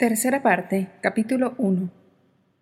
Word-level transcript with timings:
Tercera 0.00 0.42
parte, 0.42 0.88
capítulo 1.02 1.54
1. 1.58 1.90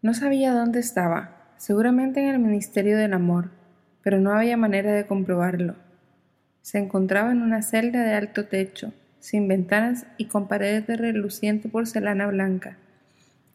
No 0.03 0.13
sabía 0.13 0.53
dónde 0.53 0.81
estaba, 0.81 1.53
seguramente 1.57 2.21
en 2.21 2.31
el 2.31 2.41
Ministerio 2.41 2.99
del 2.99 3.13
Amor, 3.13 3.53
pero 4.03 4.19
no 4.19 4.33
había 4.33 4.57
manera 4.57 4.93
de 4.93 5.07
comprobarlo. 5.07 5.77
Se 6.63 6.79
encontraba 6.79 7.31
en 7.31 7.43
una 7.43 7.63
celda 7.63 8.03
de 8.03 8.15
alto 8.15 8.47
techo, 8.47 8.93
sin 9.21 9.47
ventanas 9.47 10.09
y 10.17 10.25
con 10.25 10.49
paredes 10.49 10.89
de 10.89 10.97
reluciente 10.97 11.69
porcelana 11.69 12.27
blanca. 12.27 12.77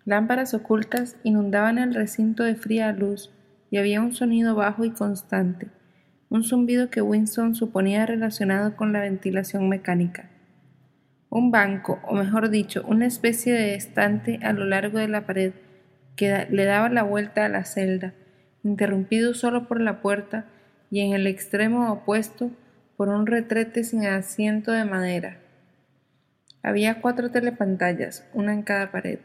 Lámparas 0.06 0.54
ocultas 0.54 1.18
inundaban 1.24 1.78
el 1.78 1.94
recinto 1.94 2.44
de 2.44 2.56
fría 2.56 2.90
luz 2.94 3.34
y 3.70 3.80
había 3.80 4.00
un 4.00 4.14
sonido 4.14 4.56
bajo 4.56 4.86
y 4.86 4.92
constante, 4.92 5.68
un 6.30 6.46
zumbido 6.46 6.90
que 6.90 7.02
Winston 7.02 7.54
suponía 7.54 8.06
relacionado 8.06 8.78
con 8.78 8.94
la 8.94 9.02
ventilación 9.02 9.68
mecánica. 9.68 10.30
Un 11.36 11.50
banco, 11.50 12.00
o 12.04 12.14
mejor 12.14 12.52
dicho, 12.52 12.84
una 12.88 13.08
especie 13.08 13.54
de 13.54 13.74
estante 13.74 14.40
a 14.44 14.54
lo 14.54 14.66
largo 14.66 15.00
de 15.00 15.08
la 15.08 15.26
pared 15.26 15.54
que 16.16 16.46
le 16.52 16.64
daba 16.64 16.90
la 16.90 17.02
vuelta 17.02 17.44
a 17.44 17.50
la 17.50 17.66
celda, 17.66 18.14
interrumpido 18.64 19.34
solo 19.34 19.68
por 19.68 19.82
la 19.82 20.00
puerta 20.00 20.46
y 20.92 21.00
en 21.00 21.14
el 21.14 21.26
extremo 21.26 21.92
opuesto 21.92 22.52
por 22.98 23.10
un 23.10 23.26
retrete 23.26 23.84
sin 23.84 24.06
asiento 24.06 24.74
de 24.74 24.86
madera. 24.86 25.40
Había 26.62 27.02
cuatro 27.02 27.32
telepantallas, 27.32 28.30
una 28.36 28.54
en 28.54 28.62
cada 28.62 28.92
pared. 28.92 29.18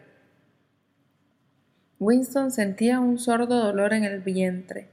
Winston 1.99 2.53
sentía 2.53 3.01
un 3.01 3.19
sordo 3.19 3.63
dolor 3.63 3.93
en 3.93 4.05
el 4.05 4.21
vientre. 4.21 4.89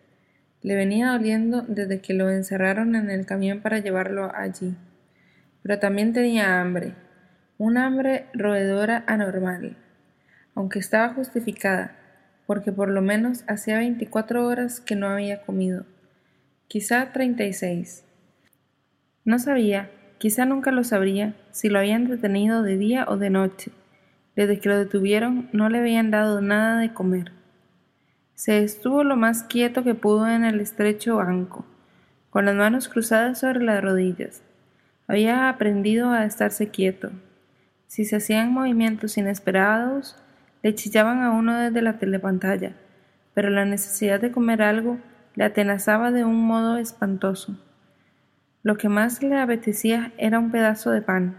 Le 0.61 0.75
venía 0.75 1.11
doliendo 1.11 1.61
desde 1.61 2.01
que 2.01 2.13
lo 2.13 2.29
encerraron 2.29 2.93
en 2.93 3.09
el 3.09 3.25
camión 3.25 3.61
para 3.61 3.79
llevarlo 3.79 4.35
allí. 4.35 4.75
Pero 5.63 5.79
también 5.79 6.11
tenía 6.11 6.59
hambre 6.59 7.04
un 7.57 7.77
hambre 7.77 8.25
roedora 8.33 9.03
anormal, 9.07 9.77
aunque 10.55 10.79
estaba 10.79 11.13
justificada, 11.13 11.95
porque 12.45 12.71
por 12.71 12.89
lo 12.89 13.01
menos 13.01 13.43
hacía 13.47 13.79
veinticuatro 13.79 14.45
horas 14.45 14.79
que 14.79 14.95
no 14.95 15.07
había 15.07 15.41
comido, 15.41 15.85
quizá 16.67 17.11
treinta 17.11 17.43
y 17.43 17.53
seis. 17.53 18.03
No 19.23 19.39
sabía, 19.39 19.89
quizá 20.17 20.45
nunca 20.45 20.71
lo 20.71 20.83
sabría, 20.83 21.35
si 21.51 21.69
lo 21.69 21.79
habían 21.79 22.07
detenido 22.07 22.61
de 22.61 22.77
día 22.77 23.05
o 23.07 23.17
de 23.17 23.29
noche. 23.29 23.71
Desde 24.35 24.59
que 24.59 24.69
lo 24.69 24.77
detuvieron 24.77 25.49
no 25.53 25.69
le 25.69 25.79
habían 25.79 26.11
dado 26.11 26.41
nada 26.41 26.79
de 26.79 26.93
comer. 26.93 27.31
Se 28.33 28.63
estuvo 28.63 29.03
lo 29.05 29.15
más 29.15 29.43
quieto 29.43 29.83
que 29.83 29.95
pudo 29.95 30.27
en 30.27 30.43
el 30.43 30.59
estrecho 30.59 31.15
banco, 31.15 31.65
con 32.29 32.45
las 32.45 32.55
manos 32.55 32.89
cruzadas 32.89 33.39
sobre 33.39 33.63
las 33.63 33.81
rodillas. 33.81 34.43
Había 35.07 35.47
aprendido 35.47 36.11
a 36.11 36.25
estarse 36.25 36.69
quieto, 36.69 37.11
si 37.95 38.03
se 38.03 38.17
hacían 38.17 38.51
movimientos 38.51 39.17
inesperados, 39.17 40.17
le 40.63 40.75
chillaban 40.75 41.23
a 41.23 41.31
uno 41.31 41.57
desde 41.57 41.81
la 41.81 41.97
telepantalla, 41.97 42.73
pero 43.33 43.49
la 43.49 43.63
necesidad 43.63 44.19
de 44.19 44.33
comer 44.33 44.63
algo 44.63 44.97
le 45.33 45.45
atenazaba 45.45 46.11
de 46.11 46.25
un 46.25 46.45
modo 46.45 46.75
espantoso. 46.75 47.57
Lo 48.63 48.75
que 48.75 48.89
más 48.89 49.23
le 49.23 49.39
apetecía 49.39 50.11
era 50.17 50.39
un 50.39 50.51
pedazo 50.51 50.91
de 50.91 51.01
pan. 51.01 51.37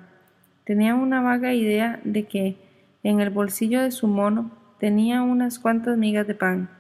Tenía 0.65 0.95
una 0.95 1.21
vaga 1.21 1.53
idea 1.53 2.01
de 2.05 2.23
que 2.23 2.57
en 3.03 3.21
el 3.21 3.29
bolsillo 3.29 3.83
de 3.83 3.91
su 3.91 4.07
mono 4.07 4.51
tenía 4.81 5.21
unas 5.21 5.59
cuantas 5.59 5.99
migas 5.99 6.27
de 6.27 6.37
pan. 6.37 6.71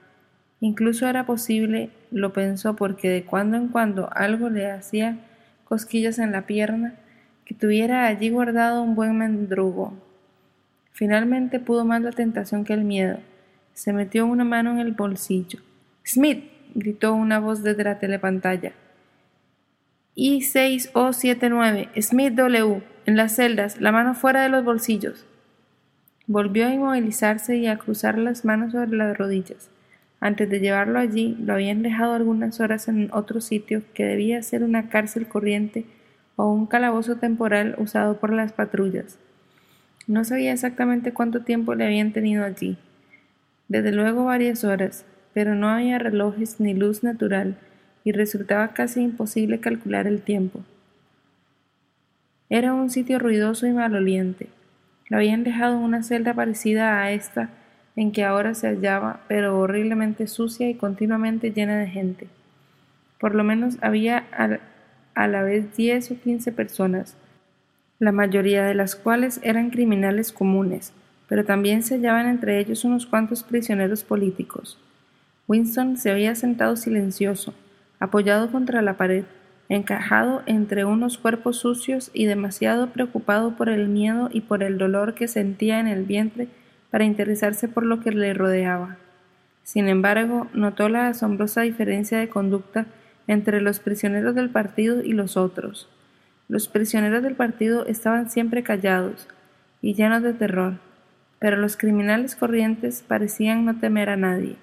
Incluso 0.60 1.06
era 1.06 1.26
posible, 1.26 1.90
lo 2.10 2.32
pensó 2.32 2.76
porque 2.76 3.10
de 3.10 3.24
cuando 3.26 3.58
en 3.58 3.68
cuando 3.68 4.08
algo 4.14 4.48
le 4.48 4.70
hacía 4.70 5.18
cosquillas 5.64 6.18
en 6.18 6.32
la 6.32 6.46
pierna, 6.46 6.94
que 7.46 7.54
tuviera 7.54 8.06
allí 8.08 8.28
guardado 8.28 8.82
un 8.82 8.94
buen 8.94 9.16
mendrugo. 9.16 9.94
Finalmente 10.92 11.60
pudo 11.60 11.84
más 11.84 12.02
la 12.02 12.10
tentación 12.10 12.64
que 12.64 12.74
el 12.74 12.84
miedo. 12.84 13.20
Se 13.72 13.92
metió 13.92 14.26
una 14.26 14.44
mano 14.44 14.72
en 14.72 14.80
el 14.80 14.92
bolsillo. 14.92 15.60
Smith, 16.04 16.44
gritó 16.74 17.14
una 17.14 17.38
voz 17.38 17.62
desde 17.62 17.84
la 17.84 17.98
telepantalla. 17.98 18.72
I6079, 20.16 22.02
Smith 22.02 22.34
W, 22.34 22.82
en 23.06 23.16
las 23.16 23.36
celdas, 23.36 23.80
la 23.80 23.92
mano 23.92 24.14
fuera 24.14 24.42
de 24.42 24.48
los 24.48 24.64
bolsillos. 24.64 25.24
Volvió 26.26 26.66
a 26.66 26.72
inmovilizarse 26.72 27.56
y 27.56 27.68
a 27.68 27.78
cruzar 27.78 28.18
las 28.18 28.44
manos 28.44 28.72
sobre 28.72 28.96
las 28.96 29.16
rodillas. 29.16 29.70
Antes 30.18 30.50
de 30.50 30.58
llevarlo 30.58 30.98
allí, 30.98 31.36
lo 31.38 31.52
habían 31.52 31.82
dejado 31.82 32.14
algunas 32.14 32.58
horas 32.58 32.88
en 32.88 33.10
otro 33.12 33.40
sitio 33.40 33.82
que 33.94 34.04
debía 34.04 34.42
ser 34.42 34.64
una 34.64 34.88
cárcel 34.88 35.28
corriente 35.28 35.84
o 36.36 36.50
un 36.50 36.66
calabozo 36.66 37.16
temporal 37.16 37.74
usado 37.78 38.18
por 38.18 38.32
las 38.32 38.52
patrullas. 38.52 39.18
No 40.06 40.24
sabía 40.24 40.52
exactamente 40.52 41.12
cuánto 41.12 41.42
tiempo 41.42 41.74
le 41.74 41.84
habían 41.86 42.12
tenido 42.12 42.44
allí. 42.44 42.78
Desde 43.68 43.90
luego 43.90 44.24
varias 44.24 44.62
horas, 44.62 45.04
pero 45.34 45.54
no 45.54 45.68
había 45.68 45.98
relojes 45.98 46.60
ni 46.60 46.74
luz 46.74 47.02
natural 47.02 47.56
y 48.04 48.12
resultaba 48.12 48.68
casi 48.68 49.02
imposible 49.02 49.58
calcular 49.58 50.06
el 50.06 50.22
tiempo. 50.22 50.60
Era 52.48 52.72
un 52.72 52.90
sitio 52.90 53.18
ruidoso 53.18 53.66
y 53.66 53.72
maloliente. 53.72 54.48
Lo 55.08 55.16
habían 55.16 55.42
dejado 55.42 55.76
en 55.76 55.82
una 55.82 56.04
celda 56.04 56.34
parecida 56.34 57.02
a 57.02 57.10
esta 57.10 57.50
en 57.96 58.12
que 58.12 58.24
ahora 58.24 58.54
se 58.54 58.68
hallaba, 58.68 59.20
pero 59.26 59.58
horriblemente 59.58 60.28
sucia 60.28 60.68
y 60.68 60.74
continuamente 60.74 61.50
llena 61.50 61.78
de 61.78 61.88
gente. 61.88 62.28
Por 63.18 63.34
lo 63.34 63.42
menos 63.42 63.78
había 63.80 64.24
a 65.16 65.26
la 65.26 65.42
vez 65.42 65.74
diez 65.76 66.10
o 66.12 66.20
quince 66.20 66.52
personas, 66.52 67.16
la 67.98 68.12
mayoría 68.12 68.64
de 68.64 68.74
las 68.74 68.94
cuales 68.94 69.40
eran 69.42 69.70
criminales 69.70 70.30
comunes, 70.30 70.92
pero 71.28 71.44
también 71.44 71.82
se 71.82 71.96
hallaban 71.96 72.26
entre 72.26 72.60
ellos 72.60 72.84
unos 72.84 73.06
cuantos 73.06 73.42
prisioneros 73.42 74.04
políticos. 74.04 74.78
Winston 75.48 75.96
se 75.96 76.10
había 76.10 76.34
sentado 76.34 76.76
silencioso, 76.76 77.54
apoyado 77.98 78.52
contra 78.52 78.82
la 78.82 78.98
pared, 78.98 79.24
encajado 79.70 80.42
entre 80.44 80.84
unos 80.84 81.16
cuerpos 81.16 81.56
sucios 81.56 82.10
y 82.12 82.26
demasiado 82.26 82.90
preocupado 82.90 83.56
por 83.56 83.70
el 83.70 83.88
miedo 83.88 84.28
y 84.30 84.42
por 84.42 84.62
el 84.62 84.76
dolor 84.76 85.14
que 85.14 85.28
sentía 85.28 85.80
en 85.80 85.88
el 85.88 86.04
vientre 86.04 86.48
para 86.90 87.04
interesarse 87.04 87.68
por 87.68 87.84
lo 87.84 88.00
que 88.00 88.12
le 88.12 88.34
rodeaba. 88.34 88.98
Sin 89.64 89.88
embargo, 89.88 90.46
notó 90.52 90.90
la 90.90 91.08
asombrosa 91.08 91.62
diferencia 91.62 92.18
de 92.18 92.28
conducta 92.28 92.86
entre 93.26 93.60
los 93.60 93.80
prisioneros 93.80 94.34
del 94.34 94.50
partido 94.50 95.02
y 95.02 95.12
los 95.12 95.36
otros. 95.36 95.88
Los 96.48 96.68
prisioneros 96.68 97.22
del 97.22 97.34
partido 97.34 97.86
estaban 97.86 98.30
siempre 98.30 98.62
callados 98.62 99.26
y 99.82 99.94
llenos 99.94 100.22
de 100.22 100.32
terror, 100.32 100.74
pero 101.38 101.56
los 101.56 101.76
criminales 101.76 102.36
corrientes 102.36 103.04
parecían 103.06 103.64
no 103.64 103.78
temer 103.78 104.10
a 104.10 104.16
nadie. 104.16 104.56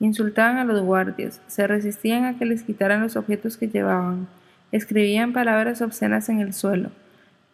Insultaban 0.00 0.58
a 0.58 0.64
los 0.64 0.82
guardias, 0.82 1.40
se 1.46 1.66
resistían 1.66 2.24
a 2.24 2.38
que 2.38 2.44
les 2.44 2.62
quitaran 2.62 3.02
los 3.02 3.16
objetos 3.16 3.56
que 3.56 3.68
llevaban, 3.68 4.28
escribían 4.72 5.32
palabras 5.32 5.82
obscenas 5.82 6.28
en 6.28 6.40
el 6.40 6.54
suelo, 6.54 6.90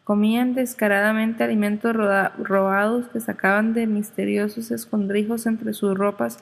comían 0.05 0.55
descaradamente 0.55 1.45
alimentos 1.45 1.95
robados 1.95 3.09
que 3.09 3.21
sacaban 3.21 3.73
de 3.73 3.87
misteriosos 3.87 4.71
escondrijos 4.71 5.47
entre 5.47 5.73
sus 5.73 5.97
ropas 5.97 6.39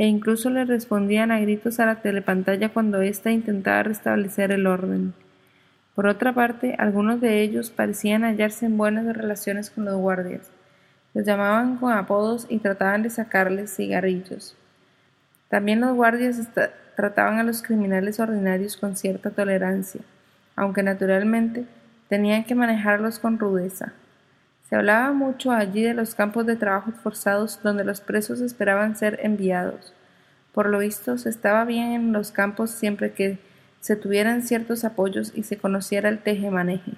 e 0.00 0.06
incluso 0.06 0.48
le 0.48 0.64
respondían 0.64 1.30
a 1.30 1.40
gritos 1.40 1.78
a 1.78 1.84
la 1.84 1.96
telepantalla 1.96 2.70
cuando 2.70 3.02
ésta 3.02 3.32
intentaba 3.32 3.82
restablecer 3.82 4.50
el 4.50 4.66
orden. 4.66 5.12
Por 5.94 6.06
otra 6.06 6.32
parte, 6.32 6.74
algunos 6.78 7.20
de 7.20 7.42
ellos 7.42 7.68
parecían 7.68 8.22
hallarse 8.22 8.64
en 8.64 8.78
buenas 8.78 9.14
relaciones 9.14 9.68
con 9.68 9.84
los 9.84 9.96
guardias, 9.96 10.50
Los 11.12 11.26
llamaban 11.26 11.76
con 11.76 11.92
apodos 11.92 12.46
y 12.48 12.60
trataban 12.60 13.02
de 13.02 13.10
sacarles 13.10 13.76
cigarrillos. 13.76 14.56
También 15.50 15.82
los 15.82 15.94
guardias 15.94 16.48
trataban 16.96 17.38
a 17.38 17.42
los 17.42 17.60
criminales 17.60 18.20
ordinarios 18.20 18.78
con 18.78 18.96
cierta 18.96 19.28
tolerancia, 19.28 20.00
aunque 20.56 20.82
naturalmente 20.82 21.66
tenían 22.08 22.44
que 22.44 22.54
manejarlos 22.54 23.18
con 23.18 23.38
rudeza. 23.38 23.92
Se 24.70 24.76
hablaba 24.76 25.12
mucho 25.12 25.50
allí 25.50 25.82
de 25.82 25.94
los 25.94 26.14
campos 26.14 26.46
de 26.46 26.54
trabajo 26.54 26.92
forzados 26.92 27.60
donde 27.60 27.82
los 27.82 28.00
presos 28.00 28.40
esperaban 28.40 28.94
ser 28.94 29.18
enviados. 29.24 29.92
Por 30.52 30.68
lo 30.68 30.78
visto, 30.78 31.18
se 31.18 31.28
estaba 31.28 31.64
bien 31.64 31.90
en 31.90 32.12
los 32.12 32.30
campos 32.30 32.70
siempre 32.70 33.12
que 33.12 33.40
se 33.80 33.96
tuvieran 33.96 34.42
ciertos 34.42 34.84
apoyos 34.84 35.32
y 35.34 35.42
se 35.42 35.58
conociera 35.58 36.08
el 36.08 36.20
teje-maneje. 36.20 36.92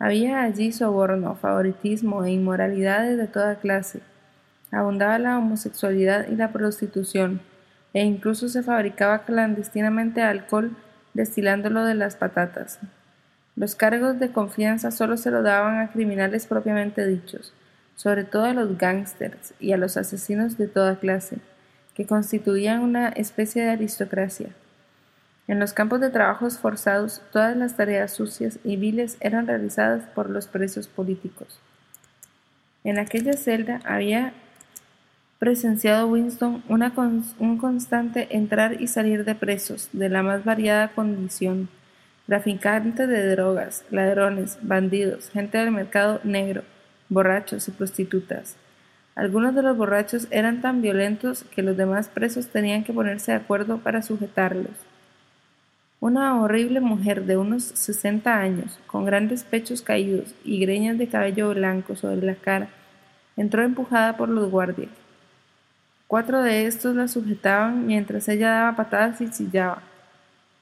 Había 0.00 0.42
allí 0.42 0.72
soborno, 0.72 1.36
favoritismo 1.36 2.24
e 2.24 2.32
inmoralidades 2.32 3.16
de 3.16 3.28
toda 3.28 3.60
clase. 3.60 4.00
Abundaba 4.72 5.18
la 5.20 5.38
homosexualidad 5.38 6.26
y 6.28 6.34
la 6.34 6.50
prostitución, 6.50 7.40
e 7.94 8.02
incluso 8.02 8.48
se 8.48 8.64
fabricaba 8.64 9.24
clandestinamente 9.24 10.22
alcohol 10.22 10.76
destilándolo 11.14 11.84
de 11.84 11.94
las 11.94 12.16
patatas. 12.16 12.80
Los 13.60 13.74
cargos 13.74 14.18
de 14.18 14.32
confianza 14.32 14.90
solo 14.90 15.18
se 15.18 15.30
lo 15.30 15.42
daban 15.42 15.80
a 15.80 15.92
criminales 15.92 16.46
propiamente 16.46 17.06
dichos, 17.06 17.52
sobre 17.94 18.24
todo 18.24 18.44
a 18.44 18.54
los 18.54 18.78
gángsters 18.78 19.52
y 19.60 19.72
a 19.72 19.76
los 19.76 19.98
asesinos 19.98 20.56
de 20.56 20.66
toda 20.66 20.98
clase, 20.98 21.40
que 21.94 22.06
constituían 22.06 22.80
una 22.80 23.10
especie 23.10 23.62
de 23.62 23.68
aristocracia. 23.68 24.48
En 25.46 25.58
los 25.58 25.74
campos 25.74 26.00
de 26.00 26.08
trabajos 26.08 26.56
forzados, 26.56 27.20
todas 27.32 27.54
las 27.54 27.76
tareas 27.76 28.14
sucias 28.14 28.58
y 28.64 28.76
viles 28.76 29.18
eran 29.20 29.46
realizadas 29.46 30.04
por 30.14 30.30
los 30.30 30.46
presos 30.46 30.88
políticos. 30.88 31.60
En 32.82 32.98
aquella 32.98 33.34
celda 33.34 33.82
había 33.84 34.32
presenciado 35.38 36.08
Winston 36.08 36.64
un 36.66 37.58
constante 37.58 38.34
entrar 38.34 38.80
y 38.80 38.86
salir 38.86 39.26
de 39.26 39.34
presos 39.34 39.90
de 39.92 40.08
la 40.08 40.22
más 40.22 40.46
variada 40.46 40.88
condición, 40.88 41.68
traficantes 42.30 43.08
de 43.08 43.26
drogas, 43.34 43.84
ladrones, 43.90 44.56
bandidos, 44.62 45.30
gente 45.30 45.58
del 45.58 45.72
mercado 45.72 46.20
negro, 46.22 46.62
borrachos 47.08 47.66
y 47.66 47.72
prostitutas. 47.72 48.54
Algunos 49.16 49.52
de 49.56 49.64
los 49.64 49.76
borrachos 49.76 50.28
eran 50.30 50.60
tan 50.60 50.80
violentos 50.80 51.42
que 51.52 51.64
los 51.64 51.76
demás 51.76 52.08
presos 52.08 52.46
tenían 52.46 52.84
que 52.84 52.92
ponerse 52.92 53.32
de 53.32 53.38
acuerdo 53.38 53.78
para 53.78 54.00
sujetarlos. 54.02 54.70
Una 55.98 56.40
horrible 56.40 56.78
mujer 56.78 57.24
de 57.24 57.36
unos 57.36 57.64
sesenta 57.64 58.38
años, 58.38 58.78
con 58.86 59.04
grandes 59.04 59.42
pechos 59.42 59.82
caídos 59.82 60.32
y 60.44 60.60
greñas 60.60 60.98
de 60.98 61.08
cabello 61.08 61.52
blanco 61.52 61.96
sobre 61.96 62.24
la 62.24 62.36
cara, 62.36 62.68
entró 63.36 63.64
empujada 63.64 64.16
por 64.16 64.28
los 64.28 64.48
guardias. 64.48 64.90
Cuatro 66.06 66.44
de 66.44 66.66
estos 66.66 66.94
la 66.94 67.08
sujetaban 67.08 67.88
mientras 67.88 68.28
ella 68.28 68.50
daba 68.50 68.76
patadas 68.76 69.20
y 69.20 69.28
chillaba. 69.28 69.89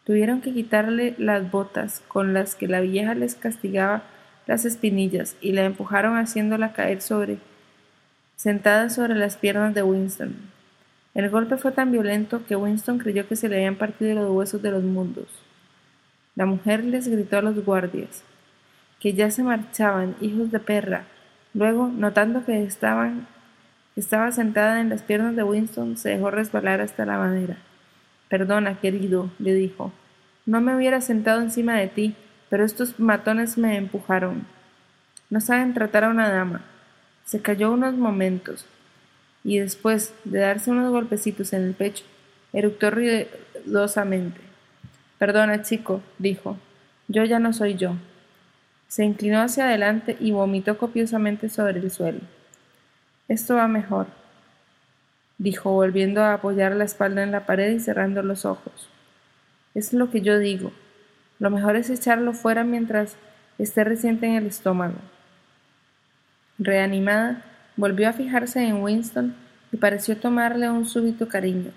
Tuvieron 0.09 0.41
que 0.41 0.55
quitarle 0.55 1.15
las 1.19 1.51
botas 1.51 2.03
con 2.09 2.33
las 2.33 2.55
que 2.55 2.67
la 2.67 2.81
vieja 2.81 3.13
les 3.15 3.35
castigaba 3.35 4.05
las 4.47 4.65
espinillas 4.65 5.37
y 5.43 5.53
la 5.53 5.67
empujaron 5.67 6.17
haciéndola 6.17 6.73
caer 6.73 7.03
sobre 7.03 7.37
sentada 8.35 8.89
sobre 8.89 9.17
las 9.17 9.37
piernas 9.37 9.75
de 9.75 9.83
Winston. 9.83 10.35
El 11.13 11.29
golpe 11.29 11.59
fue 11.59 11.73
tan 11.73 11.93
violento 11.93 12.41
que 12.47 12.57
Winston 12.57 12.97
creyó 12.97 13.29
que 13.29 13.37
se 13.37 13.51
le 13.51 13.57
habían 13.57 13.77
partido 13.77 14.15
los 14.15 14.31
huesos 14.31 14.63
de 14.63 14.71
los 14.71 14.83
mundos. 14.83 15.27
La 16.37 16.47
mujer 16.47 16.85
les 16.85 17.07
gritó 17.07 17.37
a 17.37 17.43
los 17.43 17.63
guardias 17.63 18.25
que 19.01 19.13
ya 19.13 19.31
se 19.31 19.43
marchaban, 19.43 20.17
hijos 20.23 20.51
de 20.51 20.59
perra. 20.59 21.05
Luego, 21.53 21.89
notando 21.89 22.47
que 22.47 22.63
estaba 22.63 23.13
sentada 24.33 24.81
en 24.81 24.89
las 24.89 25.03
piernas 25.03 25.37
de 25.37 25.43
Winston, 25.43 25.99
se 25.99 26.09
dejó 26.09 26.31
resbalar 26.31 26.81
hasta 26.81 27.05
la 27.05 27.19
madera. 27.19 27.59
Perdona, 28.29 28.81
querido, 28.81 29.31
le 29.39 29.55
dijo. 29.55 29.93
No 30.47 30.61
me 30.61 30.77
hubiera 30.77 31.01
sentado 31.01 31.41
encima 31.41 31.77
de 31.77 31.89
ti, 31.89 32.15
pero 32.51 32.65
estos 32.65 32.99
matones 32.99 33.59
me 33.59 33.77
empujaron. 33.77 34.47
No 35.31 35.41
saben 35.41 35.75
tratar 35.75 36.05
a 36.05 36.09
una 36.09 36.29
dama. 36.31 36.63
Se 37.25 37.41
cayó 37.41 37.73
unos 37.73 37.95
momentos, 37.95 38.67
y 39.45 39.59
después 39.59 40.15
de 40.25 40.41
darse 40.41 40.71
unos 40.71 40.91
golpecitos 40.91 41.53
en 41.53 41.63
el 41.65 41.75
pecho, 41.75 42.05
eructó 42.53 42.91
ruidosamente. 42.91 44.41
Perdona, 45.19 45.63
chico, 45.63 46.03
dijo, 46.19 46.59
yo 47.09 47.25
ya 47.25 47.39
no 47.39 47.53
soy 47.53 47.77
yo. 47.77 47.95
Se 48.89 49.05
inclinó 49.05 49.41
hacia 49.41 49.65
adelante 49.65 50.17
y 50.21 50.33
vomitó 50.33 50.79
copiosamente 50.79 51.49
sobre 51.49 51.81
el 51.81 51.91
suelo. 51.91 52.21
Esto 53.29 53.57
va 53.57 53.69
mejor, 53.69 54.07
dijo, 55.39 55.73
volviendo 55.73 56.23
a 56.23 56.35
apoyar 56.35 56.75
la 56.75 56.85
espalda 56.85 57.23
en 57.23 57.33
la 57.33 57.47
pared 57.47 57.73
y 57.73 57.81
cerrando 57.81 58.23
los 58.23 58.45
ojos. 58.45 58.91
Es 59.75 59.93
lo 59.93 60.11
que 60.11 60.21
yo 60.21 60.39
digo. 60.39 60.73
Lo 61.39 61.51
mejor 61.51 61.77
es 61.77 61.89
echarlo 61.91 62.33
fuera 62.33 62.65
mientras 62.65 63.17
esté 63.59 63.85
reciente 63.85 64.27
en 64.27 64.35
el 64.35 64.47
estómago. 64.47 64.99
Reanimada, 66.59 67.45
Volvió 67.79 68.09
a 68.09 68.13
fijarse 68.13 68.67
en 68.67 68.83
Winston 68.83 69.37
y 69.71 69.77
pareció 69.77 70.17
tomarle 70.17 70.69
un 70.69 70.85
súbito 70.85 71.29
cariño. 71.29 71.71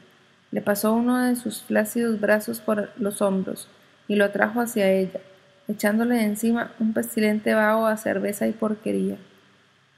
Le 0.49 0.59
pasó 0.59 0.93
uno 0.93 1.19
de 1.23 1.35
sus 1.35 1.61
flácidos 1.61 2.19
brazos 2.19 2.59
por 2.59 2.89
los 2.97 3.21
hombros 3.21 3.67
y 4.07 4.15
lo 4.15 4.31
trajo 4.31 4.61
hacia 4.61 4.89
ella, 4.89 5.19
echándole 5.67 6.23
encima 6.23 6.71
un 6.79 6.93
pestilente 6.93 7.53
vaho 7.53 7.85
a 7.85 7.97
cerveza 7.97 8.47
y 8.47 8.51
porquería. 8.51 9.17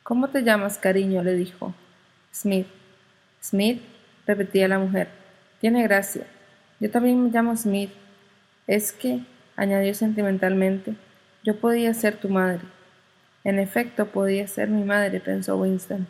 ¿Cómo 0.04 0.28
te 0.28 0.44
llamas, 0.44 0.78
cariño? 0.78 1.24
le 1.24 1.36
dijo. 1.36 1.74
Smith. 2.34 2.68
Smith, 3.44 3.82
repetía 4.26 4.70
la 4.70 4.80
mujer. 4.80 5.10
Tiene 5.60 5.84
gracia. 5.84 6.24
Yo 6.80 6.90
también 6.90 7.22
me 7.22 7.30
llamo 7.30 7.58
Smith. 7.58 7.92
Es 8.68 8.94
que, 8.94 9.20
añadió 9.58 9.94
sentimentalmente, 9.94 10.96
yo 11.44 11.58
podía 11.58 11.94
ser 11.94 12.16
tu 12.16 12.30
madre. 12.30 12.62
En 13.44 13.60
efecto, 13.60 14.06
podía 14.06 14.48
ser 14.48 14.70
mi 14.70 14.86
madre, 14.86 15.20
pensó 15.20 15.58
Winston. 15.58 16.08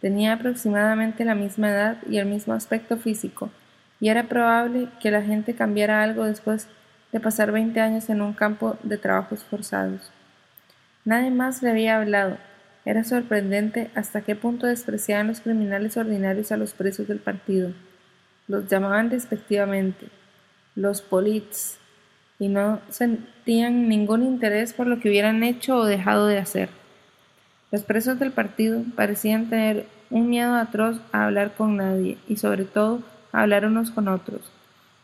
Tenía 0.00 0.34
aproximadamente 0.34 1.24
la 1.24 1.34
misma 1.34 1.70
edad 1.70 1.96
y 2.08 2.18
el 2.18 2.26
mismo 2.26 2.54
aspecto 2.54 2.96
físico, 2.96 3.50
y 3.98 4.08
era 4.08 4.28
probable 4.28 4.88
que 5.00 5.10
la 5.10 5.22
gente 5.22 5.56
cambiara 5.56 6.04
algo 6.04 6.24
después 6.24 6.68
de 7.10 7.18
pasar 7.18 7.50
veinte 7.50 7.80
años 7.80 8.08
en 8.10 8.22
un 8.22 8.32
campo 8.32 8.76
de 8.84 8.96
trabajos 8.96 9.42
forzados. 9.42 10.12
Nadie 11.04 11.30
más 11.30 11.62
le 11.62 11.70
había 11.70 11.96
hablado. 11.96 12.36
Era 12.86 13.02
sorprendente 13.02 13.90
hasta 13.96 14.20
qué 14.20 14.36
punto 14.36 14.66
despreciaban 14.66 15.26
los 15.26 15.40
criminales 15.40 15.96
ordinarios 15.96 16.52
a 16.52 16.56
los 16.56 16.72
presos 16.72 17.08
del 17.08 17.18
partido. 17.18 17.72
Los 18.46 18.68
llamaban 18.68 19.10
despectivamente 19.10 20.06
los 20.76 21.02
polits 21.02 21.78
y 22.38 22.46
no 22.46 22.80
sentían 22.88 23.88
ningún 23.88 24.22
interés 24.22 24.72
por 24.72 24.86
lo 24.86 25.00
que 25.00 25.08
hubieran 25.08 25.42
hecho 25.42 25.78
o 25.78 25.84
dejado 25.84 26.28
de 26.28 26.38
hacer. 26.38 26.68
Los 27.72 27.82
presos 27.82 28.20
del 28.20 28.30
partido 28.30 28.82
parecían 28.94 29.50
tener 29.50 29.86
un 30.08 30.30
miedo 30.30 30.54
atroz 30.54 31.00
a 31.10 31.24
hablar 31.24 31.54
con 31.56 31.76
nadie 31.76 32.18
y 32.28 32.36
sobre 32.36 32.66
todo 32.66 33.02
a 33.32 33.42
hablar 33.42 33.66
unos 33.66 33.90
con 33.90 34.06
otros. 34.06 34.42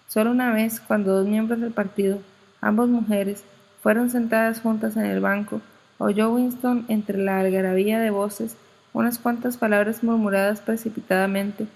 Solo 0.07 0.31
una 0.31 0.53
vez, 0.53 0.79
cuando 0.79 1.17
dos 1.17 1.27
miembros 1.27 1.61
del 1.61 1.73
partido, 1.73 2.21
ambos 2.61 2.89
mujeres, 2.89 3.43
fueron 3.83 4.09
sentadas 4.09 4.61
juntas 4.61 4.97
en 4.97 5.07
el 5.07 5.19
banco, 5.19 5.61
oyó 6.03 6.31
Winston 6.31 6.85
entre 6.89 7.17
la 7.17 7.39
algarabía 7.39 8.01
de 8.01 8.11
voces 8.11 8.57
unas 8.93 9.19
cuantas 9.19 9.57
palabras 9.57 10.03
murmuradas 10.03 10.61
precipitadamente 10.61 11.67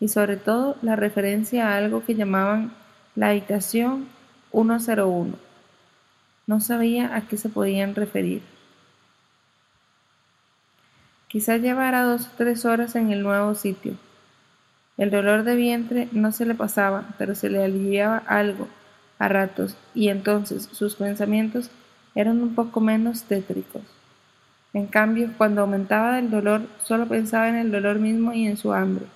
y 0.00 0.08
sobre 0.08 0.36
todo 0.36 0.76
la 0.80 0.96
referencia 0.96 1.68
a 1.68 1.76
algo 1.76 2.02
que 2.04 2.14
llamaban 2.14 2.72
la 3.14 3.28
habitación 3.28 4.08
101. 4.52 5.34
No 6.46 6.60
sabía 6.60 7.14
a 7.14 7.22
qué 7.28 7.36
se 7.36 7.48
podían 7.50 7.94
referir. 7.94 8.42
Quizá 11.28 11.58
llevara 11.58 12.04
dos 12.04 12.26
o 12.26 12.30
tres 12.38 12.64
horas 12.64 12.96
en 12.96 13.12
el 13.12 13.22
nuevo 13.22 13.54
sitio. 13.54 13.94
El 14.96 15.10
dolor 15.10 15.42
de 15.42 15.56
vientre 15.56 16.08
no 16.12 16.32
se 16.32 16.46
le 16.46 16.54
pasaba, 16.54 17.14
pero 17.18 17.34
se 17.34 17.50
le 17.50 17.62
aliviaba 17.62 18.18
algo 18.26 18.68
a 19.18 19.28
ratos, 19.28 19.76
y 19.94 20.08
entonces 20.08 20.68
sus 20.72 20.94
pensamientos 20.94 21.70
eran 22.14 22.42
un 22.42 22.54
poco 22.54 22.80
menos 22.80 23.24
tétricos. 23.24 23.82
En 24.72 24.86
cambio, 24.86 25.30
cuando 25.38 25.60
aumentaba 25.60 26.18
el 26.18 26.30
dolor, 26.30 26.62
solo 26.82 27.06
pensaba 27.06 27.48
en 27.48 27.56
el 27.56 27.70
dolor 27.70 27.98
mismo 27.98 28.32
y 28.32 28.46
en 28.46 28.56
su 28.56 28.72
hambre. 28.72 29.06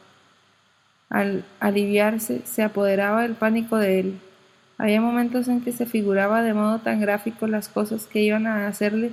Al 1.10 1.44
aliviarse, 1.58 2.42
se 2.44 2.62
apoderaba 2.62 3.24
el 3.24 3.34
pánico 3.34 3.76
de 3.76 4.00
él. 4.00 4.20
Había 4.76 5.00
momentos 5.00 5.48
en 5.48 5.60
que 5.60 5.72
se 5.72 5.86
figuraba 5.86 6.42
de 6.42 6.54
modo 6.54 6.78
tan 6.78 7.00
gráfico 7.00 7.46
las 7.46 7.68
cosas 7.68 8.06
que 8.06 8.22
iban 8.22 8.46
a 8.46 8.68
hacerle 8.68 9.12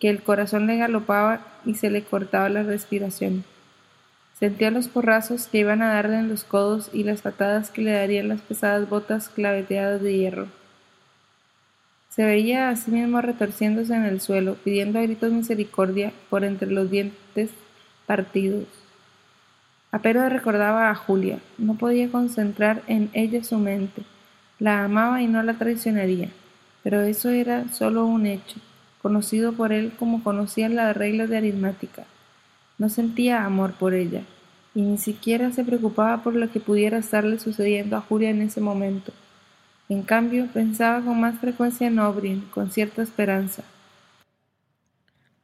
que 0.00 0.08
el 0.08 0.22
corazón 0.22 0.66
le 0.66 0.78
galopaba 0.78 1.40
y 1.66 1.74
se 1.74 1.90
le 1.90 2.02
cortaba 2.02 2.48
la 2.48 2.62
respiración. 2.62 3.44
Sentía 4.38 4.70
los 4.70 4.88
porrazos 4.88 5.46
que 5.46 5.58
iban 5.58 5.82
a 5.82 5.92
darle 5.94 6.18
en 6.18 6.28
los 6.28 6.42
codos 6.42 6.90
y 6.92 7.04
las 7.04 7.20
patadas 7.20 7.70
que 7.70 7.82
le 7.82 7.92
darían 7.92 8.28
las 8.28 8.40
pesadas 8.40 8.88
botas 8.88 9.28
claveteadas 9.28 10.02
de 10.02 10.16
hierro. 10.16 10.61
Se 12.14 12.26
veía 12.26 12.68
a 12.68 12.76
sí 12.76 12.90
mismo 12.90 13.22
retorciéndose 13.22 13.94
en 13.94 14.04
el 14.04 14.20
suelo, 14.20 14.56
pidiendo 14.62 14.98
a 14.98 15.02
gritos 15.02 15.32
misericordia 15.32 16.12
por 16.28 16.44
entre 16.44 16.70
los 16.70 16.90
dientes 16.90 17.48
partidos. 18.06 18.66
Apenas 19.90 20.30
recordaba 20.30 20.90
a 20.90 20.94
Julia, 20.94 21.38
no 21.56 21.74
podía 21.76 22.10
concentrar 22.10 22.82
en 22.86 23.08
ella 23.14 23.42
su 23.42 23.56
mente. 23.56 24.02
La 24.58 24.84
amaba 24.84 25.22
y 25.22 25.26
no 25.26 25.42
la 25.42 25.54
traicionaría, 25.54 26.28
pero 26.82 27.00
eso 27.00 27.30
era 27.30 27.70
solo 27.70 28.04
un 28.04 28.26
hecho, 28.26 28.60
conocido 29.00 29.54
por 29.54 29.72
él 29.72 29.94
como 29.98 30.22
conocían 30.22 30.76
las 30.76 30.94
reglas 30.94 31.30
de 31.30 31.38
aritmática. 31.38 32.04
No 32.76 32.90
sentía 32.90 33.46
amor 33.46 33.72
por 33.72 33.94
ella, 33.94 34.20
y 34.74 34.82
ni 34.82 34.98
siquiera 34.98 35.50
se 35.50 35.64
preocupaba 35.64 36.22
por 36.22 36.34
lo 36.34 36.50
que 36.52 36.60
pudiera 36.60 36.98
estarle 36.98 37.38
sucediendo 37.38 37.96
a 37.96 38.02
Julia 38.02 38.28
en 38.28 38.42
ese 38.42 38.60
momento. 38.60 39.14
En 39.92 40.00
cambio, 40.00 40.46
pensaba 40.46 41.04
con 41.04 41.20
más 41.20 41.38
frecuencia 41.38 41.86
en 41.86 41.98
Obrien, 41.98 42.40
con 42.50 42.70
cierta 42.70 43.02
esperanza. 43.02 43.62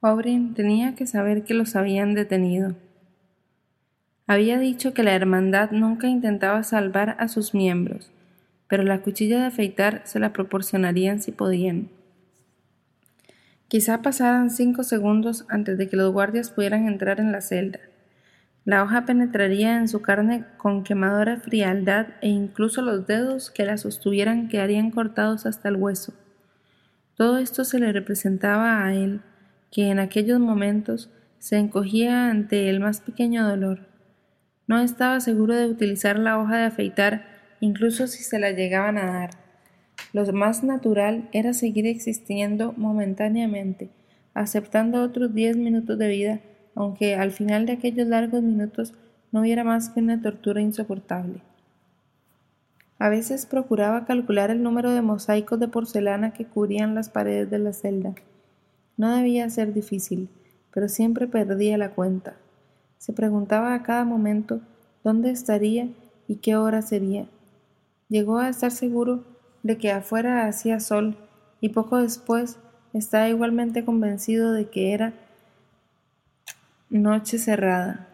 Obrien 0.01 0.55
tenía 0.55 0.95
que 0.95 1.07
saber 1.07 1.45
que 1.45 1.53
los 1.53 1.77
habían 1.77 2.15
detenido. 2.15 2.75
Había 4.27 4.59
dicho 4.59 4.95
que 4.95 5.03
la 5.03 5.15
hermandad 5.15 5.73
nunca 5.73 6.07
intentaba 6.07 6.63
salvar 6.63 7.15
a 7.19 7.29
sus 7.29 7.53
miembros, 7.53 8.11
pero 8.69 8.85
la 8.85 9.03
cuchilla 9.03 9.39
de 9.39 9.45
afeitar 9.49 10.01
se 10.07 10.19
la 10.19 10.33
proporcionarían 10.33 11.21
si 11.21 11.31
podían. 11.31 11.91
Quizá 13.69 14.01
pasaran 14.01 14.51
cinco 14.51 14.83
segundos 14.83 15.45
antes 15.51 15.77
de 15.77 15.91
que 15.91 15.97
los 15.99 16.11
guardias 16.11 16.49
pudieran 16.49 16.89
entrar 16.89 17.21
en 17.21 17.33
la 17.33 17.43
celda. 17.43 17.81
La 18.69 18.83
hoja 18.83 19.07
penetraría 19.07 19.79
en 19.79 19.89
su 19.89 20.03
carne 20.03 20.45
con 20.59 20.85
quemadora 20.85 21.39
frialdad 21.39 22.09
e 22.21 22.29
incluso 22.29 22.83
los 22.83 23.07
dedos 23.07 23.51
que 23.51 23.65
la 23.65 23.79
sostuvieran 23.79 24.49
quedarían 24.49 24.91
cortados 24.91 25.47
hasta 25.47 25.71
el 25.71 25.77
hueso. 25.77 26.13
Todo 27.17 27.39
esto 27.39 27.65
se 27.65 27.79
le 27.79 27.95
representaba 27.95 28.85
a 28.85 28.93
él, 28.93 29.23
que 29.73 29.89
en 29.89 29.99
aquellos 29.99 30.39
momentos 30.39 31.11
se 31.39 31.57
encogía 31.57 32.29
ante 32.29 32.69
el 32.69 32.81
más 32.81 33.01
pequeño 33.01 33.49
dolor. 33.49 33.89
No 34.67 34.81
estaba 34.81 35.21
seguro 35.21 35.57
de 35.57 35.65
utilizar 35.65 36.19
la 36.19 36.39
hoja 36.39 36.59
de 36.59 36.65
afeitar, 36.65 37.25
incluso 37.61 38.07
si 38.07 38.23
se 38.23 38.39
la 38.39 38.51
llegaban 38.51 38.99
a 38.99 39.07
dar. 39.07 39.31
Lo 40.13 40.31
más 40.35 40.63
natural 40.63 41.31
era 41.33 41.55
seguir 41.55 41.87
existiendo 41.87 42.75
momentáneamente, 42.77 43.89
aceptando 44.35 45.03
otros 45.03 45.33
diez 45.33 45.57
minutos 45.57 45.99
de 45.99 46.09
vida 46.09 46.41
aunque 46.79 47.17
al 47.17 47.33
final 47.33 47.67
de 47.67 47.73
aquellos 47.73 48.07
largos 48.07 48.41
minutos 48.41 48.95
no 49.33 49.41
hubiera 49.41 49.65
más 49.65 49.91
que 49.91 49.99
una 49.99 50.23
tortura 50.23 50.61
insoportable. 50.61 51.43
A 53.01 53.09
veces 53.09 53.47
procuraba 53.47 54.05
calcular 54.05 54.53
el 54.53 54.63
número 54.63 54.93
de 54.93 55.03
mosaicos 55.03 55.59
de 55.59 55.67
porcelana 55.67 56.33
que 56.33 56.47
cubrían 56.47 56.95
las 56.95 57.09
paredes 57.09 57.51
de 57.51 57.59
la 57.59 57.73
celda. 57.73 58.15
No 58.97 59.13
debía 59.17 59.51
ser 59.51 59.75
difícil, 59.75 60.29
pero 60.73 60.89
siempre 60.89 61.27
perdía 61.27 61.77
la 61.79 61.91
cuenta. 61.91 62.37
Se 62.99 63.13
preguntaba 63.13 63.75
a 63.75 63.83
cada 63.83 64.05
momento 64.05 64.61
dónde 65.03 65.33
estaría 65.33 65.89
y 66.29 66.37
qué 66.37 66.55
hora 66.55 66.81
sería. 66.83 67.27
Llegó 68.09 68.39
a 68.39 68.51
estar 68.51 68.71
seguro 68.71 69.25
de 69.65 69.79
que 69.79 69.91
afuera 69.91 70.47
hacía 70.47 70.79
sol 70.79 71.17
y 71.61 71.71
poco 71.71 71.97
después 71.97 72.57
estaba 72.93 73.29
igualmente 73.29 73.85
convencido 73.85 74.53
de 74.53 74.71
que 74.71 74.93
era 74.93 75.13
Noche 76.91 77.37
cerrada. 77.37 78.09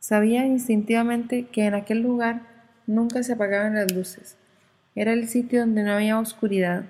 Sabía 0.00 0.44
instintivamente 0.44 1.46
que 1.46 1.66
en 1.66 1.74
aquel 1.74 2.02
lugar 2.02 2.42
nunca 2.88 3.22
se 3.22 3.34
apagaban 3.34 3.76
las 3.76 3.92
luces. 3.92 4.36
Era 4.96 5.12
el 5.12 5.28
sitio 5.28 5.60
donde 5.60 5.84
no 5.84 5.92
había 5.92 6.18
oscuridad, 6.18 6.86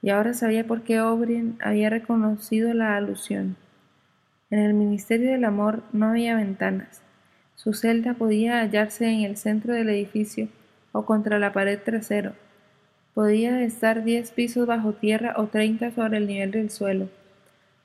y 0.00 0.08
ahora 0.08 0.32
sabía 0.32 0.66
por 0.66 0.82
qué 0.82 1.02
O'Brien 1.02 1.58
había 1.60 1.90
reconocido 1.90 2.72
la 2.72 2.96
alusión. 2.96 3.56
En 4.48 4.58
el 4.58 4.72
Ministerio 4.72 5.32
del 5.32 5.44
Amor 5.44 5.82
no 5.92 6.06
había 6.08 6.34
ventanas. 6.34 7.02
Su 7.56 7.74
celda 7.74 8.14
podía 8.14 8.60
hallarse 8.60 9.06
en 9.06 9.20
el 9.20 9.36
centro 9.36 9.74
del 9.74 9.90
edificio 9.90 10.48
o 10.92 11.04
contra 11.04 11.38
la 11.38 11.52
pared 11.52 11.78
trasero. 11.78 12.32
Podía 13.12 13.62
estar 13.62 14.02
diez 14.02 14.30
pisos 14.30 14.66
bajo 14.66 14.94
tierra 14.94 15.34
o 15.36 15.46
treinta 15.48 15.90
sobre 15.90 16.16
el 16.16 16.26
nivel 16.26 16.52
del 16.52 16.70
suelo. 16.70 17.10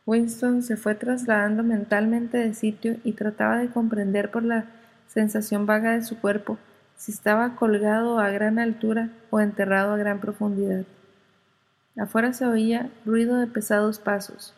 Winston 0.10 0.64
se 0.64 0.76
fue 0.76 0.96
trasladando 0.96 1.62
mentalmente 1.62 2.40
de 2.40 2.56
sitio 2.56 2.98
y 3.04 3.12
trataba 3.12 3.60
de 3.60 3.70
comprender 3.70 4.32
por 4.32 4.44
la 4.44 4.66
sensación 5.08 5.68
vaga 5.68 5.92
de 5.92 6.02
su 6.02 6.20
cuerpo 6.20 6.58
si 6.96 7.12
estaba 7.12 7.56
colgado 7.56 8.18
a 8.18 8.32
gran 8.32 8.58
altura 8.58 9.10
o 9.30 9.40
enterrado 9.40 9.94
a 9.94 9.98
gran 9.98 10.20
profundidad. 10.20 10.84
Afuera 11.96 12.34
se 12.34 12.48
oía 12.48 12.90
ruido 13.06 13.38
de 13.38 13.46
pesados 13.46 14.00
pasos. 14.00 14.56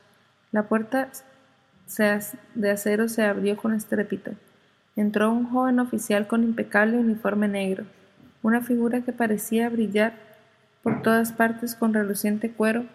La 0.53 0.69
puerta 0.69 1.09
de 2.55 2.71
acero 2.71 3.09
se 3.09 3.25
abrió 3.25 3.57
con 3.57 3.73
estrépito. 3.73 4.31
Entró 4.95 5.33
un 5.33 5.49
joven 5.49 5.81
oficial 5.81 6.27
con 6.27 6.45
impecable 6.45 6.97
uniforme 6.97 7.49
negro, 7.49 7.83
una 8.41 8.61
figura 8.61 9.01
que 9.01 9.11
parecía 9.11 9.67
brillar 9.67 10.13
por 10.81 11.01
todas 11.01 11.33
partes 11.33 11.75
con 11.75 11.93
reluciente 11.93 12.51
cuero 12.51 12.85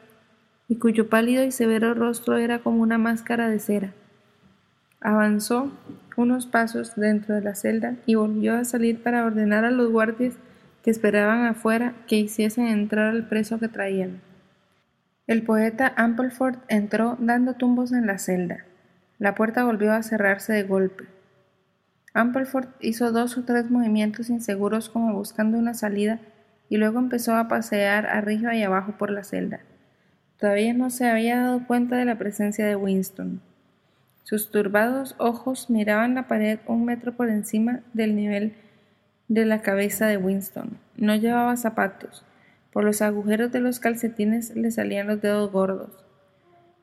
y 0.69 0.79
cuyo 0.79 1.09
pálido 1.09 1.45
y 1.45 1.53
severo 1.53 1.95
rostro 1.95 2.39
era 2.39 2.61
como 2.61 2.83
una 2.83 2.99
máscara 2.99 3.49
de 3.49 3.59
cera. 3.59 3.93
Avanzó 5.01 5.71
unos 6.17 6.47
pasos 6.47 6.97
dentro 6.97 7.35
de 7.35 7.43
la 7.43 7.55
celda 7.55 7.97
y 8.07 8.15
volvió 8.15 8.57
a 8.57 8.65
salir 8.65 9.03
para 9.03 9.25
ordenar 9.25 9.65
a 9.65 9.71
los 9.71 9.91
guardias 9.91 10.35
que 10.83 10.91
esperaban 10.91 11.45
afuera 11.45 11.95
que 12.07 12.17
hiciesen 12.17 12.67
entrar 12.67 13.09
al 13.09 13.29
preso 13.29 13.59
que 13.59 13.69
traían. 13.69 14.21
El 15.27 15.43
poeta 15.43 15.93
Ampleford 15.97 16.59
entró 16.69 17.17
dando 17.21 17.55
tumbos 17.55 17.93
en 17.93 18.07
la 18.07 18.19
celda. 18.19 18.65
La 19.19 19.35
puerta 19.35 19.65
volvió 19.65 19.93
a 19.93 20.03
cerrarse 20.03 20.53
de 20.53 20.63
golpe. 20.63 21.05
Ampleford 22.15 22.69
hizo 22.81 23.13
dos 23.13 23.37
o 23.37 23.45
tres 23.45 23.71
movimientos 23.71 24.31
inseguros 24.31 24.89
como 24.89 25.13
buscando 25.13 25.59
una 25.59 25.75
salida 25.75 26.21
y 26.69 26.79
luego 26.79 26.99
empezó 26.99 27.35
a 27.35 27.49
pasear 27.49 28.07
arriba 28.07 28.55
y 28.55 28.63
abajo 28.63 28.93
por 28.97 29.11
la 29.11 29.25
celda. 29.25 29.61
Todavía 30.39 30.75
no 30.75 30.91
se 30.91 31.07
había 31.07 31.41
dado 31.41 31.67
cuenta 31.67 31.97
de 31.97 32.05
la 32.05 32.19
presencia 32.19 32.67
de 32.67 32.77
Winston. 32.77 33.41
Sus 34.23 34.51
turbados 34.51 35.15
ojos 35.19 35.71
miraban 35.71 36.15
la 36.15 36.29
pared 36.29 36.59
un 36.67 36.85
metro 36.85 37.17
por 37.17 37.31
encima 37.31 37.81
del 37.95 38.17
nivel 38.17 38.55
de 39.29 39.47
la 39.47 39.63
cabeza 39.63 40.07
de 40.07 40.17
Winston. 40.17 40.79
No 40.97 41.15
llevaba 41.15 41.57
zapatos. 41.57 42.25
Por 42.73 42.85
los 42.85 43.01
agujeros 43.03 43.51
de 43.53 43.61
los 43.61 43.81
calcetines 43.81 44.55
le 44.55 44.71
salían 44.71 45.07
los 45.07 45.23
dedos 45.23 45.51
gordos. 45.51 46.05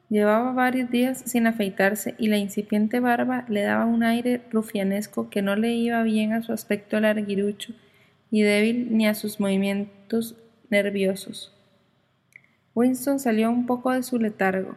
Llevaba 0.10 0.52
varios 0.52 0.90
días 0.90 1.22
sin 1.26 1.48
afeitarse 1.48 2.16
y 2.18 2.28
la 2.28 2.38
incipiente 2.38 3.00
barba 3.00 3.46
le 3.48 3.62
daba 3.62 3.86
un 3.86 4.04
aire 4.04 4.42
rufianesco 4.52 5.30
que 5.30 5.42
no 5.42 5.56
le 5.56 5.74
iba 5.74 6.02
bien 6.04 6.34
a 6.34 6.42
su 6.42 6.54
aspecto 6.54 7.00
larguirucho 7.00 7.74
y 8.32 8.42
débil 8.42 8.96
ni 8.98 9.08
a 9.08 9.16
sus 9.16 9.40
movimientos 9.40 10.36
nerviosos. 10.70 11.53
Winston 12.76 13.20
salió 13.20 13.50
un 13.52 13.66
poco 13.66 13.92
de 13.92 14.04
su 14.04 14.18
letargo. 14.18 14.76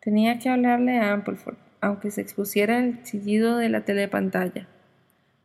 Tenía 0.00 0.38
que 0.38 0.48
hablarle 0.48 0.98
a 0.98 1.12
Ampleford, 1.12 1.56
aunque 1.80 2.10
se 2.10 2.20
expusiera 2.20 2.78
el 2.78 3.02
chillido 3.02 3.56
de 3.56 3.68
la 3.68 3.80
telepantalla. 3.84 4.68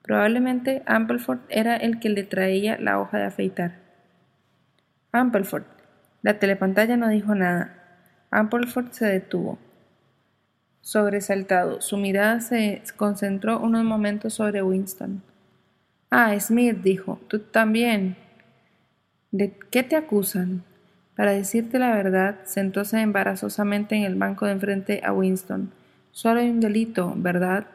Probablemente 0.03 0.83
Ampleford 0.85 1.39
era 1.49 1.75
el 1.75 1.99
que 1.99 2.09
le 2.09 2.23
traía 2.23 2.77
la 2.77 2.99
hoja 2.99 3.17
de 3.17 3.25
afeitar. 3.25 3.75
Ampleford. 5.11 5.63
La 6.21 6.39
telepantalla 6.39 6.97
no 6.97 7.07
dijo 7.09 7.33
nada. 7.33 7.75
Ampleford 8.29 8.91
se 8.91 9.05
detuvo. 9.05 9.57
Sobresaltado, 10.81 11.81
su 11.81 11.97
mirada 11.97 12.39
se 12.39 12.83
concentró 12.97 13.59
unos 13.59 13.83
momentos 13.83 14.33
sobre 14.33 14.61
Winston. 14.61 15.23
Ah, 16.11 16.39
Smith, 16.39 16.77
dijo, 16.83 17.19
tú 17.27 17.39
también. 17.39 18.15
¿De 19.31 19.57
qué 19.71 19.83
te 19.83 19.95
acusan? 19.95 20.63
Para 21.19 21.33
decirte 21.33 21.79
la 21.79 21.93
verdad, 21.93 22.37
sentóse 22.45 23.01
embarazosamente 23.01 23.93
en 23.93 24.03
el 24.03 24.15
banco 24.15 24.45
de 24.45 24.53
enfrente 24.53 25.01
a 25.03 25.11
Winston. 25.11 25.69
Solo 26.11 26.39
hay 26.39 26.49
un 26.49 26.61
delito, 26.61 27.13
¿verdad? 27.17 27.67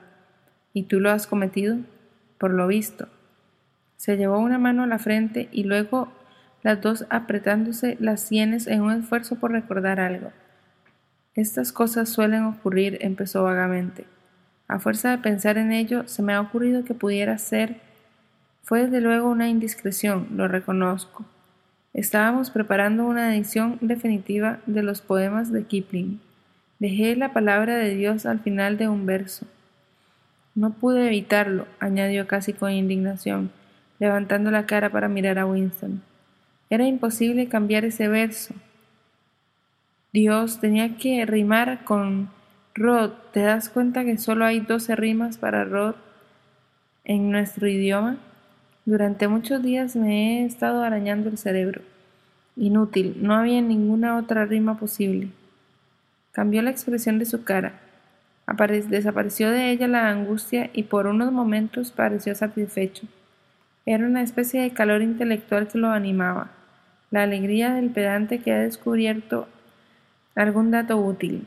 ¿Y 0.72 0.84
tú 0.84 0.98
lo 0.98 1.10
has 1.10 1.26
cometido? 1.26 1.76
Por 2.38 2.52
lo 2.52 2.66
visto. 2.66 3.06
Se 3.98 4.16
llevó 4.16 4.38
una 4.38 4.56
mano 4.56 4.84
a 4.84 4.86
la 4.86 4.98
frente 4.98 5.50
y 5.52 5.64
luego 5.64 6.10
las 6.62 6.80
dos 6.80 7.04
apretándose 7.10 7.98
las 8.00 8.22
sienes 8.22 8.66
en 8.66 8.80
un 8.80 8.92
esfuerzo 8.92 9.36
por 9.36 9.52
recordar 9.52 10.00
algo. 10.00 10.32
Estas 11.34 11.70
cosas 11.70 12.08
suelen 12.08 12.44
ocurrir, 12.44 12.96
empezó 13.02 13.44
vagamente. 13.44 14.06
A 14.68 14.78
fuerza 14.78 15.10
de 15.10 15.18
pensar 15.18 15.58
en 15.58 15.70
ello, 15.70 16.08
se 16.08 16.22
me 16.22 16.32
ha 16.32 16.40
ocurrido 16.40 16.86
que 16.86 16.94
pudiera 16.94 17.36
ser. 17.36 17.76
Fue 18.62 18.84
desde 18.84 19.02
luego 19.02 19.28
una 19.28 19.50
indiscreción, 19.50 20.28
lo 20.34 20.48
reconozco. 20.48 21.26
Estábamos 21.94 22.50
preparando 22.50 23.06
una 23.06 23.32
edición 23.32 23.78
definitiva 23.80 24.58
de 24.66 24.82
los 24.82 25.00
poemas 25.00 25.52
de 25.52 25.62
Kipling. 25.62 26.20
Dejé 26.80 27.14
la 27.14 27.32
palabra 27.32 27.76
de 27.76 27.94
Dios 27.94 28.26
al 28.26 28.40
final 28.40 28.76
de 28.76 28.88
un 28.88 29.06
verso. 29.06 29.46
No 30.56 30.72
pude 30.72 31.06
evitarlo, 31.06 31.68
añadió 31.78 32.26
casi 32.26 32.52
con 32.52 32.72
indignación, 32.72 33.52
levantando 34.00 34.50
la 34.50 34.66
cara 34.66 34.90
para 34.90 35.08
mirar 35.08 35.38
a 35.38 35.46
Winston. 35.46 36.02
Era 36.68 36.84
imposible 36.84 37.48
cambiar 37.48 37.84
ese 37.84 38.08
verso. 38.08 38.54
Dios 40.12 40.58
tenía 40.58 40.96
que 40.96 41.24
rimar 41.26 41.84
con 41.84 42.28
Rod, 42.74 43.12
¿te 43.32 43.40
das 43.40 43.68
cuenta 43.68 44.04
que 44.04 44.18
solo 44.18 44.44
hay 44.44 44.58
doce 44.58 44.96
rimas 44.96 45.38
para 45.38 45.64
Rod 45.64 45.94
en 47.04 47.30
nuestro 47.30 47.68
idioma? 47.68 48.18
Durante 48.86 49.28
muchos 49.28 49.62
días 49.62 49.96
me 49.96 50.42
he 50.42 50.44
estado 50.44 50.82
arañando 50.82 51.30
el 51.30 51.38
cerebro. 51.38 51.80
Inútil, 52.54 53.16
no 53.18 53.34
había 53.34 53.62
ninguna 53.62 54.18
otra 54.18 54.44
rima 54.44 54.78
posible. 54.78 55.30
Cambió 56.32 56.60
la 56.60 56.68
expresión 56.68 57.18
de 57.18 57.24
su 57.24 57.44
cara. 57.44 57.80
desapareció 58.90 59.50
de 59.50 59.70
ella 59.70 59.88
la 59.88 60.10
angustia 60.10 60.68
y 60.74 60.82
por 60.82 61.06
unos 61.06 61.32
momentos 61.32 61.92
pareció 61.92 62.34
satisfecho. 62.34 63.06
Era 63.86 64.04
una 64.06 64.20
especie 64.20 64.60
de 64.60 64.72
calor 64.72 65.00
intelectual 65.00 65.66
que 65.66 65.78
lo 65.78 65.88
animaba, 65.88 66.50
la 67.10 67.22
alegría 67.22 67.72
del 67.72 67.88
pedante 67.88 68.40
que 68.40 68.52
ha 68.52 68.58
descubierto 68.58 69.48
algún 70.34 70.70
dato 70.70 70.98
útil. 70.98 71.46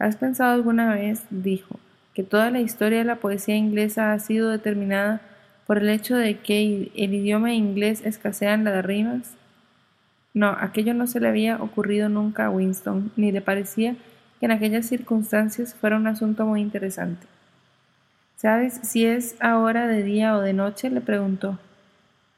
¿Has 0.00 0.16
pensado 0.16 0.54
alguna 0.54 0.92
vez, 0.92 1.24
dijo, 1.30 1.78
que 2.14 2.24
toda 2.24 2.50
la 2.50 2.58
historia 2.58 2.98
de 2.98 3.04
la 3.04 3.16
poesía 3.16 3.54
inglesa 3.54 4.12
ha 4.12 4.18
sido 4.18 4.50
determinada 4.50 5.20
por 5.72 5.78
el 5.78 5.88
hecho 5.88 6.18
de 6.18 6.36
que 6.36 6.90
el 6.94 7.14
idioma 7.14 7.54
inglés 7.54 8.02
escasean 8.04 8.62
las 8.62 8.84
rimas? 8.84 9.32
No, 10.34 10.48
aquello 10.48 10.92
no 10.92 11.06
se 11.06 11.18
le 11.18 11.28
había 11.28 11.56
ocurrido 11.62 12.10
nunca 12.10 12.44
a 12.44 12.50
Winston, 12.50 13.10
ni 13.16 13.32
le 13.32 13.40
parecía 13.40 13.96
que 14.38 14.44
en 14.44 14.52
aquellas 14.52 14.84
circunstancias 14.84 15.74
fuera 15.74 15.96
un 15.96 16.06
asunto 16.06 16.44
muy 16.44 16.60
interesante. 16.60 17.26
¿Sabes 18.36 18.80
si 18.82 19.06
es 19.06 19.34
ahora 19.40 19.86
de 19.86 20.02
día 20.02 20.36
o 20.36 20.42
de 20.42 20.52
noche? 20.52 20.90
le 20.90 21.00
preguntó. 21.00 21.58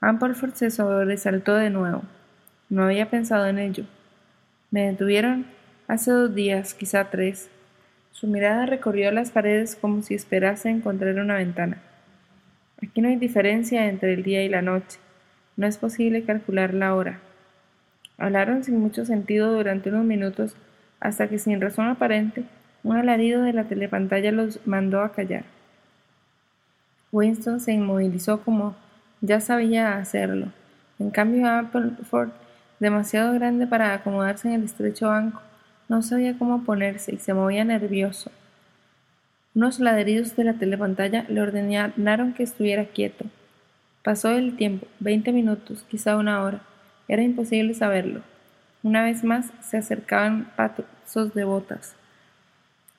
Amperford 0.00 0.54
se 0.54 0.70
sobresaltó 0.70 1.56
de 1.56 1.70
nuevo. 1.70 2.02
No 2.68 2.84
había 2.84 3.10
pensado 3.10 3.48
en 3.48 3.58
ello. 3.58 3.84
Me 4.70 4.86
detuvieron 4.86 5.44
hace 5.88 6.12
dos 6.12 6.32
días, 6.36 6.72
quizá 6.72 7.10
tres. 7.10 7.50
Su 8.12 8.28
mirada 8.28 8.66
recorrió 8.66 9.10
las 9.10 9.32
paredes 9.32 9.74
como 9.74 10.02
si 10.02 10.14
esperase 10.14 10.70
encontrar 10.70 11.18
una 11.18 11.34
ventana. 11.34 11.82
Aquí 12.84 13.00
no 13.00 13.08
hay 13.08 13.16
diferencia 13.16 13.86
entre 13.88 14.12
el 14.12 14.22
día 14.22 14.44
y 14.44 14.48
la 14.48 14.60
noche. 14.60 14.98
No 15.56 15.66
es 15.66 15.78
posible 15.78 16.24
calcular 16.24 16.74
la 16.74 16.94
hora. 16.94 17.20
Hablaron 18.18 18.62
sin 18.62 18.78
mucho 18.78 19.04
sentido 19.06 19.52
durante 19.52 19.88
unos 19.88 20.04
minutos 20.04 20.54
hasta 21.00 21.28
que 21.28 21.38
sin 21.38 21.60
razón 21.60 21.88
aparente 21.88 22.44
un 22.82 22.96
alarido 22.96 23.42
de 23.42 23.54
la 23.54 23.64
telepantalla 23.64 24.32
los 24.32 24.64
mandó 24.66 25.00
a 25.00 25.12
callar. 25.12 25.44
Winston 27.10 27.60
se 27.60 27.72
inmovilizó 27.72 28.42
como 28.42 28.76
ya 29.22 29.40
sabía 29.40 29.96
hacerlo. 29.96 30.48
En 30.98 31.10
cambio, 31.10 31.48
Appleford, 31.48 32.30
demasiado 32.80 33.32
grande 33.32 33.66
para 33.66 33.94
acomodarse 33.94 34.48
en 34.48 34.54
el 34.54 34.64
estrecho 34.64 35.08
banco, 35.08 35.40
no 35.88 36.02
sabía 36.02 36.36
cómo 36.36 36.64
ponerse 36.64 37.14
y 37.14 37.18
se 37.18 37.32
movía 37.32 37.64
nervioso. 37.64 38.30
Unos 39.54 39.78
ladridos 39.78 40.34
de 40.34 40.42
la 40.42 40.54
telepantalla 40.54 41.24
le 41.28 41.40
ordenaron 41.40 42.34
que 42.34 42.42
estuviera 42.42 42.86
quieto. 42.86 43.24
Pasó 44.02 44.30
el 44.30 44.56
tiempo, 44.56 44.88
veinte 44.98 45.32
minutos, 45.32 45.84
quizá 45.88 46.16
una 46.16 46.42
hora. 46.42 46.62
Era 47.06 47.22
imposible 47.22 47.72
saberlo. 47.74 48.22
Una 48.82 49.04
vez 49.04 49.22
más 49.22 49.52
se 49.62 49.76
acercaban 49.76 50.52
pasos 50.56 51.34
de 51.34 51.44
botas. 51.44 51.94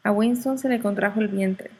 A 0.03 0.11
Winston 0.11 0.57
se 0.57 0.69
le 0.69 0.79
contrajo 0.79 1.19
el 1.19 1.27
vientre. 1.27 1.71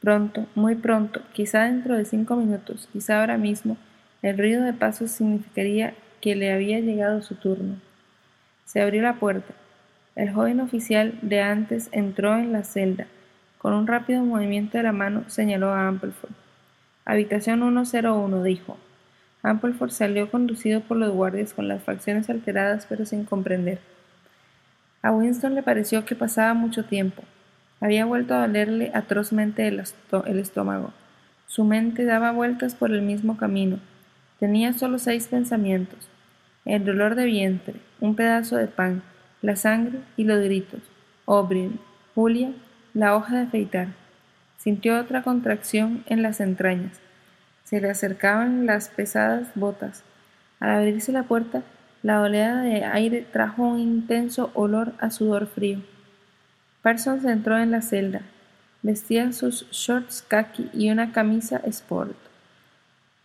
Pronto, 0.00 0.46
muy 0.54 0.76
pronto, 0.76 1.20
quizá 1.32 1.64
dentro 1.64 1.96
de 1.96 2.04
cinco 2.04 2.34
minutos, 2.34 2.88
quizá 2.92 3.20
ahora 3.20 3.36
mismo, 3.36 3.76
el 4.22 4.38
ruido 4.38 4.64
de 4.64 4.72
pasos 4.72 5.10
significaría 5.10 5.94
que 6.20 6.34
le 6.34 6.52
había 6.52 6.80
llegado 6.80 7.22
su 7.22 7.34
turno. 7.34 7.76
Se 8.64 8.80
abrió 8.80 9.02
la 9.02 9.14
puerta. 9.14 9.52
El 10.16 10.32
joven 10.32 10.60
oficial 10.60 11.18
de 11.22 11.40
antes 11.40 11.88
entró 11.92 12.36
en 12.36 12.52
la 12.52 12.64
celda. 12.64 13.06
Con 13.62 13.74
un 13.74 13.86
rápido 13.86 14.24
movimiento 14.24 14.76
de 14.76 14.82
la 14.82 14.92
mano 14.92 15.22
señaló 15.28 15.70
a 15.70 15.86
Ampleford. 15.86 16.32
Habitación 17.04 17.60
101, 17.60 18.42
dijo. 18.42 18.76
Ampleford 19.44 19.92
salió 19.92 20.28
conducido 20.32 20.80
por 20.80 20.96
los 20.96 21.12
guardias 21.12 21.54
con 21.54 21.68
las 21.68 21.80
facciones 21.80 22.28
alteradas 22.28 22.86
pero 22.88 23.06
sin 23.06 23.24
comprender. 23.24 23.78
A 25.00 25.12
Winston 25.12 25.54
le 25.54 25.62
pareció 25.62 26.04
que 26.04 26.16
pasaba 26.16 26.54
mucho 26.54 26.84
tiempo. 26.84 27.22
Había 27.80 28.04
vuelto 28.04 28.34
a 28.34 28.46
dolerle 28.48 28.90
atrozmente 28.94 29.68
el, 29.68 29.78
estómago. 30.38 30.92
Su 31.46 31.62
mente 31.62 32.04
daba 32.04 32.32
vueltas 32.32 32.74
por 32.74 32.90
el 32.90 33.02
mismo 33.02 33.36
camino. 33.36 33.78
Tenía 34.40 34.72
solo 34.72 34.98
seis 34.98 35.28
pensamientos. 35.28 36.08
El 36.64 36.84
dolor 36.84 37.14
de 37.14 37.26
vientre, 37.26 37.74
un 38.00 38.16
pedazo 38.16 38.56
de 38.56 38.66
pan, 38.66 39.02
la 39.40 39.54
sangre 39.54 40.00
y 40.16 40.24
los 40.24 40.42
gritos. 40.42 40.80
O'Brien, 41.26 41.78
Julia, 42.16 42.52
la 42.94 43.16
hoja 43.16 43.36
de 43.36 43.42
afeitar. 43.42 43.88
Sintió 44.58 44.98
otra 44.98 45.22
contracción 45.22 46.04
en 46.06 46.22
las 46.22 46.40
entrañas. 46.40 47.00
Se 47.64 47.80
le 47.80 47.90
acercaban 47.90 48.66
las 48.66 48.88
pesadas 48.88 49.48
botas. 49.54 50.04
Al 50.60 50.70
abrirse 50.70 51.10
la 51.10 51.24
puerta, 51.24 51.62
la 52.02 52.20
oleada 52.20 52.62
de 52.62 52.84
aire 52.84 53.26
trajo 53.32 53.62
un 53.62 53.80
intenso 53.80 54.50
olor 54.54 54.92
a 54.98 55.10
sudor 55.10 55.46
frío. 55.46 55.80
Parsons 56.82 57.24
entró 57.24 57.58
en 57.58 57.70
la 57.70 57.80
celda. 57.80 58.22
Vestía 58.82 59.32
sus 59.32 59.70
shorts 59.70 60.24
khaki 60.26 60.68
y 60.72 60.90
una 60.90 61.12
camisa 61.12 61.60
sport. 61.64 62.16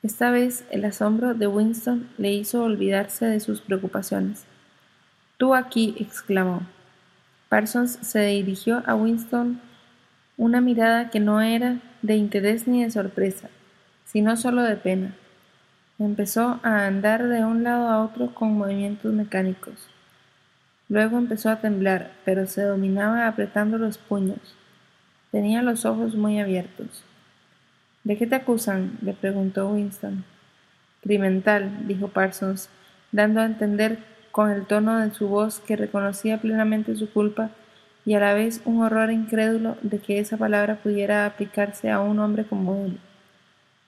Esta 0.04 0.30
vez 0.30 0.64
el 0.70 0.86
asombro 0.86 1.34
de 1.34 1.48
Winston 1.48 2.08
le 2.18 2.32
hizo 2.32 2.64
olvidarse 2.64 3.26
de 3.26 3.40
sus 3.40 3.62
preocupaciones. 3.62 4.46
Tú 5.38 5.56
aquí, 5.56 5.96
exclamó. 6.00 6.62
Parsons 7.50 7.98
se 8.02 8.26
dirigió 8.26 8.84
a 8.86 8.96
Winston 8.96 9.62
una 10.36 10.62
mirada 10.62 11.10
que 11.10 11.20
no 11.20 11.42
era 11.42 11.80
de 12.02 12.16
interés 12.16 12.68
ni 12.68 12.84
de 12.84 12.92
sorpresa, 12.92 13.50
sino 14.06 14.36
solo 14.38 14.64
de 14.64 14.76
pena. 14.76 15.16
Empezó 15.98 16.60
a 16.64 16.86
andar 16.86 17.28
de 17.28 17.44
un 17.44 17.64
lado 17.64 17.88
a 17.88 18.04
otro 18.04 18.34
con 18.34 18.58
movimientos 18.58 19.14
mecánicos. 19.14 19.88
Luego 20.90 21.18
empezó 21.18 21.50
a 21.50 21.60
temblar, 21.60 22.12
pero 22.24 22.46
se 22.48 22.62
dominaba 22.62 23.28
apretando 23.28 23.78
los 23.78 23.98
puños. 23.98 24.40
Tenía 25.32 25.62
los 25.62 25.86
ojos 25.86 26.16
muy 26.16 26.40
abiertos. 26.40 27.04
¿De 28.04 28.18
qué 28.18 28.28
te 28.28 28.36
acusan? 28.36 28.98
le 29.02 29.14
preguntó 29.14 29.70
Winston. 29.70 30.24
Crimental, 31.02 31.88
dijo 31.88 32.10
Parsons, 32.10 32.70
dando 33.12 33.42
a 33.42 33.46
entender 33.46 34.00
con 34.38 34.52
el 34.52 34.68
tono 34.68 35.00
de 35.00 35.10
su 35.10 35.28
voz 35.28 35.62
que 35.62 35.76
reconocía 35.76 36.38
plenamente 36.38 36.96
su 36.96 37.10
culpa 37.10 37.50
y 38.06 38.14
a 38.14 38.20
la 38.20 38.36
vez 38.36 38.62
un 38.66 38.84
horror 38.84 39.10
incrédulo 39.10 39.78
de 39.82 39.98
que 39.98 40.20
esa 40.20 40.38
palabra 40.38 40.76
pudiera 40.76 41.26
aplicarse 41.26 41.90
a 41.90 42.02
un 42.02 42.20
hombre 42.20 42.46
como 42.46 42.86
él. 42.86 43.00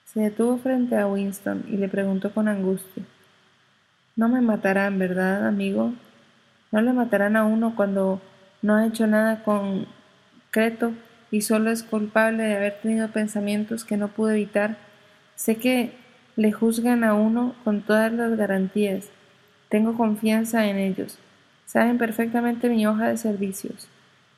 Se 0.05 0.21
detuvo 0.21 0.57
frente 0.57 0.97
a 0.97 1.05
Winston 1.05 1.65
y 1.67 1.77
le 1.77 1.87
preguntó 1.87 2.33
con 2.33 2.47
angustia. 2.47 3.03
No 4.15 4.27
me 4.27 4.41
matarán, 4.41 4.97
¿verdad, 4.97 5.47
amigo? 5.47 5.93
No 6.71 6.81
le 6.81 6.93
matarán 6.93 7.35
a 7.35 7.45
uno 7.45 7.75
cuando 7.75 8.19
no 8.63 8.73
ha 8.73 8.87
hecho 8.87 9.05
nada 9.05 9.43
concreto 9.43 10.93
y 11.29 11.41
solo 11.41 11.69
es 11.69 11.83
culpable 11.83 12.41
de 12.41 12.55
haber 12.55 12.79
tenido 12.81 13.07
pensamientos 13.09 13.85
que 13.85 13.97
no 13.97 14.07
pudo 14.07 14.31
evitar. 14.31 14.77
Sé 15.35 15.57
que 15.57 15.93
le 16.35 16.51
juzgan 16.51 17.03
a 17.03 17.13
uno 17.13 17.53
con 17.63 17.81
todas 17.81 18.11
las 18.11 18.35
garantías. 18.35 19.11
Tengo 19.69 19.95
confianza 19.95 20.65
en 20.67 20.77
ellos. 20.77 21.19
Saben 21.65 21.99
perfectamente 21.99 22.69
mi 22.69 22.87
hoja 22.87 23.07
de 23.09 23.17
servicios. 23.17 23.87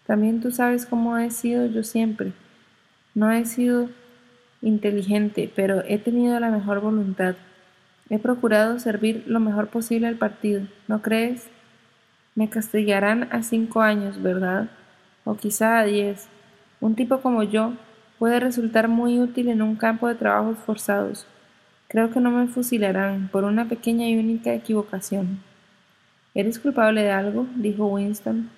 También 0.05 0.41
tú 0.41 0.51
sabes 0.51 0.85
cómo 0.85 1.17
he 1.17 1.31
sido 1.31 1.65
yo 1.67 1.83
siempre. 1.83 2.33
No 3.15 3.31
he 3.31 3.45
sido 3.45 3.89
inteligente, 4.61 5.51
pero 5.55 5.83
he 5.87 5.97
tenido 5.97 6.37
la 6.39 6.49
mejor 6.49 6.81
voluntad. 6.81 7.35
He 8.09 8.19
procurado 8.19 8.77
servir 8.79 9.23
lo 9.25 9.39
mejor 9.39 9.69
posible 9.69 10.07
al 10.07 10.17
partido, 10.17 10.63
¿no 10.89 11.01
crees? 11.01 11.47
Me 12.35 12.49
castigarán 12.49 13.29
a 13.31 13.41
cinco 13.41 13.81
años, 13.81 14.21
¿verdad? 14.21 14.69
O 15.23 15.35
quizá 15.37 15.79
a 15.79 15.85
diez. 15.85 16.27
Un 16.81 16.95
tipo 16.95 17.21
como 17.21 17.43
yo 17.43 17.73
puede 18.19 18.41
resultar 18.41 18.89
muy 18.89 19.19
útil 19.19 19.47
en 19.47 19.61
un 19.61 19.77
campo 19.77 20.09
de 20.09 20.15
trabajos 20.15 20.57
forzados. 20.57 21.25
Creo 21.91 22.09
que 22.09 22.21
no 22.21 22.31
me 22.31 22.47
fusilarán 22.47 23.27
por 23.27 23.43
una 23.43 23.67
pequeña 23.67 24.07
y 24.09 24.17
única 24.17 24.53
equivocación. 24.53 25.43
¿Eres 26.33 26.57
culpable 26.57 27.03
de 27.03 27.11
algo? 27.11 27.47
dijo 27.55 27.85
Winston. 27.85 28.49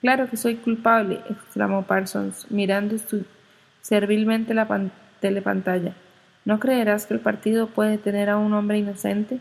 Claro 0.00 0.28
que 0.28 0.36
soy 0.36 0.56
culpable, 0.56 1.20
exclamó 1.30 1.84
Parsons, 1.84 2.50
mirando 2.50 2.96
servilmente 3.80 4.52
la 4.52 4.66
pantalla 4.66 5.02
telepantalla. 5.22 5.94
¿No 6.44 6.58
creerás 6.58 7.06
que 7.06 7.14
el 7.14 7.20
partido 7.20 7.68
puede 7.68 7.96
tener 7.96 8.28
a 8.28 8.36
un 8.36 8.52
hombre 8.52 8.78
inocente? 8.78 9.38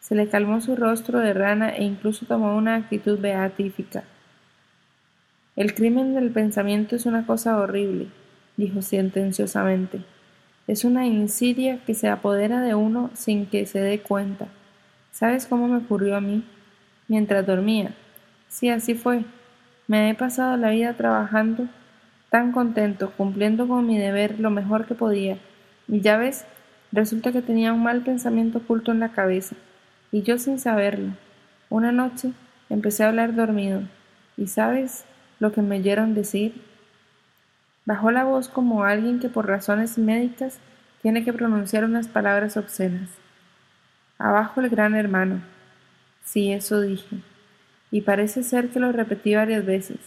Se 0.00 0.14
le 0.14 0.28
calmó 0.28 0.60
su 0.60 0.76
rostro 0.76 1.20
de 1.20 1.32
rana 1.32 1.70
e 1.70 1.84
incluso 1.84 2.26
tomó 2.26 2.54
una 2.56 2.74
actitud 2.74 3.18
beatífica. 3.18 4.04
El 5.56 5.72
crimen 5.74 6.14
del 6.14 6.30
pensamiento 6.30 6.96
es 6.96 7.06
una 7.06 7.24
cosa 7.24 7.56
horrible, 7.56 8.08
dijo 8.56 8.82
sentenciosamente. 8.82 10.00
Es 10.66 10.84
una 10.84 11.06
insidia 11.06 11.80
que 11.84 11.94
se 11.94 12.08
apodera 12.08 12.60
de 12.60 12.74
uno 12.74 13.10
sin 13.14 13.46
que 13.46 13.66
se 13.66 13.80
dé 13.80 14.00
cuenta. 14.00 14.48
¿Sabes 15.12 15.46
cómo 15.46 15.68
me 15.68 15.78
ocurrió 15.78 16.16
a 16.16 16.20
mí? 16.20 16.42
Mientras 17.06 17.46
dormía. 17.46 17.94
Sí, 18.48 18.70
así 18.70 18.94
fue. 18.94 19.24
Me 19.86 20.08
he 20.08 20.14
pasado 20.14 20.56
la 20.56 20.70
vida 20.70 20.94
trabajando 20.94 21.68
tan 22.30 22.50
contento, 22.50 23.12
cumpliendo 23.16 23.68
con 23.68 23.86
mi 23.86 23.96
deber 23.96 24.40
lo 24.40 24.50
mejor 24.50 24.86
que 24.86 24.96
podía. 24.96 25.38
Y 25.86 26.00
ya 26.00 26.16
ves, 26.16 26.44
resulta 26.90 27.30
que 27.30 27.42
tenía 27.42 27.72
un 27.72 27.84
mal 27.84 28.00
pensamiento 28.00 28.58
oculto 28.58 28.90
en 28.90 28.98
la 28.98 29.12
cabeza, 29.12 29.54
y 30.10 30.22
yo 30.22 30.36
sin 30.38 30.58
saberlo. 30.58 31.12
Una 31.70 31.92
noche 31.92 32.32
empecé 32.70 33.04
a 33.04 33.08
hablar 33.10 33.36
dormido, 33.36 33.82
y 34.36 34.48
¿sabes 34.48 35.04
lo 35.38 35.52
que 35.52 35.62
me 35.62 35.78
oyeron 35.78 36.14
decir? 36.14 36.60
Bajó 37.86 38.10
la 38.10 38.24
voz 38.24 38.48
como 38.48 38.84
alguien 38.84 39.20
que 39.20 39.28
por 39.28 39.46
razones 39.46 39.98
médicas 39.98 40.58
tiene 41.02 41.22
que 41.24 41.32
pronunciar 41.34 41.84
unas 41.84 42.08
palabras 42.08 42.56
obscenas. 42.56 43.10
Abajo 44.18 44.60
el 44.62 44.70
gran 44.70 44.94
hermano. 44.94 45.42
Sí, 46.24 46.52
eso 46.52 46.80
dije. 46.80 47.18
Y 47.90 48.00
parece 48.00 48.42
ser 48.42 48.70
que 48.70 48.80
lo 48.80 48.90
repetí 48.90 49.34
varias 49.34 49.66
veces. 49.66 49.98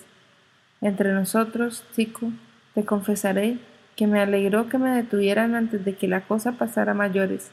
Entre 0.81 1.13
nosotros, 1.13 1.83
chico, 1.95 2.31
te 2.73 2.83
confesaré 2.83 3.59
que 3.95 4.07
me 4.07 4.21
alegró 4.21 4.69
que 4.69 4.77
me 4.77 4.89
detuvieran 4.89 5.55
antes 5.55 5.85
de 5.85 5.95
que 5.95 6.07
la 6.07 6.21
cosa 6.21 6.53
pasara 6.53 6.93
a 6.93 6.95
mayores. 6.95 7.51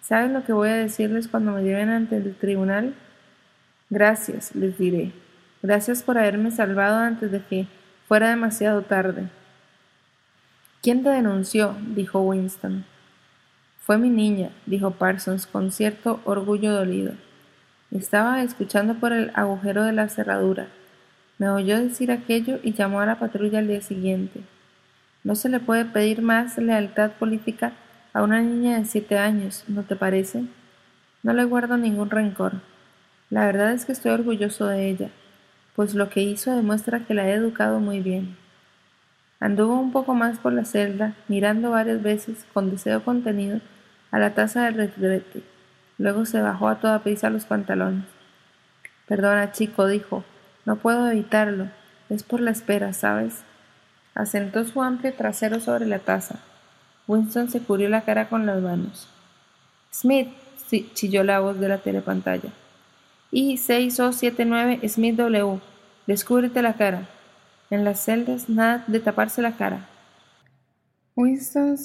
¿Sabes 0.00 0.30
lo 0.30 0.44
que 0.44 0.52
voy 0.52 0.68
a 0.68 0.74
decirles 0.74 1.28
cuando 1.28 1.52
me 1.52 1.62
lleven 1.62 1.90
ante 1.90 2.16
el 2.16 2.34
tribunal? 2.34 2.94
Gracias, 3.90 4.54
les 4.54 4.78
diré. 4.78 5.12
Gracias 5.62 6.02
por 6.02 6.18
haberme 6.18 6.50
salvado 6.50 6.98
antes 6.98 7.32
de 7.32 7.40
que 7.40 7.66
fuera 8.06 8.30
demasiado 8.30 8.82
tarde. 8.82 9.28
¿Quién 10.86 11.02
te 11.02 11.08
denunció? 11.08 11.74
dijo 11.96 12.20
Winston. 12.20 12.84
Fue 13.80 13.98
mi 13.98 14.08
niña, 14.08 14.50
dijo 14.66 14.92
Parsons 14.92 15.44
con 15.44 15.72
cierto 15.72 16.20
orgullo 16.22 16.72
dolido. 16.72 17.14
Estaba 17.90 18.40
escuchando 18.44 18.94
por 18.94 19.12
el 19.12 19.32
agujero 19.34 19.82
de 19.82 19.90
la 19.90 20.08
cerradura. 20.08 20.68
Me 21.38 21.48
oyó 21.48 21.76
decir 21.76 22.12
aquello 22.12 22.60
y 22.62 22.72
llamó 22.72 23.00
a 23.00 23.06
la 23.06 23.18
patrulla 23.18 23.58
al 23.58 23.66
día 23.66 23.80
siguiente. 23.80 24.42
No 25.24 25.34
se 25.34 25.48
le 25.48 25.58
puede 25.58 25.86
pedir 25.86 26.22
más 26.22 26.56
lealtad 26.56 27.10
política 27.18 27.72
a 28.12 28.22
una 28.22 28.40
niña 28.40 28.78
de 28.78 28.84
siete 28.84 29.18
años, 29.18 29.64
¿no 29.66 29.82
te 29.82 29.96
parece? 29.96 30.44
No 31.24 31.32
le 31.32 31.42
guardo 31.46 31.76
ningún 31.76 32.10
rencor. 32.10 32.60
La 33.28 33.44
verdad 33.44 33.72
es 33.72 33.86
que 33.86 33.90
estoy 33.90 34.12
orgulloso 34.12 34.68
de 34.68 34.88
ella, 34.88 35.10
pues 35.74 35.96
lo 35.96 36.10
que 36.10 36.22
hizo 36.22 36.54
demuestra 36.54 37.00
que 37.00 37.14
la 37.14 37.28
he 37.28 37.32
educado 37.32 37.80
muy 37.80 37.98
bien. 37.98 38.36
Anduvo 39.40 39.78
un 39.78 39.92
poco 39.92 40.14
más 40.14 40.38
por 40.38 40.52
la 40.52 40.64
celda, 40.64 41.14
mirando 41.28 41.70
varias 41.70 42.02
veces, 42.02 42.46
con 42.52 42.70
deseo 42.70 43.04
contenido, 43.04 43.60
a 44.10 44.18
la 44.18 44.34
taza 44.34 44.64
del 44.64 44.74
retrete. 44.74 45.42
Luego 45.98 46.24
se 46.26 46.40
bajó 46.40 46.68
a 46.68 46.80
toda 46.80 47.02
prisa 47.02 47.30
los 47.30 47.44
pantalones. 47.44 48.04
Perdona, 49.06 49.52
chico, 49.52 49.86
dijo, 49.86 50.24
no 50.64 50.76
puedo 50.76 51.10
evitarlo. 51.10 51.68
Es 52.08 52.22
por 52.22 52.40
la 52.40 52.50
espera, 52.50 52.92
¿sabes? 52.92 53.42
Asentó 54.14 54.64
su 54.64 54.82
amplio 54.82 55.12
trasero 55.14 55.60
sobre 55.60 55.86
la 55.86 55.98
taza. 55.98 56.36
Winston 57.06 57.50
se 57.50 57.60
cubrió 57.60 57.88
la 57.88 58.02
cara 58.02 58.28
con 58.28 58.46
las 58.46 58.60
manos. 58.60 59.08
Smith, 59.92 60.28
chilló 60.94 61.22
la 61.22 61.40
voz 61.40 61.60
de 61.60 61.68
la 61.68 61.78
telepantalla. 61.78 62.50
I 63.30 63.56
6079 63.56 64.88
Smith 64.88 65.16
W. 65.16 65.60
Descúbrete 66.06 66.62
la 66.62 66.74
cara. 66.74 67.08
En 67.70 67.84
las 67.84 68.04
celdas 68.04 68.48
nada 68.48 68.84
de 68.86 69.00
taparse 69.00 69.42
la 69.42 69.56
cara. 69.56 69.88
Winston 71.16 71.76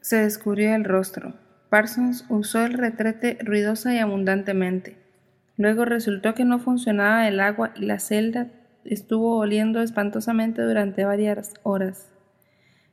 se 0.00 0.16
descubrió 0.16 0.74
el 0.74 0.84
rostro. 0.84 1.34
Parsons 1.68 2.24
usó 2.28 2.64
el 2.64 2.74
retrete 2.74 3.36
ruidosa 3.42 3.92
y 3.92 3.98
abundantemente. 3.98 4.96
Luego 5.58 5.84
resultó 5.84 6.34
que 6.34 6.44
no 6.44 6.58
funcionaba 6.58 7.28
el 7.28 7.40
agua 7.40 7.72
y 7.74 7.84
la 7.84 7.98
celda 7.98 8.48
estuvo 8.84 9.36
oliendo 9.36 9.82
espantosamente 9.82 10.62
durante 10.62 11.04
varias 11.04 11.54
horas. 11.64 12.08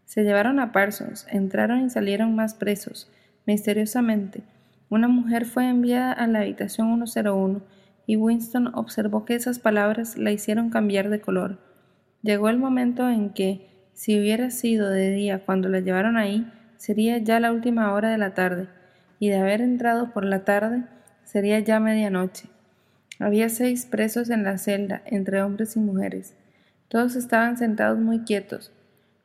Se 0.05 0.23
llevaron 0.23 0.59
a 0.59 0.71
Parsons, 0.71 1.27
entraron 1.29 1.85
y 1.85 1.89
salieron 1.89 2.35
más 2.35 2.55
presos. 2.55 3.09
Misteriosamente, 3.45 4.43
una 4.89 5.07
mujer 5.07 5.45
fue 5.45 5.69
enviada 5.69 6.11
a 6.11 6.27
la 6.27 6.39
habitación 6.41 7.07
101 7.07 7.61
y 8.05 8.15
Winston 8.17 8.71
observó 8.75 9.23
que 9.23 9.35
esas 9.35 9.59
palabras 9.59 10.17
la 10.17 10.31
hicieron 10.31 10.69
cambiar 10.69 11.09
de 11.09 11.21
color. 11.21 11.72
Llegó 12.23 12.47
el 12.47 12.57
momento 12.57 13.09
en 13.09 13.31
que, 13.31 13.69
si 13.93 14.17
hubiera 14.17 14.49
sido 14.49 14.89
de 14.89 15.11
día 15.11 15.43
cuando 15.45 15.67
la 15.67 15.81
llevaron 15.81 16.15
ahí, 16.15 16.49
sería 16.77 17.17
ya 17.17 17.41
la 17.41 17.51
última 17.51 17.91
hora 17.91 18.09
de 18.09 18.17
la 18.17 18.33
tarde, 18.33 18.69
y 19.19 19.27
de 19.27 19.37
haber 19.37 19.59
entrado 19.59 20.13
por 20.13 20.23
la 20.23 20.45
tarde, 20.45 20.83
sería 21.25 21.59
ya 21.59 21.81
medianoche. 21.81 22.47
Había 23.19 23.49
seis 23.49 23.85
presos 23.85 24.29
en 24.29 24.45
la 24.45 24.57
celda, 24.57 25.01
entre 25.05 25.41
hombres 25.41 25.75
y 25.75 25.79
mujeres. 25.79 26.33
Todos 26.87 27.17
estaban 27.17 27.57
sentados 27.57 27.99
muy 27.99 28.19
quietos. 28.19 28.71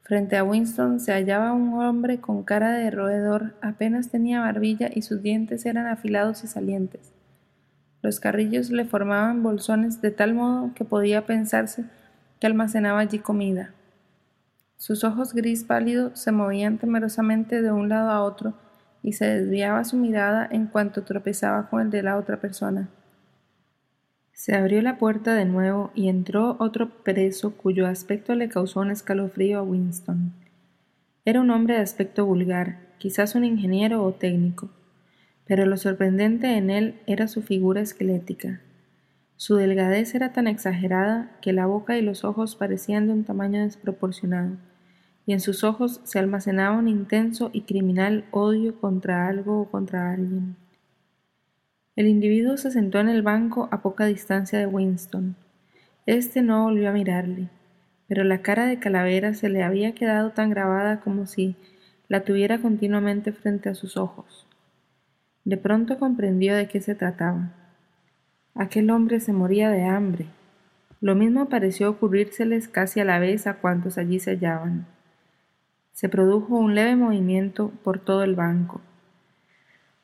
Frente 0.02 0.36
a 0.36 0.42
Winston 0.42 0.98
se 0.98 1.12
hallaba 1.12 1.52
un 1.52 1.74
hombre 1.74 2.18
con 2.18 2.42
cara 2.42 2.72
de 2.72 2.90
roedor, 2.90 3.54
apenas 3.60 4.08
tenía 4.08 4.40
barbilla 4.40 4.90
y 4.92 5.02
sus 5.02 5.22
dientes 5.22 5.66
eran 5.66 5.86
afilados 5.86 6.42
y 6.42 6.48
salientes. 6.48 7.12
Los 8.02 8.18
carrillos 8.18 8.70
le 8.70 8.86
formaban 8.86 9.42
bolsones 9.44 10.00
de 10.00 10.10
tal 10.10 10.34
modo 10.34 10.72
que 10.74 10.84
podía 10.84 11.26
pensarse 11.26 11.84
que 12.40 12.46
almacenaba 12.46 13.00
allí 13.00 13.18
comida. 13.18 13.74
Sus 14.76 15.02
ojos 15.04 15.34
gris 15.34 15.64
pálido 15.64 16.14
se 16.14 16.30
movían 16.30 16.78
temerosamente 16.78 17.62
de 17.62 17.72
un 17.72 17.88
lado 17.88 18.10
a 18.10 18.22
otro 18.22 18.54
y 19.02 19.12
se 19.12 19.26
desviaba 19.26 19.84
su 19.84 19.96
mirada 19.96 20.48
en 20.50 20.66
cuanto 20.66 21.02
tropezaba 21.02 21.68
con 21.68 21.80
el 21.80 21.90
de 21.90 22.02
la 22.02 22.16
otra 22.16 22.40
persona. 22.40 22.88
Se 24.32 24.54
abrió 24.54 24.80
la 24.82 24.98
puerta 24.98 25.34
de 25.34 25.44
nuevo 25.44 25.90
y 25.96 26.08
entró 26.08 26.56
otro 26.60 26.90
preso 27.02 27.56
cuyo 27.56 27.88
aspecto 27.88 28.36
le 28.36 28.48
causó 28.48 28.80
un 28.80 28.92
escalofrío 28.92 29.58
a 29.58 29.62
Winston. 29.62 30.32
Era 31.24 31.40
un 31.40 31.50
hombre 31.50 31.74
de 31.74 31.80
aspecto 31.80 32.24
vulgar, 32.24 32.78
quizás 32.98 33.34
un 33.34 33.44
ingeniero 33.44 34.04
o 34.04 34.12
técnico, 34.12 34.70
pero 35.44 35.66
lo 35.66 35.76
sorprendente 35.76 36.56
en 36.56 36.70
él 36.70 37.00
era 37.06 37.26
su 37.26 37.42
figura 37.42 37.80
esquelética. 37.80 38.60
Su 39.38 39.54
delgadez 39.54 40.16
era 40.16 40.32
tan 40.32 40.48
exagerada 40.48 41.30
que 41.40 41.52
la 41.52 41.66
boca 41.66 41.96
y 41.96 42.02
los 42.02 42.24
ojos 42.24 42.56
parecían 42.56 43.06
de 43.06 43.12
un 43.12 43.22
tamaño 43.22 43.62
desproporcionado, 43.62 44.56
y 45.26 45.32
en 45.32 45.38
sus 45.38 45.62
ojos 45.62 46.00
se 46.02 46.18
almacenaba 46.18 46.76
un 46.76 46.88
intenso 46.88 47.50
y 47.52 47.60
criminal 47.60 48.24
odio 48.32 48.80
contra 48.80 49.28
algo 49.28 49.60
o 49.60 49.70
contra 49.70 50.10
alguien. 50.10 50.56
El 51.94 52.08
individuo 52.08 52.56
se 52.56 52.72
sentó 52.72 52.98
en 52.98 53.08
el 53.08 53.22
banco 53.22 53.68
a 53.70 53.80
poca 53.80 54.06
distancia 54.06 54.58
de 54.58 54.66
Winston. 54.66 55.36
Este 56.04 56.42
no 56.42 56.64
volvió 56.64 56.88
a 56.88 56.92
mirarle, 56.92 57.48
pero 58.08 58.24
la 58.24 58.42
cara 58.42 58.66
de 58.66 58.80
Calavera 58.80 59.34
se 59.34 59.50
le 59.50 59.62
había 59.62 59.94
quedado 59.94 60.32
tan 60.32 60.50
grabada 60.50 60.98
como 60.98 61.26
si 61.26 61.54
la 62.08 62.24
tuviera 62.24 62.58
continuamente 62.58 63.30
frente 63.30 63.68
a 63.68 63.76
sus 63.76 63.96
ojos. 63.96 64.48
De 65.44 65.58
pronto 65.58 65.96
comprendió 66.00 66.56
de 66.56 66.66
qué 66.66 66.80
se 66.80 66.96
trataba. 66.96 67.67
Aquel 68.58 68.90
hombre 68.90 69.20
se 69.20 69.32
moría 69.32 69.70
de 69.70 69.84
hambre. 69.84 70.26
Lo 71.00 71.14
mismo 71.14 71.48
pareció 71.48 71.90
ocurrírseles 71.90 72.66
casi 72.66 72.98
a 72.98 73.04
la 73.04 73.20
vez 73.20 73.46
a 73.46 73.54
cuantos 73.54 73.98
allí 73.98 74.18
se 74.18 74.32
hallaban. 74.32 74.84
Se 75.92 76.08
produjo 76.08 76.56
un 76.56 76.74
leve 76.74 76.96
movimiento 76.96 77.70
por 77.84 78.00
todo 78.00 78.24
el 78.24 78.34
banco. 78.34 78.80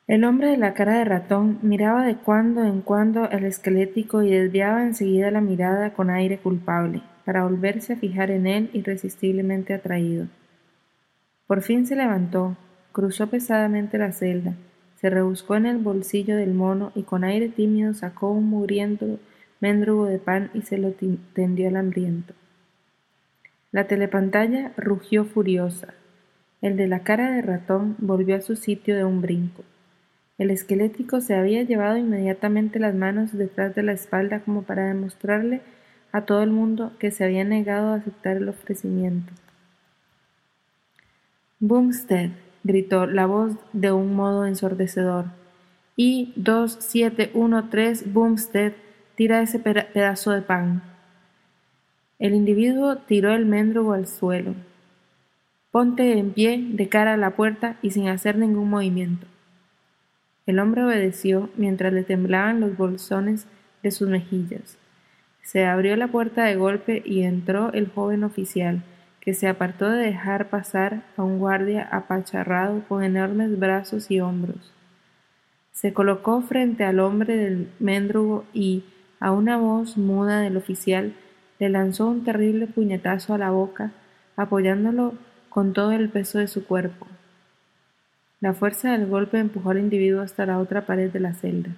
El 0.06 0.22
hombre 0.22 0.50
de 0.50 0.56
la 0.56 0.72
cara 0.72 0.96
de 0.98 1.04
ratón 1.04 1.58
miraba 1.62 2.04
de 2.04 2.14
cuando 2.14 2.62
en 2.62 2.80
cuando 2.80 3.24
al 3.24 3.42
esquelético 3.42 4.22
y 4.22 4.30
desviaba 4.30 4.84
enseguida 4.84 5.32
la 5.32 5.40
mirada 5.40 5.92
con 5.92 6.08
aire 6.08 6.38
culpable, 6.38 7.02
para 7.24 7.42
volverse 7.42 7.94
a 7.94 7.96
fijar 7.96 8.30
en 8.30 8.46
él 8.46 8.70
irresistiblemente 8.72 9.74
atraído. 9.74 10.28
Por 11.48 11.62
fin 11.62 11.88
se 11.88 11.96
levantó, 11.96 12.56
cruzó 12.92 13.26
pesadamente 13.28 13.98
la 13.98 14.12
celda, 14.12 14.54
se 15.04 15.10
rebuscó 15.10 15.54
en 15.56 15.66
el 15.66 15.76
bolsillo 15.76 16.34
del 16.34 16.54
mono 16.54 16.90
y 16.94 17.02
con 17.02 17.24
aire 17.24 17.50
tímido 17.50 17.92
sacó 17.92 18.30
un 18.30 18.48
mugriento 18.48 19.18
mendrugo 19.60 20.06
de 20.06 20.18
pan 20.18 20.50
y 20.54 20.62
se 20.62 20.78
lo 20.78 20.94
tendió 21.34 21.68
al 21.68 21.76
hambriento. 21.76 22.32
La 23.70 23.86
telepantalla 23.86 24.72
rugió 24.78 25.26
furiosa. 25.26 25.92
El 26.62 26.78
de 26.78 26.86
la 26.86 27.00
cara 27.00 27.32
de 27.32 27.42
ratón 27.42 27.96
volvió 27.98 28.34
a 28.34 28.40
su 28.40 28.56
sitio 28.56 28.96
de 28.96 29.04
un 29.04 29.20
brinco. 29.20 29.62
El 30.38 30.50
esquelético 30.50 31.20
se 31.20 31.34
había 31.34 31.62
llevado 31.64 31.98
inmediatamente 31.98 32.78
las 32.78 32.94
manos 32.94 33.36
detrás 33.36 33.74
de 33.74 33.82
la 33.82 33.92
espalda 33.92 34.40
como 34.40 34.62
para 34.62 34.86
demostrarle 34.86 35.60
a 36.12 36.22
todo 36.22 36.42
el 36.42 36.50
mundo 36.50 36.92
que 36.98 37.10
se 37.10 37.24
había 37.24 37.44
negado 37.44 37.88
a 37.88 37.96
aceptar 37.96 38.38
el 38.38 38.48
ofrecimiento. 38.48 39.34
Bumstead, 41.60 42.30
gritó 42.64 43.06
la 43.06 43.26
voz 43.26 43.52
de 43.72 43.92
un 43.92 44.16
modo 44.16 44.46
ensordecedor. 44.46 45.26
Y 45.96 46.32
dos, 46.34 46.76
siete, 46.80 47.30
uno, 47.34 47.68
tres, 47.68 48.12
Bumstead, 48.12 48.72
tira 49.14 49.40
ese 49.42 49.60
pedazo 49.60 50.32
de 50.32 50.42
pan. 50.42 50.82
El 52.18 52.34
individuo 52.34 52.96
tiró 52.96 53.32
el 53.32 53.46
mendrugo 53.46 53.92
al 53.92 54.08
suelo. 54.08 54.54
Ponte 55.70 56.18
en 56.18 56.32
pie, 56.32 56.64
de 56.72 56.88
cara 56.88 57.14
a 57.14 57.16
la 57.16 57.36
puerta 57.36 57.76
y 57.82 57.90
sin 57.90 58.08
hacer 58.08 58.38
ningún 58.38 58.70
movimiento. 58.70 59.26
El 60.46 60.58
hombre 60.58 60.84
obedeció 60.84 61.50
mientras 61.56 61.92
le 61.92 62.02
temblaban 62.02 62.60
los 62.60 62.76
bolsones 62.76 63.46
de 63.82 63.90
sus 63.90 64.08
mejillas. 64.08 64.78
Se 65.42 65.66
abrió 65.66 65.96
la 65.96 66.08
puerta 66.08 66.44
de 66.44 66.56
golpe 66.56 67.02
y 67.04 67.22
entró 67.22 67.72
el 67.72 67.88
joven 67.88 68.24
oficial, 68.24 68.82
que 69.24 69.32
se 69.32 69.48
apartó 69.48 69.88
de 69.88 70.04
dejar 70.04 70.50
pasar 70.50 71.02
a 71.16 71.22
un 71.22 71.38
guardia 71.38 71.88
apacharrado 71.90 72.82
con 72.86 73.02
enormes 73.02 73.58
brazos 73.58 74.10
y 74.10 74.20
hombros. 74.20 74.72
Se 75.72 75.94
colocó 75.94 76.42
frente 76.42 76.84
al 76.84 77.00
hombre 77.00 77.36
del 77.36 77.70
mendrugo 77.78 78.44
y, 78.52 78.84
a 79.20 79.32
una 79.32 79.56
voz 79.56 79.96
muda 79.96 80.40
del 80.40 80.58
oficial, 80.58 81.14
le 81.58 81.70
lanzó 81.70 82.06
un 82.06 82.22
terrible 82.22 82.66
puñetazo 82.66 83.32
a 83.32 83.38
la 83.38 83.50
boca, 83.50 83.92
apoyándolo 84.36 85.14
con 85.48 85.72
todo 85.72 85.92
el 85.92 86.10
peso 86.10 86.38
de 86.38 86.46
su 86.46 86.66
cuerpo. 86.66 87.06
La 88.40 88.52
fuerza 88.52 88.92
del 88.92 89.06
golpe 89.06 89.38
empujó 89.38 89.70
al 89.70 89.78
individuo 89.78 90.20
hasta 90.20 90.44
la 90.44 90.58
otra 90.58 90.84
pared 90.84 91.10
de 91.10 91.20
la 91.20 91.32
celda. 91.32 91.70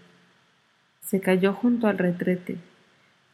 Se 1.01 1.21
cayó 1.21 1.53
junto 1.53 1.87
al 1.87 1.97
retrete. 1.97 2.59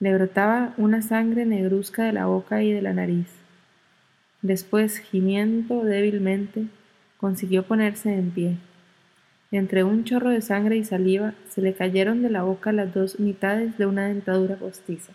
Le 0.01 0.13
brotaba 0.13 0.75
una 0.77 1.01
sangre 1.01 1.47
negruzca 1.47 2.05
de 2.05 2.13
la 2.13 2.27
boca 2.27 2.63
y 2.63 2.73
de 2.73 2.83
la 2.83 2.93
nariz. 2.93 3.42
Después, 4.43 4.99
gimiendo 4.99 5.85
débilmente, 5.85 6.67
consiguió 7.17 7.63
ponerse 7.63 8.13
en 8.13 8.31
pie. 8.33 8.59
Entre 9.53 9.85
un 9.85 10.05
chorro 10.05 10.31
de 10.31 10.41
sangre 10.41 10.77
y 10.77 10.85
saliva 10.85 11.35
se 11.49 11.63
le 11.63 11.75
cayeron 11.75 12.23
de 12.23 12.31
la 12.31 12.43
boca 12.43 12.73
las 12.73 12.93
dos 12.93 13.21
mitades 13.21 13.79
de 13.79 13.87
una 13.87 14.09
dentadura 14.09 14.57
postiza. 14.57 15.13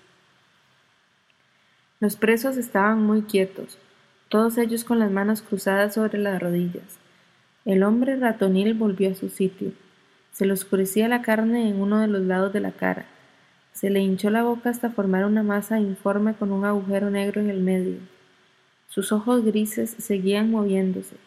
Los 2.00 2.16
presos 2.16 2.56
estaban 2.56 3.02
muy 3.02 3.24
quietos, 3.24 3.78
todos 4.30 4.58
ellos 4.58 4.84
con 4.84 5.00
las 5.00 5.12
manos 5.12 5.42
cruzadas 5.42 5.96
sobre 5.96 6.20
las 6.20 6.42
rodillas. 6.42 7.00
El 7.66 7.84
hombre 7.84 8.16
ratonil 8.16 8.76
volvió 8.76 9.12
a 9.12 9.16
su 9.16 9.30
sitio. 9.30 9.72
Se 10.32 10.46
le 10.46 10.54
oscurecía 10.54 11.08
la 11.08 11.22
carne 11.22 11.68
en 11.68 11.82
uno 11.82 12.00
de 12.00 12.08
los 12.08 12.22
lados 12.22 12.54
de 12.54 12.62
la 12.62 12.72
cara. 12.72 13.08
Se 13.74 13.90
le 13.90 14.00
hinchó 14.00 14.30
la 14.30 14.44
boca 14.44 14.70
hasta 14.70 14.92
formar 14.92 15.26
una 15.26 15.44
masa 15.44 15.80
informe 15.80 16.36
con 16.36 16.52
un 16.52 16.64
agujero 16.64 17.10
negro 17.10 17.42
en 17.42 17.50
el 17.50 17.62
medio. 17.62 17.98
Sus 18.88 19.12
ojos 19.12 19.44
grises 19.44 19.96
seguían 20.00 20.50
moviéndose, 20.50 21.18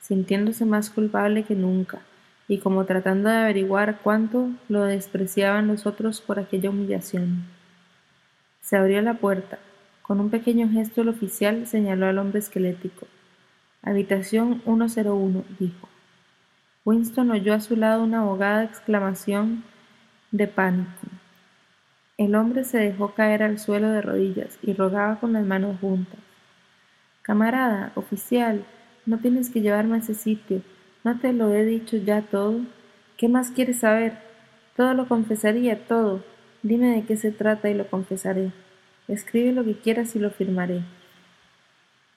sintiéndose 0.00 0.64
más 0.64 0.90
culpable 0.90 1.44
que 1.44 1.54
nunca, 1.54 2.00
y 2.48 2.58
como 2.58 2.84
tratando 2.84 3.28
de 3.28 3.36
averiguar 3.36 4.00
cuánto 4.02 4.50
lo 4.68 4.82
despreciaban 4.84 5.68
los 5.68 5.86
otros 5.86 6.20
por 6.20 6.40
aquella 6.40 6.70
humillación. 6.70 7.44
Se 8.60 8.76
abrió 8.76 9.00
la 9.02 9.14
puerta. 9.14 9.58
Con 10.02 10.18
un 10.18 10.30
pequeño 10.30 10.68
gesto 10.68 11.02
el 11.02 11.08
oficial 11.10 11.66
señaló 11.66 12.06
al 12.06 12.18
hombre 12.18 12.40
esquelético. 12.40 13.06
Habitación 13.82 14.62
101, 14.64 15.44
dijo. 15.58 15.88
Winston 16.84 17.30
oyó 17.30 17.54
a 17.54 17.60
su 17.60 17.76
lado 17.76 18.02
una 18.02 18.22
abogada 18.22 18.64
exclamación 18.64 19.62
de 20.32 20.48
pánico. 20.48 21.06
El 22.16 22.34
hombre 22.34 22.64
se 22.64 22.78
dejó 22.78 23.14
caer 23.14 23.42
al 23.42 23.58
suelo 23.58 23.90
de 23.90 24.02
rodillas 24.02 24.58
y 24.62 24.72
rogaba 24.72 25.20
con 25.20 25.32
las 25.32 25.46
manos 25.46 25.78
juntas. 25.80 26.18
Camarada, 27.22 27.92
oficial, 27.94 28.64
no 29.06 29.18
tienes 29.18 29.50
que 29.50 29.60
llevarme 29.60 29.96
a 29.96 29.98
ese 29.98 30.14
sitio. 30.14 30.62
¿No 31.04 31.18
te 31.18 31.32
lo 31.32 31.52
he 31.52 31.64
dicho 31.64 31.96
ya 31.96 32.22
todo? 32.22 32.60
¿Qué 33.16 33.28
más 33.28 33.50
quieres 33.50 33.80
saber? 33.80 34.18
Todo 34.76 34.94
lo 34.94 35.08
confesaría, 35.08 35.86
todo. 35.86 36.24
Dime 36.62 36.94
de 36.94 37.04
qué 37.04 37.16
se 37.16 37.32
trata 37.32 37.70
y 37.70 37.74
lo 37.74 37.88
confesaré. 37.88 38.52
Escribe 39.08 39.52
lo 39.52 39.64
que 39.64 39.78
quieras 39.78 40.14
y 40.16 40.18
lo 40.18 40.30
firmaré. 40.30 40.82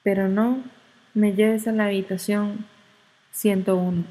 Pero 0.02 0.28
no 0.28 0.62
me 1.14 1.32
lleves 1.32 1.66
a 1.66 1.72
la 1.72 1.86
habitación 1.86 2.66
101. 3.32 4.04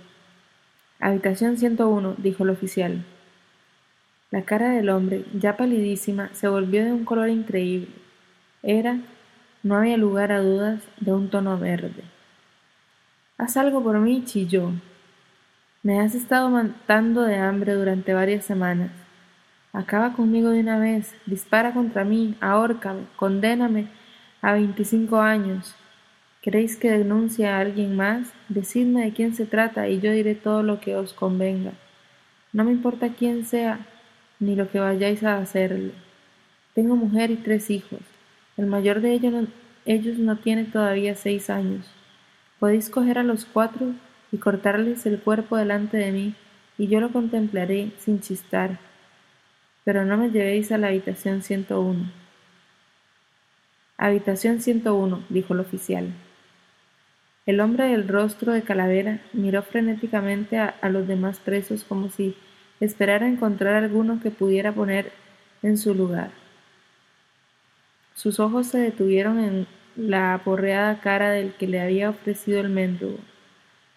Habitación 1.00 1.58
101, 1.58 2.16
dijo 2.18 2.44
el 2.44 2.50
oficial. 2.50 3.06
La 4.32 4.44
cara 4.44 4.70
del 4.70 4.90
hombre, 4.90 5.26
ya 5.34 5.58
palidísima, 5.58 6.30
se 6.34 6.48
volvió 6.48 6.84
de 6.84 6.92
un 6.92 7.06
color 7.06 7.30
increíble. 7.30 7.90
Era, 8.64 9.00
no 9.64 9.78
había 9.78 9.98
lugar 9.98 10.32
a 10.32 10.42
dudas, 10.42 10.82
de 11.00 11.14
un 11.14 11.30
tono 11.30 11.58
verde. 11.58 12.04
Haz 13.38 13.58
algo 13.58 13.82
por 13.82 13.98
mí, 14.00 14.24
chilló. 14.26 14.72
Me 15.82 16.00
has 16.00 16.16
estado 16.16 16.50
matando 16.50 17.24
de 17.24 17.38
hambre 17.38 17.74
durante 17.74 18.14
varias 18.14 18.46
semanas. 18.46 18.92
Acaba 19.72 20.14
conmigo 20.14 20.50
de 20.50 20.60
una 20.60 20.78
vez, 20.78 21.16
dispara 21.26 21.74
contra 21.74 22.04
mí, 22.04 22.36
ahórcame, 22.42 23.06
condéname 23.16 23.88
a 24.42 24.54
veinticinco 24.54 25.20
años. 25.20 25.76
¿Queréis 26.42 26.76
que 26.76 26.92
denuncie 26.92 27.48
a 27.48 27.60
alguien 27.60 27.96
más? 27.96 28.34
Decidme 28.50 29.06
de 29.06 29.14
quién 29.14 29.34
se 29.34 29.46
trata 29.46 29.88
y 29.88 30.00
yo 30.02 30.12
diré 30.12 30.36
todo 30.36 30.62
lo 30.62 30.80
que 30.80 30.96
os 30.96 31.14
convenga. 31.14 31.72
No 32.52 32.66
me 32.66 32.72
importa 32.72 33.10
quién 33.18 33.46
sea, 33.46 33.88
ni 34.40 34.56
lo 34.56 34.70
que 34.70 34.80
vayáis 34.80 35.24
a 35.24 35.38
hacerle. 35.38 35.94
Tengo 36.74 36.96
mujer 36.96 37.32
y 37.32 37.38
tres 37.38 37.70
hijos. 37.70 38.13
El 38.58 38.68
mayor 38.68 39.02
de 39.02 39.14
ellos 39.14 39.34
no, 39.34 39.48
ellos 39.86 40.18
no 40.18 40.38
tiene 40.38 40.66
todavía 40.66 41.16
seis 41.16 41.50
años. 41.50 41.86
Podéis 42.60 42.90
coger 42.90 43.18
a 43.18 43.24
los 43.24 43.46
cuatro 43.46 43.94
y 44.32 44.38
cortarles 44.38 45.06
el 45.06 45.20
cuerpo 45.20 45.58
delante 45.58 45.98
de 45.98 46.12
mí, 46.12 46.36
y 46.78 46.88
yo 46.88 47.00
lo 47.00 47.12
contemplaré 47.12 47.92
sin 48.00 48.20
chistar. 48.22 48.80
Pero 49.84 50.06
no 50.06 50.18
me 50.18 50.30
llevéis 50.30 50.72
a 50.72 50.78
la 50.78 50.88
habitación 50.88 51.42
101. 51.42 52.12
Habitación 53.98 54.62
101, 54.62 55.24
dijo 55.30 55.54
el 55.54 55.60
oficial. 55.60 56.14
El 57.46 57.60
hombre 57.60 57.90
del 57.90 58.08
rostro 58.08 58.54
de 58.54 58.62
calavera 58.62 59.20
miró 59.34 59.64
frenéticamente 59.64 60.58
a, 60.58 60.76
los 60.90 61.08
demás 61.08 61.40
presos 61.40 61.84
como 61.84 62.10
si 62.10 62.36
esperara 62.80 63.28
encontrar 63.28 63.76
alguno 63.76 64.20
que 64.22 64.32
pudiera 64.32 64.72
poner 64.72 65.12
en 65.62 65.78
su 65.78 65.94
lugar. 65.94 66.43
Sus 68.14 68.40
ojos 68.40 68.68
se 68.68 68.78
detuvieron 68.78 69.40
en 69.40 69.68
la 69.96 70.34
aporreada 70.34 71.02
cara 71.02 71.32
del 71.32 71.54
que 71.54 71.68
le 71.68 71.82
había 71.82 72.10
ofrecido 72.10 72.60
el 72.60 72.70
mendrugo. 72.70 73.20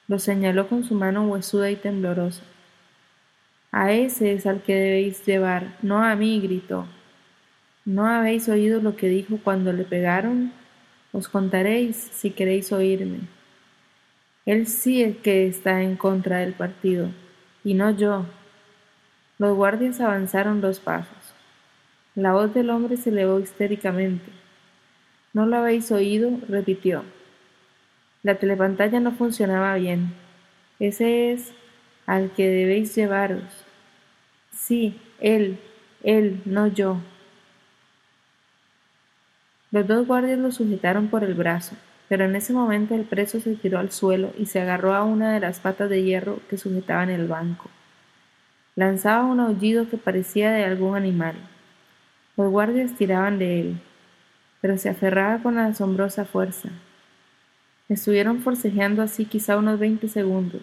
Lo 0.09 0.18
señaló 0.18 0.68
con 0.68 0.85
su 0.85 0.94
mano 0.94 1.26
huesuda 1.26 1.70
y 1.70 1.76
temblorosa. 1.76 2.42
A 3.72 3.92
ese 3.92 4.33
es 4.33 4.46
al 4.46 4.62
que 4.62 4.74
debéis 4.74 5.24
llevar, 5.26 5.76
no 5.83 6.02
a 6.02 6.14
mí, 6.16 6.40
gritó. 6.40 6.87
¿No 7.85 8.07
habéis 8.07 8.48
oído 8.48 8.81
lo 8.81 8.96
que 8.96 9.09
dijo 9.09 9.38
cuando 9.42 9.72
le 9.72 9.85
pegaron? 9.85 10.52
Os 11.12 11.29
contaréis 11.29 11.96
si 11.96 12.31
queréis 12.31 12.72
oírme. 12.72 13.20
Él 14.44 14.66
sí 14.66 15.02
es 15.02 15.16
que 15.18 15.46
está 15.46 15.83
en 15.83 15.96
contra 15.96 16.38
del 16.38 16.52
partido, 16.52 17.11
y 17.64 17.74
no 17.74 17.90
yo. 17.90 18.26
Los 19.38 19.57
guardias 19.57 20.00
avanzaron 20.00 20.61
dos 20.61 20.79
pasos. 20.79 21.26
La 22.16 22.33
voz 22.33 22.52
del 22.52 22.70
hombre 22.70 22.96
se 22.96 23.11
elevó 23.11 23.38
histéricamente. 23.38 24.24
¿No 25.33 25.46
lo 25.46 25.59
habéis 25.59 25.92
oído? 25.92 26.33
repitió. 26.48 27.05
La 28.24 28.35
telepantalla 28.35 28.98
no 28.98 29.12
funcionaba 29.12 29.76
bien. 29.76 30.12
Ese 30.81 31.33
es 31.33 31.52
al 32.07 32.33
que 32.33 32.48
debéis 32.48 32.92
llevaros. 32.96 33.44
Sí, 34.50 35.00
él, 35.20 35.61
él, 36.02 36.42
no 36.44 36.66
yo. 36.66 36.98
Los 39.70 39.87
dos 39.87 40.09
guardias 40.09 40.40
lo 40.40 40.50
sujetaron 40.50 41.07
por 41.07 41.22
el 41.22 41.35
brazo 41.35 41.76
pero 42.09 42.24
en 42.24 42.37
ese 42.37 42.52
momento 42.52 42.94
el 42.94 43.05
preso 43.05 43.40
se 43.40 43.55
tiró 43.57 43.79
al 43.79 43.90
suelo 43.90 44.33
y 44.38 44.46
se 44.46 44.61
agarró 44.61 44.94
a 44.94 45.05
una 45.05 45.33
de 45.33 45.40
las 45.40 45.61
patas 45.61 45.90
de 45.90 46.02
hierro 46.02 46.40
que 46.48 46.59
sujetaban 46.59 47.11
el 47.11 47.26
banco. 47.26 47.68
Lanzaba 48.76 49.24
un 49.24 49.40
aullido 49.40 49.88
que 49.88 49.96
parecía 49.96 50.50
de 50.50 50.64
algún 50.64 50.96
animal. 50.96 51.35
Los 52.37 52.51
guardias 52.51 52.94
tiraban 52.94 53.38
de 53.38 53.61
él, 53.61 53.81
pero 54.61 54.77
se 54.77 54.90
aferraba 54.90 55.42
con 55.42 55.59
asombrosa 55.59 56.25
fuerza. 56.25 56.68
Estuvieron 57.88 58.40
forcejeando 58.40 59.01
así 59.01 59.25
quizá 59.25 59.57
unos 59.57 59.79
veinte 59.79 60.09
segundos. 60.09 60.62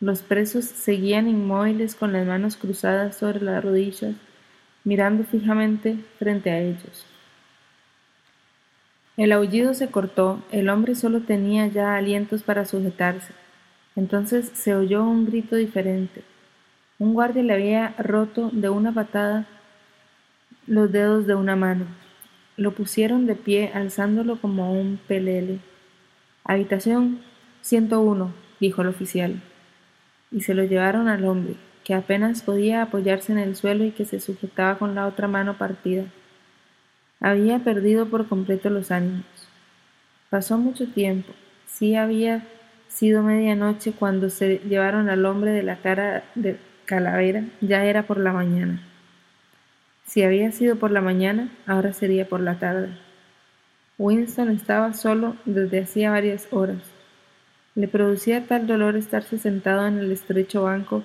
Los 0.00 0.22
presos 0.22 0.64
seguían 0.64 1.28
inmóviles 1.28 1.94
con 1.94 2.12
las 2.12 2.26
manos 2.26 2.56
cruzadas 2.56 3.16
sobre 3.16 3.40
las 3.40 3.64
rodillas, 3.64 4.14
mirando 4.84 5.24
fijamente 5.24 5.96
frente 6.18 6.50
a 6.50 6.60
ellos. 6.60 7.06
El 9.16 9.32
aullido 9.32 9.74
se 9.74 9.88
cortó, 9.88 10.42
el 10.50 10.68
hombre 10.68 10.96
solo 10.96 11.20
tenía 11.20 11.68
ya 11.68 11.94
alientos 11.94 12.42
para 12.42 12.64
sujetarse. 12.64 13.32
Entonces 13.96 14.50
se 14.54 14.74
oyó 14.74 15.04
un 15.04 15.24
grito 15.24 15.54
diferente. 15.54 16.24
Un 16.98 17.14
guardia 17.14 17.44
le 17.44 17.54
había 17.54 17.94
roto 17.96 18.50
de 18.52 18.68
una 18.68 18.92
patada 18.92 19.46
los 20.66 20.90
dedos 20.90 21.26
de 21.26 21.34
una 21.34 21.56
mano. 21.56 21.86
Lo 22.56 22.72
pusieron 22.72 23.26
de 23.26 23.34
pie, 23.34 23.70
alzándolo 23.74 24.40
como 24.40 24.72
un 24.72 24.98
pelele. 25.08 25.58
Habitación 26.44 27.20
101, 27.62 28.32
dijo 28.60 28.82
el 28.82 28.88
oficial. 28.88 29.42
Y 30.30 30.42
se 30.42 30.54
lo 30.54 30.64
llevaron 30.64 31.08
al 31.08 31.24
hombre, 31.24 31.56
que 31.84 31.94
apenas 31.94 32.42
podía 32.42 32.82
apoyarse 32.82 33.32
en 33.32 33.38
el 33.38 33.56
suelo 33.56 33.84
y 33.84 33.90
que 33.90 34.04
se 34.04 34.20
sujetaba 34.20 34.78
con 34.78 34.94
la 34.94 35.06
otra 35.06 35.28
mano 35.28 35.58
partida. 35.58 36.04
Había 37.20 37.58
perdido 37.58 38.06
por 38.06 38.28
completo 38.28 38.70
los 38.70 38.90
ánimos. 38.90 39.24
Pasó 40.30 40.58
mucho 40.58 40.86
tiempo. 40.88 41.32
Sí 41.66 41.94
había 41.94 42.46
sido 42.88 43.22
medianoche 43.22 43.92
cuando 43.92 44.30
se 44.30 44.58
llevaron 44.58 45.08
al 45.08 45.26
hombre 45.26 45.50
de 45.50 45.62
la 45.62 45.76
cara 45.76 46.24
de 46.34 46.58
calavera, 46.84 47.44
ya 47.60 47.84
era 47.84 48.04
por 48.04 48.18
la 48.18 48.32
mañana. 48.32 48.80
Si 50.04 50.22
había 50.22 50.52
sido 50.52 50.76
por 50.76 50.90
la 50.90 51.00
mañana, 51.00 51.50
ahora 51.66 51.92
sería 51.92 52.28
por 52.28 52.40
la 52.40 52.58
tarde. 52.58 52.90
Winston 53.98 54.50
estaba 54.50 54.92
solo 54.92 55.36
desde 55.44 55.80
hacía 55.80 56.10
varias 56.10 56.48
horas. 56.50 56.82
Le 57.74 57.88
producía 57.88 58.46
tal 58.46 58.66
dolor 58.66 58.96
estarse 58.96 59.38
sentado 59.38 59.86
en 59.86 59.98
el 59.98 60.12
estrecho 60.12 60.64
banco 60.64 61.02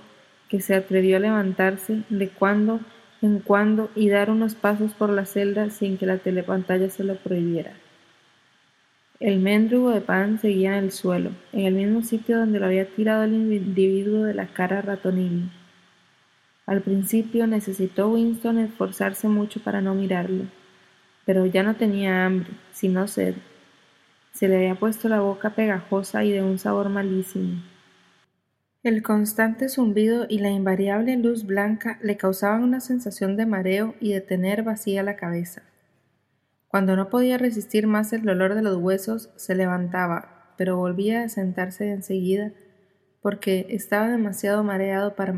que 0.49 0.61
se 0.61 0.75
atrevió 0.75 1.17
a 1.17 1.19
levantarse 1.19 2.03
de 2.09 2.29
cuando 2.29 2.79
en 3.21 3.39
cuando 3.39 3.89
y 3.95 4.09
dar 4.09 4.29
unos 4.29 4.55
pasos 4.55 4.93
por 4.93 5.09
la 5.09 5.25
celda 5.25 5.69
sin 5.69 5.97
que 5.97 6.05
la 6.05 6.17
telepantalla 6.17 6.89
se 6.89 7.03
lo 7.03 7.15
prohibiera. 7.15 7.73
El 9.19 9.39
mendrugo 9.39 9.91
de 9.91 9.99
pan 9.99 10.39
seguía 10.39 10.77
en 10.77 10.85
el 10.85 10.91
suelo, 10.91 11.31
en 11.51 11.65
el 11.65 11.73
mismo 11.73 12.03
sitio 12.03 12.37
donde 12.37 12.59
lo 12.59 12.67
había 12.67 12.85
tirado 12.85 13.23
el 13.23 13.33
individuo 13.33 14.23
de 14.23 14.33
la 14.33 14.47
cara 14.47 14.81
ratonil. 14.81 15.51
Al 16.69 16.83
principio 16.83 17.47
necesitó 17.47 18.11
Winston 18.11 18.59
esforzarse 18.59 19.27
mucho 19.27 19.59
para 19.59 19.81
no 19.81 19.95
mirarlo, 19.95 20.43
pero 21.25 21.47
ya 21.47 21.63
no 21.63 21.75
tenía 21.75 22.27
hambre, 22.27 22.51
sino 22.73 23.07
sed. 23.07 23.33
Se 24.33 24.47
le 24.47 24.57
había 24.57 24.75
puesto 24.75 25.09
la 25.09 25.19
boca 25.19 25.55
pegajosa 25.55 26.23
y 26.23 26.31
de 26.31 26.43
un 26.43 26.59
sabor 26.59 26.89
malísimo. 26.89 27.63
El 28.83 29.01
constante 29.01 29.67
zumbido 29.67 30.27
y 30.29 30.37
la 30.37 30.51
invariable 30.51 31.17
luz 31.17 31.47
blanca 31.47 31.97
le 32.03 32.17
causaban 32.17 32.61
una 32.61 32.81
sensación 32.81 33.35
de 33.35 33.47
mareo 33.47 33.95
y 33.99 34.13
de 34.13 34.21
tener 34.21 34.61
vacía 34.61 35.01
la 35.01 35.15
cabeza. 35.15 35.63
Cuando 36.67 36.95
no 36.95 37.09
podía 37.09 37.39
resistir 37.39 37.87
más 37.87 38.13
el 38.13 38.21
dolor 38.21 38.53
de 38.53 38.61
los 38.61 38.77
huesos, 38.77 39.31
se 39.37 39.55
levantaba, 39.55 40.53
pero 40.55 40.77
volvía 40.77 41.23
a 41.23 41.29
sentarse 41.29 41.89
enseguida 41.89 42.51
porque 43.23 43.65
estaba 43.71 44.07
demasiado 44.07 44.63
mareado 44.63 45.15
para, 45.15 45.33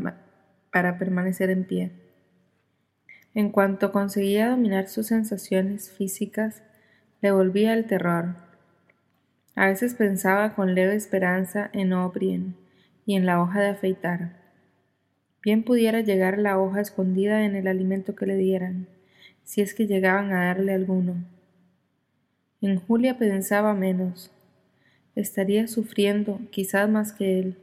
para 0.72 0.98
permanecer 0.98 1.50
en 1.50 1.64
pie. 1.64 1.90
En 3.34 3.50
cuanto 3.50 3.92
conseguía 3.92 4.48
dominar 4.48 4.88
sus 4.88 5.06
sensaciones 5.06 5.90
físicas, 5.90 6.62
le 7.20 7.30
volvía 7.30 7.72
el 7.74 7.86
terror. 7.86 8.34
A 9.54 9.66
veces 9.66 9.94
pensaba 9.94 10.54
con 10.54 10.74
leve 10.74 10.94
esperanza 10.94 11.70
en 11.72 11.92
O'Brien 11.92 12.56
y 13.06 13.16
en 13.16 13.26
la 13.26 13.40
hoja 13.40 13.60
de 13.60 13.68
afeitar. 13.68 14.42
Bien 15.42 15.62
pudiera 15.62 16.00
llegar 16.00 16.38
la 16.38 16.58
hoja 16.58 16.80
escondida 16.80 17.44
en 17.44 17.56
el 17.56 17.66
alimento 17.66 18.14
que 18.14 18.26
le 18.26 18.36
dieran, 18.36 18.86
si 19.44 19.60
es 19.60 19.74
que 19.74 19.86
llegaban 19.86 20.32
a 20.32 20.46
darle 20.46 20.72
alguno. 20.72 21.16
En 22.60 22.78
Julia 22.78 23.18
pensaba 23.18 23.74
menos. 23.74 24.30
Estaría 25.16 25.66
sufriendo, 25.66 26.40
quizás 26.50 26.88
más 26.88 27.12
que 27.12 27.40
él. 27.40 27.58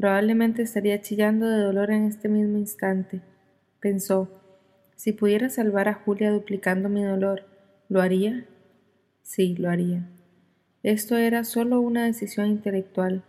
Probablemente 0.00 0.62
estaría 0.62 1.02
chillando 1.02 1.46
de 1.46 1.62
dolor 1.62 1.90
en 1.90 2.06
este 2.06 2.30
mismo 2.30 2.56
instante. 2.56 3.20
Pensó, 3.80 4.30
si 4.96 5.12
pudiera 5.12 5.50
salvar 5.50 5.88
a 5.88 5.94
Julia 5.94 6.30
duplicando 6.30 6.88
mi 6.88 7.04
dolor, 7.04 7.42
¿lo 7.90 8.00
haría? 8.00 8.46
Sí, 9.20 9.56
lo 9.58 9.68
haría. 9.68 10.08
Esto 10.82 11.18
era 11.18 11.44
solo 11.44 11.82
una 11.82 12.06
decisión 12.06 12.46
intelectual, 12.46 13.24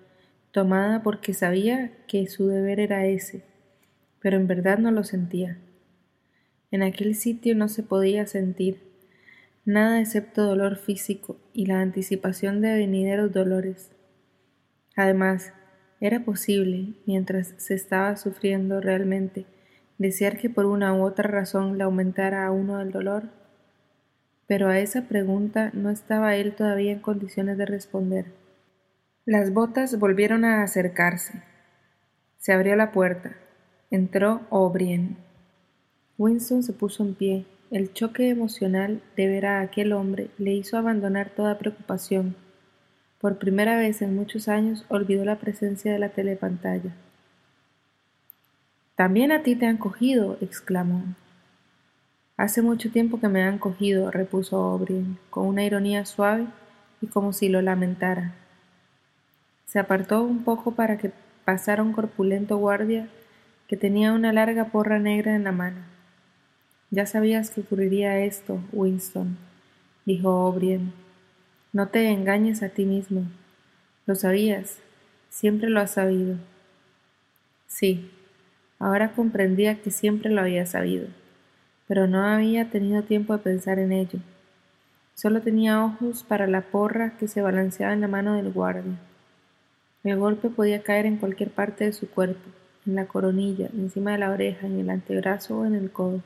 tomada 0.51 1.03
porque 1.03 1.33
sabía 1.33 1.91
que 2.07 2.25
su 2.27 2.47
deber 2.47 2.79
era 2.79 3.05
ese, 3.05 3.43
pero 4.21 4.37
en 4.37 4.47
verdad 4.47 4.77
no 4.77 4.91
lo 4.91 5.03
sentía. 5.03 5.57
En 6.71 6.83
aquel 6.83 7.15
sitio 7.15 7.53
no 7.53 7.67
se 7.67 7.83
podía 7.83 8.25
sentir 8.27 8.79
nada 9.65 9.99
excepto 9.99 10.45
dolor 10.45 10.77
físico 10.77 11.37
y 11.51 11.65
la 11.65 11.81
anticipación 11.81 12.61
de 12.61 12.75
venideros 12.75 13.33
dolores. 13.33 13.91
Además, 14.95 15.51
era 16.01 16.25
posible, 16.25 16.95
mientras 17.05 17.53
se 17.57 17.75
estaba 17.75 18.17
sufriendo 18.17 18.81
realmente, 18.81 19.45
desear 19.97 20.37
que 20.37 20.49
por 20.49 20.65
una 20.65 20.93
u 20.93 21.03
otra 21.03 21.29
razón 21.29 21.77
le 21.77 21.85
aumentara 21.85 22.45
a 22.45 22.51
uno 22.51 22.81
el 22.81 22.91
dolor 22.91 23.41
pero 24.51 24.67
a 24.67 24.79
esa 24.79 25.07
pregunta 25.07 25.71
no 25.73 25.89
estaba 25.89 26.35
él 26.35 26.55
todavía 26.55 26.91
en 26.91 26.99
condiciones 26.99 27.57
de 27.57 27.65
responder. 27.65 28.33
Las 29.23 29.53
botas 29.53 29.97
volvieron 29.97 30.43
a 30.43 30.61
acercarse. 30.61 31.41
Se 32.37 32.51
abrió 32.51 32.75
la 32.75 32.91
puerta. 32.91 33.33
Entró 33.91 34.41
O'Brien. 34.49 35.15
Winston 36.17 36.63
se 36.63 36.73
puso 36.73 37.01
en 37.01 37.15
pie. 37.15 37.45
El 37.71 37.93
choque 37.93 38.27
emocional 38.27 39.01
de 39.15 39.29
ver 39.29 39.45
a 39.45 39.61
aquel 39.61 39.93
hombre 39.93 40.31
le 40.37 40.51
hizo 40.51 40.77
abandonar 40.77 41.29
toda 41.29 41.57
preocupación. 41.57 42.35
Por 43.21 43.37
primera 43.37 43.77
vez 43.77 44.01
en 44.01 44.15
muchos 44.15 44.47
años 44.47 44.83
olvidó 44.89 45.23
la 45.23 45.35
presencia 45.35 45.93
de 45.93 45.99
la 45.99 46.09
telepantalla. 46.09 46.91
También 48.95 49.31
a 49.31 49.43
ti 49.43 49.55
te 49.55 49.67
han 49.67 49.77
cogido, 49.77 50.39
exclamó. 50.41 51.03
Hace 52.35 52.63
mucho 52.63 52.89
tiempo 52.89 53.19
que 53.19 53.27
me 53.27 53.43
han 53.43 53.59
cogido, 53.59 54.09
repuso 54.09 54.59
O'Brien, 54.59 55.19
con 55.29 55.45
una 55.45 55.63
ironía 55.63 56.03
suave 56.05 56.47
y 56.99 57.07
como 57.07 57.31
si 57.31 57.47
lo 57.47 57.61
lamentara. 57.61 58.33
Se 59.67 59.77
apartó 59.77 60.23
un 60.23 60.43
poco 60.43 60.71
para 60.71 60.97
que 60.97 61.11
pasara 61.45 61.83
un 61.83 61.93
corpulento 61.93 62.57
guardia 62.57 63.07
que 63.67 63.77
tenía 63.77 64.13
una 64.13 64.33
larga 64.33 64.65
porra 64.65 64.97
negra 64.97 65.35
en 65.35 65.43
la 65.43 65.51
mano. 65.51 65.81
Ya 66.89 67.05
sabías 67.05 67.51
que 67.51 67.61
ocurriría 67.61 68.17
esto, 68.19 68.59
Winston, 68.73 69.37
dijo 70.05 70.47
O'Brien. 70.47 71.00
No 71.73 71.87
te 71.87 72.09
engañes 72.09 72.63
a 72.63 72.69
ti 72.69 72.85
mismo. 72.85 73.23
Lo 74.05 74.15
sabías, 74.15 74.77
siempre 75.29 75.69
lo 75.69 75.79
has 75.79 75.91
sabido. 75.91 76.37
Sí, 77.67 78.11
ahora 78.79 79.13
comprendía 79.13 79.81
que 79.81 79.91
siempre 79.91 80.29
lo 80.29 80.41
había 80.41 80.65
sabido 80.65 81.07
pero 81.91 82.07
no 82.07 82.23
había 82.23 82.69
tenido 82.69 83.03
tiempo 83.03 83.33
de 83.33 83.43
pensar 83.43 83.77
en 83.77 83.91
ello. 83.91 84.19
Solo 85.13 85.41
tenía 85.41 85.83
ojos 85.83 86.23
para 86.23 86.47
la 86.47 86.61
porra 86.61 87.17
que 87.17 87.27
se 87.27 87.41
balanceaba 87.41 87.91
en 87.91 87.99
la 87.99 88.07
mano 88.07 88.35
del 88.35 88.49
guardia. 88.53 88.97
El 90.05 90.17
golpe 90.17 90.47
podía 90.47 90.83
caer 90.83 91.05
en 91.05 91.17
cualquier 91.17 91.49
parte 91.49 91.83
de 91.83 91.91
su 91.91 92.09
cuerpo, 92.09 92.49
en 92.85 92.95
la 92.95 93.07
coronilla, 93.07 93.67
encima 93.73 94.13
de 94.13 94.19
la 94.19 94.29
oreja, 94.29 94.67
en 94.67 94.79
el 94.79 94.89
antebrazo 94.89 95.57
o 95.57 95.65
en 95.65 95.75
el 95.75 95.91
codo. 95.91 96.21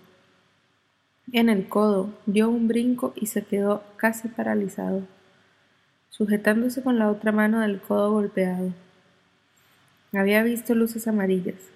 En 1.33 1.49
el 1.49 1.67
codo 1.67 2.13
dio 2.27 2.47
un 2.47 2.67
brinco 2.67 3.13
y 3.15 3.25
se 3.25 3.41
quedó 3.43 3.81
casi 3.97 4.27
paralizado, 4.27 5.01
sujetándose 6.17 6.81
con 6.83 6.99
la 6.99 7.09
otra 7.09 7.31
mano 7.31 7.61
del 7.61 7.79
codo 7.79 8.11
golpeado. 8.11 8.71
Había 10.13 10.43
visto 10.43 10.75
luces 10.75 11.07
amarillas, 11.07 11.71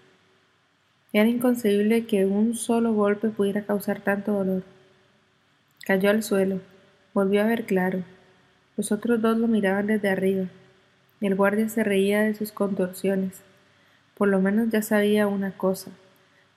era 1.12 1.28
inconcebible 1.28 2.06
que 2.06 2.28
un 2.28 2.54
solo 2.54 2.94
golpe 2.94 3.30
pudiera 3.30 3.64
causar 3.64 4.00
tanto 4.00 4.32
dolor. 4.32 4.62
Cayó 5.84 6.12
al 6.12 6.22
suelo, 6.22 6.62
volvió 7.16 7.42
a 7.42 7.46
ver 7.48 7.66
claro. 7.66 8.04
Los 8.78 8.92
otros 8.92 9.20
dos 9.20 9.36
lo 9.40 9.48
miraban 9.48 9.88
desde 9.88 10.10
arriba. 10.10 10.46
El 11.20 11.34
guardia 11.34 11.68
se 11.68 11.84
reía 11.84 12.22
de 12.22 12.36
sus 12.36 12.52
contorsiones. 12.52 13.42
Por 14.16 14.28
lo 14.28 14.40
menos 14.40 14.70
ya 14.70 14.84
sabía 14.84 15.26
una 15.26 15.52
cosa. 15.52 15.90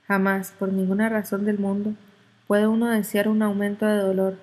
Jamás, 0.07 0.53
por 0.59 0.71
ninguna 0.71 1.09
razón 1.09 1.47
del 1.47 1.59
mundo, 1.59 1.95
puede 2.47 2.67
uno 2.67 2.91
desear 2.91 3.29
un 3.29 3.41
aumento 3.41 3.87
de 3.87 3.97
dolor. 3.97 4.37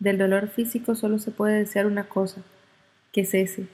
Del 0.00 0.18
dolor 0.18 0.48
físico 0.48 0.94
solo 0.94 1.18
se 1.18 1.30
puede 1.30 1.60
desear 1.60 1.86
una 1.86 2.04
cosa, 2.04 2.42
que 3.12 3.24
cese. 3.24 3.66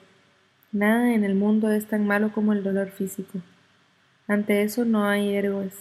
Nada 0.73 1.15
en 1.15 1.25
el 1.25 1.35
mundo 1.35 1.71
es 1.71 1.87
tan 1.87 2.07
malo 2.07 2.33
como 2.33 2.53
el 2.53 2.63
dolor 2.63 2.91
físico. 2.91 3.41
Ante 4.27 4.63
eso 4.63 4.85
no 4.85 5.05
hay 5.05 5.35
héroes. 5.35 5.75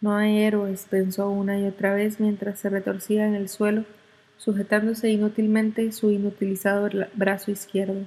No 0.00 0.14
hay 0.14 0.38
héroes, 0.40 0.86
pensó 0.88 1.30
una 1.30 1.58
y 1.58 1.66
otra 1.66 1.94
vez 1.94 2.20
mientras 2.20 2.58
se 2.58 2.68
retorcía 2.68 3.26
en 3.26 3.34
el 3.34 3.48
suelo, 3.48 3.84
sujetándose 4.36 5.10
inútilmente 5.10 5.90
su 5.92 6.10
inutilizado 6.10 6.88
brazo 7.14 7.50
izquierdo. 7.50 8.06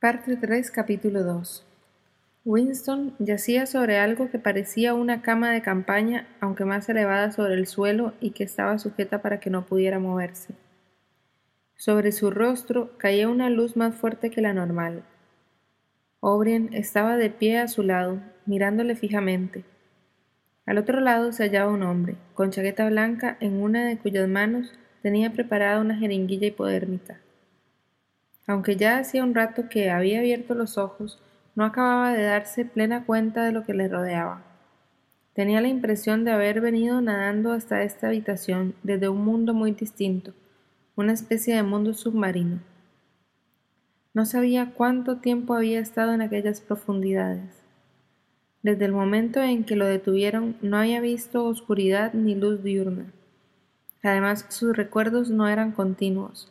Parte 0.00 0.36
3, 0.36 0.70
capítulo 0.70 1.24
2. 1.24 1.66
Winston 2.44 3.16
yacía 3.18 3.66
sobre 3.66 3.98
algo 3.98 4.30
que 4.30 4.38
parecía 4.38 4.94
una 4.94 5.22
cama 5.22 5.50
de 5.50 5.60
campaña, 5.60 6.28
aunque 6.38 6.64
más 6.64 6.88
elevada 6.88 7.32
sobre 7.32 7.54
el 7.54 7.66
suelo 7.66 8.12
y 8.20 8.30
que 8.30 8.44
estaba 8.44 8.78
sujeta 8.78 9.22
para 9.22 9.40
que 9.40 9.50
no 9.50 9.66
pudiera 9.66 9.98
moverse. 9.98 10.54
Sobre 11.74 12.12
su 12.12 12.30
rostro 12.30 12.96
caía 12.96 13.28
una 13.28 13.50
luz 13.50 13.76
más 13.76 13.92
fuerte 13.92 14.30
que 14.30 14.40
la 14.40 14.54
normal. 14.54 15.02
O'Brien 16.20 16.70
estaba 16.74 17.16
de 17.16 17.30
pie 17.30 17.58
a 17.58 17.66
su 17.66 17.82
lado, 17.82 18.20
mirándole 18.46 18.94
fijamente. 18.94 19.64
Al 20.64 20.78
otro 20.78 21.00
lado 21.00 21.32
se 21.32 21.42
hallaba 21.42 21.72
un 21.72 21.82
hombre, 21.82 22.14
con 22.34 22.52
chaqueta 22.52 22.88
blanca 22.88 23.36
en 23.40 23.60
una 23.60 23.84
de 23.84 23.98
cuyas 23.98 24.28
manos 24.28 24.78
tenía 25.02 25.32
preparada 25.32 25.80
una 25.80 25.96
jeringuilla 25.96 26.46
hipodérmica. 26.46 27.18
Aunque 28.48 28.76
ya 28.76 28.96
hacía 28.96 29.22
un 29.22 29.34
rato 29.34 29.68
que 29.68 29.90
había 29.90 30.20
abierto 30.20 30.54
los 30.54 30.78
ojos, 30.78 31.20
no 31.54 31.64
acababa 31.64 32.14
de 32.14 32.22
darse 32.22 32.64
plena 32.64 33.04
cuenta 33.04 33.44
de 33.44 33.52
lo 33.52 33.62
que 33.62 33.74
le 33.74 33.88
rodeaba. 33.88 34.42
Tenía 35.34 35.60
la 35.60 35.68
impresión 35.68 36.24
de 36.24 36.32
haber 36.32 36.62
venido 36.62 37.02
nadando 37.02 37.52
hasta 37.52 37.82
esta 37.82 38.08
habitación 38.08 38.74
desde 38.82 39.10
un 39.10 39.22
mundo 39.22 39.52
muy 39.52 39.72
distinto, 39.72 40.32
una 40.96 41.12
especie 41.12 41.54
de 41.54 41.62
mundo 41.62 41.92
submarino. 41.92 42.60
No 44.14 44.24
sabía 44.24 44.72
cuánto 44.72 45.18
tiempo 45.18 45.52
había 45.52 45.78
estado 45.78 46.14
en 46.14 46.22
aquellas 46.22 46.62
profundidades. 46.62 47.62
Desde 48.62 48.86
el 48.86 48.92
momento 48.92 49.42
en 49.42 49.64
que 49.64 49.76
lo 49.76 49.84
detuvieron 49.84 50.56
no 50.62 50.78
había 50.78 51.02
visto 51.02 51.44
oscuridad 51.44 52.14
ni 52.14 52.34
luz 52.34 52.62
diurna. 52.62 53.12
Además, 54.02 54.46
sus 54.48 54.74
recuerdos 54.74 55.28
no 55.28 55.48
eran 55.48 55.72
continuos. 55.72 56.50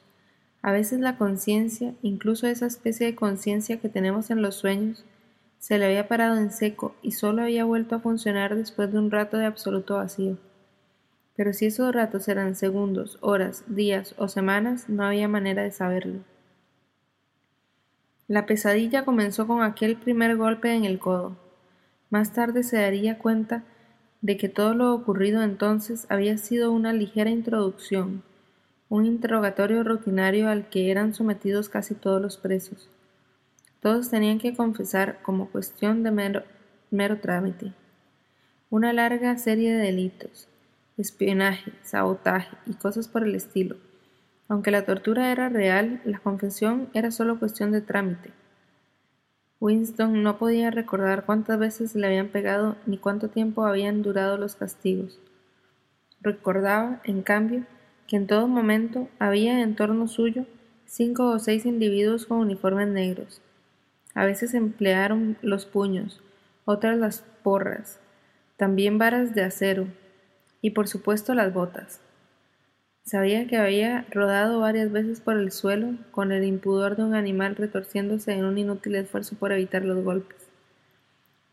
A 0.61 0.71
veces 0.71 0.99
la 0.99 1.17
conciencia, 1.17 1.93
incluso 2.01 2.47
esa 2.47 2.65
especie 2.65 3.07
de 3.07 3.15
conciencia 3.15 3.79
que 3.79 3.89
tenemos 3.89 4.29
en 4.31 4.41
los 4.41 4.55
sueños, 4.55 5.05
se 5.59 5.77
le 5.77 5.85
había 5.85 6.07
parado 6.07 6.37
en 6.37 6.51
seco 6.51 6.95
y 7.01 7.11
solo 7.11 7.41
había 7.43 7.65
vuelto 7.65 7.95
a 7.95 7.99
funcionar 7.99 8.55
después 8.55 8.91
de 8.91 8.99
un 8.99 9.11
rato 9.11 9.37
de 9.37 9.45
absoluto 9.45 9.95
vacío. 9.95 10.37
Pero 11.35 11.53
si 11.53 11.67
esos 11.67 11.93
ratos 11.93 12.27
eran 12.27 12.55
segundos, 12.55 13.17
horas, 13.21 13.63
días 13.67 14.15
o 14.17 14.27
semanas, 14.27 14.89
no 14.89 15.03
había 15.03 15.27
manera 15.27 15.63
de 15.63 15.71
saberlo. 15.71 16.19
La 18.27 18.45
pesadilla 18.45 19.05
comenzó 19.05 19.47
con 19.47 19.61
aquel 19.61 19.95
primer 19.95 20.35
golpe 20.35 20.73
en 20.73 20.83
el 20.83 20.99
codo. 20.99 21.37
Más 22.09 22.33
tarde 22.33 22.63
se 22.63 22.77
daría 22.77 23.19
cuenta 23.19 23.63
de 24.21 24.35
que 24.35 24.49
todo 24.49 24.73
lo 24.73 24.93
ocurrido 24.93 25.43
entonces 25.43 26.07
había 26.09 26.37
sido 26.37 26.71
una 26.71 26.91
ligera 26.91 27.29
introducción, 27.29 28.23
un 28.89 29.05
interrogatorio 29.05 29.83
rutinario 29.83 30.49
al 30.49 30.69
que 30.69 30.91
eran 30.91 31.13
sometidos 31.13 31.69
casi 31.69 31.95
todos 31.95 32.21
los 32.21 32.37
presos. 32.37 32.89
Todos 33.81 34.09
tenían 34.09 34.39
que 34.39 34.55
confesar 34.55 35.21
como 35.21 35.49
cuestión 35.49 36.03
de 36.03 36.11
mero, 36.89 37.19
trámite 37.19 37.73
una 38.69 38.91
larga 38.91 39.37
serie 39.37 39.73
de 39.73 39.81
delitos, 39.81 40.49
espionaje, 40.97 41.71
sabotaje 41.83 42.57
y 42.65 42.73
cosas 42.73 43.07
por 43.07 43.23
el 43.23 43.33
estilo. 43.33 43.77
Aunque 44.49 44.71
la 44.71 44.85
tortura 44.85 45.31
era 45.31 45.47
real, 45.47 46.01
la 46.03 46.19
confesión 46.19 46.89
era 46.93 47.11
solo 47.11 47.39
cuestión 47.39 47.71
de 47.71 47.79
trámite. 47.79 48.31
Winston 49.61 50.21
no 50.21 50.37
podía 50.37 50.69
recordar 50.69 51.25
cuántas 51.25 51.57
veces 51.57 51.95
le 51.95 52.07
habían 52.07 52.27
pegado 52.27 52.75
ni 52.85 52.97
cuánto 52.97 53.29
tiempo 53.29 53.65
habían 53.65 54.01
durado 54.01 54.37
los 54.37 54.55
castigos. 54.55 55.17
Recordaba, 56.19 57.01
en 57.05 57.21
cambio, 57.21 57.65
que 58.07 58.15
en 58.15 58.27
todo 58.27 58.47
momento 58.47 59.09
había 59.19 59.61
en 59.61 59.75
torno 59.75 60.07
suyo 60.07 60.45
cinco 60.85 61.29
o 61.29 61.39
seis 61.39 61.65
individuos 61.65 62.25
con 62.25 62.39
uniformes 62.39 62.87
negros. 62.87 63.41
A 64.13 64.25
veces 64.25 64.53
emplearon 64.53 65.37
los 65.41 65.65
puños, 65.65 66.21
otras 66.65 66.97
las 66.97 67.23
porras, 67.43 67.99
también 68.55 68.97
varas 68.97 69.35
de 69.35 69.43
acero 69.43 69.87
y 70.61 70.71
por 70.71 70.87
supuesto 70.87 71.35
las 71.35 71.53
botas. 71.53 71.99
Sabía 73.03 73.47
que 73.47 73.57
había 73.57 74.05
rodado 74.11 74.59
varias 74.59 74.91
veces 74.91 75.21
por 75.21 75.37
el 75.37 75.51
suelo 75.51 75.93
con 76.11 76.31
el 76.31 76.43
impudor 76.43 76.97
de 76.97 77.03
un 77.03 77.13
animal 77.13 77.55
retorciéndose 77.55 78.33
en 78.33 78.43
un 78.43 78.57
inútil 78.57 78.95
esfuerzo 78.95 79.37
por 79.37 79.51
evitar 79.51 79.85
los 79.85 80.03
golpes. 80.03 80.49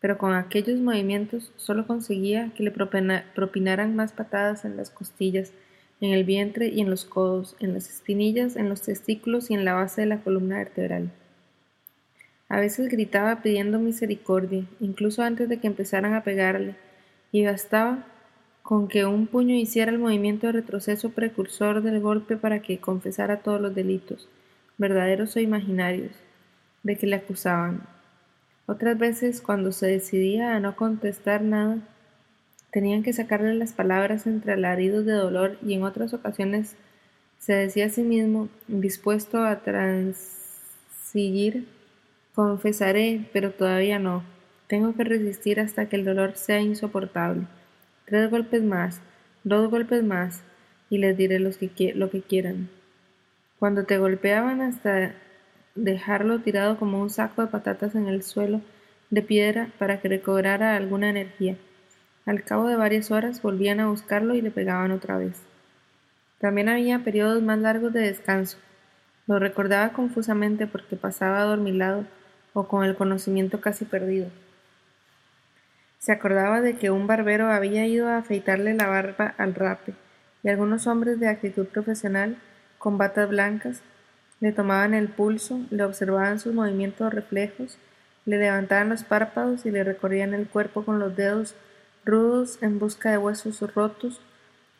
Pero 0.00 0.18
con 0.18 0.32
aquellos 0.34 0.80
movimientos 0.80 1.52
solo 1.56 1.86
conseguía 1.86 2.50
que 2.56 2.64
le 2.64 2.72
propinaran 2.72 3.94
más 3.94 4.12
patadas 4.12 4.64
en 4.64 4.76
las 4.76 4.90
costillas 4.90 5.52
en 6.00 6.12
el 6.12 6.24
vientre 6.24 6.68
y 6.68 6.80
en 6.80 6.90
los 6.90 7.04
codos, 7.04 7.56
en 7.60 7.74
las 7.74 7.88
espinillas, 7.88 8.56
en 8.56 8.68
los 8.68 8.82
testículos 8.82 9.50
y 9.50 9.54
en 9.54 9.64
la 9.64 9.74
base 9.74 10.02
de 10.02 10.06
la 10.06 10.20
columna 10.20 10.58
vertebral. 10.58 11.10
A 12.48 12.60
veces 12.60 12.88
gritaba 12.88 13.42
pidiendo 13.42 13.78
misericordia, 13.78 14.64
incluso 14.80 15.22
antes 15.22 15.48
de 15.48 15.58
que 15.58 15.66
empezaran 15.66 16.14
a 16.14 16.22
pegarle, 16.22 16.76
y 17.32 17.44
bastaba 17.44 18.06
con 18.62 18.88
que 18.88 19.04
un 19.04 19.26
puño 19.26 19.54
hiciera 19.54 19.90
el 19.90 19.98
movimiento 19.98 20.46
de 20.46 20.52
retroceso 20.52 21.10
precursor 21.10 21.82
del 21.82 22.00
golpe 22.00 22.36
para 22.36 22.62
que 22.62 22.78
confesara 22.78 23.40
todos 23.40 23.60
los 23.60 23.74
delitos, 23.74 24.28
verdaderos 24.78 25.36
o 25.36 25.40
imaginarios, 25.40 26.12
de 26.82 26.96
que 26.96 27.06
le 27.06 27.16
acusaban. 27.16 27.82
Otras 28.66 28.98
veces, 28.98 29.42
cuando 29.42 29.72
se 29.72 29.86
decidía 29.86 30.54
a 30.54 30.60
no 30.60 30.76
contestar 30.76 31.42
nada, 31.42 31.78
Tenían 32.74 33.04
que 33.04 33.12
sacarle 33.12 33.54
las 33.54 33.72
palabras 33.72 34.26
entre 34.26 34.54
alaridos 34.54 35.06
de 35.06 35.12
dolor 35.12 35.58
y 35.64 35.74
en 35.74 35.84
otras 35.84 36.12
ocasiones 36.12 36.74
se 37.38 37.52
decía 37.52 37.86
a 37.86 37.88
sí 37.88 38.02
mismo, 38.02 38.48
dispuesto 38.66 39.44
a 39.44 39.60
transigir, 39.60 40.18
confesaré, 42.34 43.28
pero 43.32 43.52
todavía 43.52 44.00
no. 44.00 44.24
Tengo 44.66 44.92
que 44.96 45.04
resistir 45.04 45.60
hasta 45.60 45.88
que 45.88 45.94
el 45.94 46.04
dolor 46.04 46.32
sea 46.34 46.60
insoportable. 46.60 47.46
Tres 48.06 48.28
golpes 48.28 48.64
más, 48.64 49.00
dos 49.44 49.70
golpes 49.70 50.02
más, 50.02 50.42
y 50.90 50.98
les 50.98 51.16
diré 51.16 51.38
lo 51.38 51.52
que 52.10 52.22
quieran. 52.22 52.70
Cuando 53.60 53.84
te 53.84 53.98
golpeaban 53.98 54.62
hasta 54.62 55.14
dejarlo 55.76 56.40
tirado 56.40 56.76
como 56.76 57.00
un 57.00 57.10
saco 57.10 57.42
de 57.42 57.46
patatas 57.46 57.94
en 57.94 58.08
el 58.08 58.24
suelo 58.24 58.62
de 59.10 59.22
piedra 59.22 59.70
para 59.78 60.00
que 60.00 60.08
recobrara 60.08 60.74
alguna 60.74 61.10
energía. 61.10 61.56
Al 62.26 62.42
cabo 62.42 62.68
de 62.68 62.76
varias 62.76 63.10
horas 63.10 63.42
volvían 63.42 63.80
a 63.80 63.88
buscarlo 63.88 64.34
y 64.34 64.40
le 64.40 64.50
pegaban 64.50 64.92
otra 64.92 65.18
vez. 65.18 65.42
También 66.38 66.68
había 66.68 66.98
periodos 67.00 67.42
más 67.42 67.58
largos 67.58 67.92
de 67.92 68.00
descanso. 68.00 68.58
Lo 69.26 69.38
recordaba 69.38 69.92
confusamente 69.92 70.66
porque 70.66 70.96
pasaba 70.96 71.40
adormilado 71.40 72.04
o 72.54 72.66
con 72.66 72.84
el 72.84 72.96
conocimiento 72.96 73.60
casi 73.60 73.84
perdido. 73.84 74.28
Se 75.98 76.12
acordaba 76.12 76.60
de 76.60 76.76
que 76.76 76.90
un 76.90 77.06
barbero 77.06 77.50
había 77.50 77.86
ido 77.86 78.08
a 78.08 78.18
afeitarle 78.18 78.74
la 78.74 78.86
barba 78.86 79.34
al 79.38 79.54
rape, 79.54 79.94
y 80.42 80.48
algunos 80.48 80.86
hombres 80.86 81.18
de 81.18 81.28
actitud 81.28 81.66
profesional, 81.66 82.36
con 82.78 82.98
batas 82.98 83.28
blancas, 83.28 83.80
le 84.40 84.52
tomaban 84.52 84.92
el 84.92 85.08
pulso, 85.08 85.60
le 85.70 85.84
observaban 85.84 86.38
sus 86.38 86.52
movimientos 86.52 87.12
reflejos, 87.12 87.78
le 88.26 88.36
levantaban 88.36 88.90
los 88.90 89.04
párpados 89.04 89.64
y 89.64 89.70
le 89.70 89.84
recorrían 89.84 90.34
el 90.34 90.46
cuerpo 90.46 90.84
con 90.84 90.98
los 90.98 91.16
dedos 91.16 91.54
rudos 92.04 92.58
en 92.62 92.78
busca 92.78 93.10
de 93.10 93.18
huesos 93.18 93.60
rotos 93.74 94.20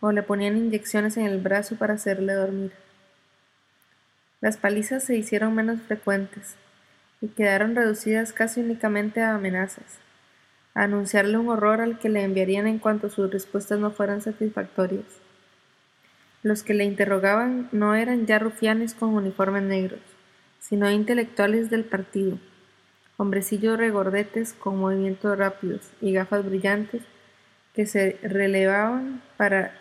o 0.01 0.13
le 0.13 0.23
ponían 0.23 0.57
inyecciones 0.57 1.17
en 1.17 1.27
el 1.27 1.41
brazo 1.41 1.77
para 1.77 1.95
hacerle 1.95 2.35
dormir. 2.35 2.73
Las 4.41 4.59
palizas 4.59 5.05
se 5.05 5.17
hicieron 5.17 5.55
menos 5.55 5.81
frecuentes 5.81 6.57
y 7.23 7.29
quedaron 7.29 7.75
reducidas 7.75 8.35
casi 8.35 8.61
únicamente 8.61 9.23
a 9.23 9.35
amenazas. 9.35 10.01
a 10.75 10.83
anunciarle 10.83 11.39
un 11.39 11.49
horror 11.49 11.81
al 11.81 12.01
que 12.01 12.09
le 12.09 12.25
enviarían 12.25 12.67
en 12.67 12.81
cuanto 12.81 13.09
sus 13.09 13.31
respuestas 13.31 13.79
no 13.79 13.93
fueran 13.93 14.21
satisfactorias. 14.21 15.07
Los 16.43 16.65
que 16.65 16.75
le 16.75 16.83
interrogaban 16.83 17.69
no 17.71 17.95
eran 17.95 18.27
ya 18.27 18.41
rufianes 18.41 18.93
con 18.93 19.11
uniformes 19.11 19.63
negros, 19.63 20.01
sino 20.59 20.91
intelectuales 20.91 21.71
del 21.71 21.85
partido, 21.85 22.39
hombrecillos 23.17 23.79
regordetes 23.79 24.53
con 24.53 24.77
movimientos 24.79 25.39
rápidos 25.39 25.93
y 26.01 26.13
gafas 26.13 26.45
brillantes 26.45 27.03
que 27.75 27.87
se 27.87 28.19
relevaban 28.23 29.23
para 29.37 29.73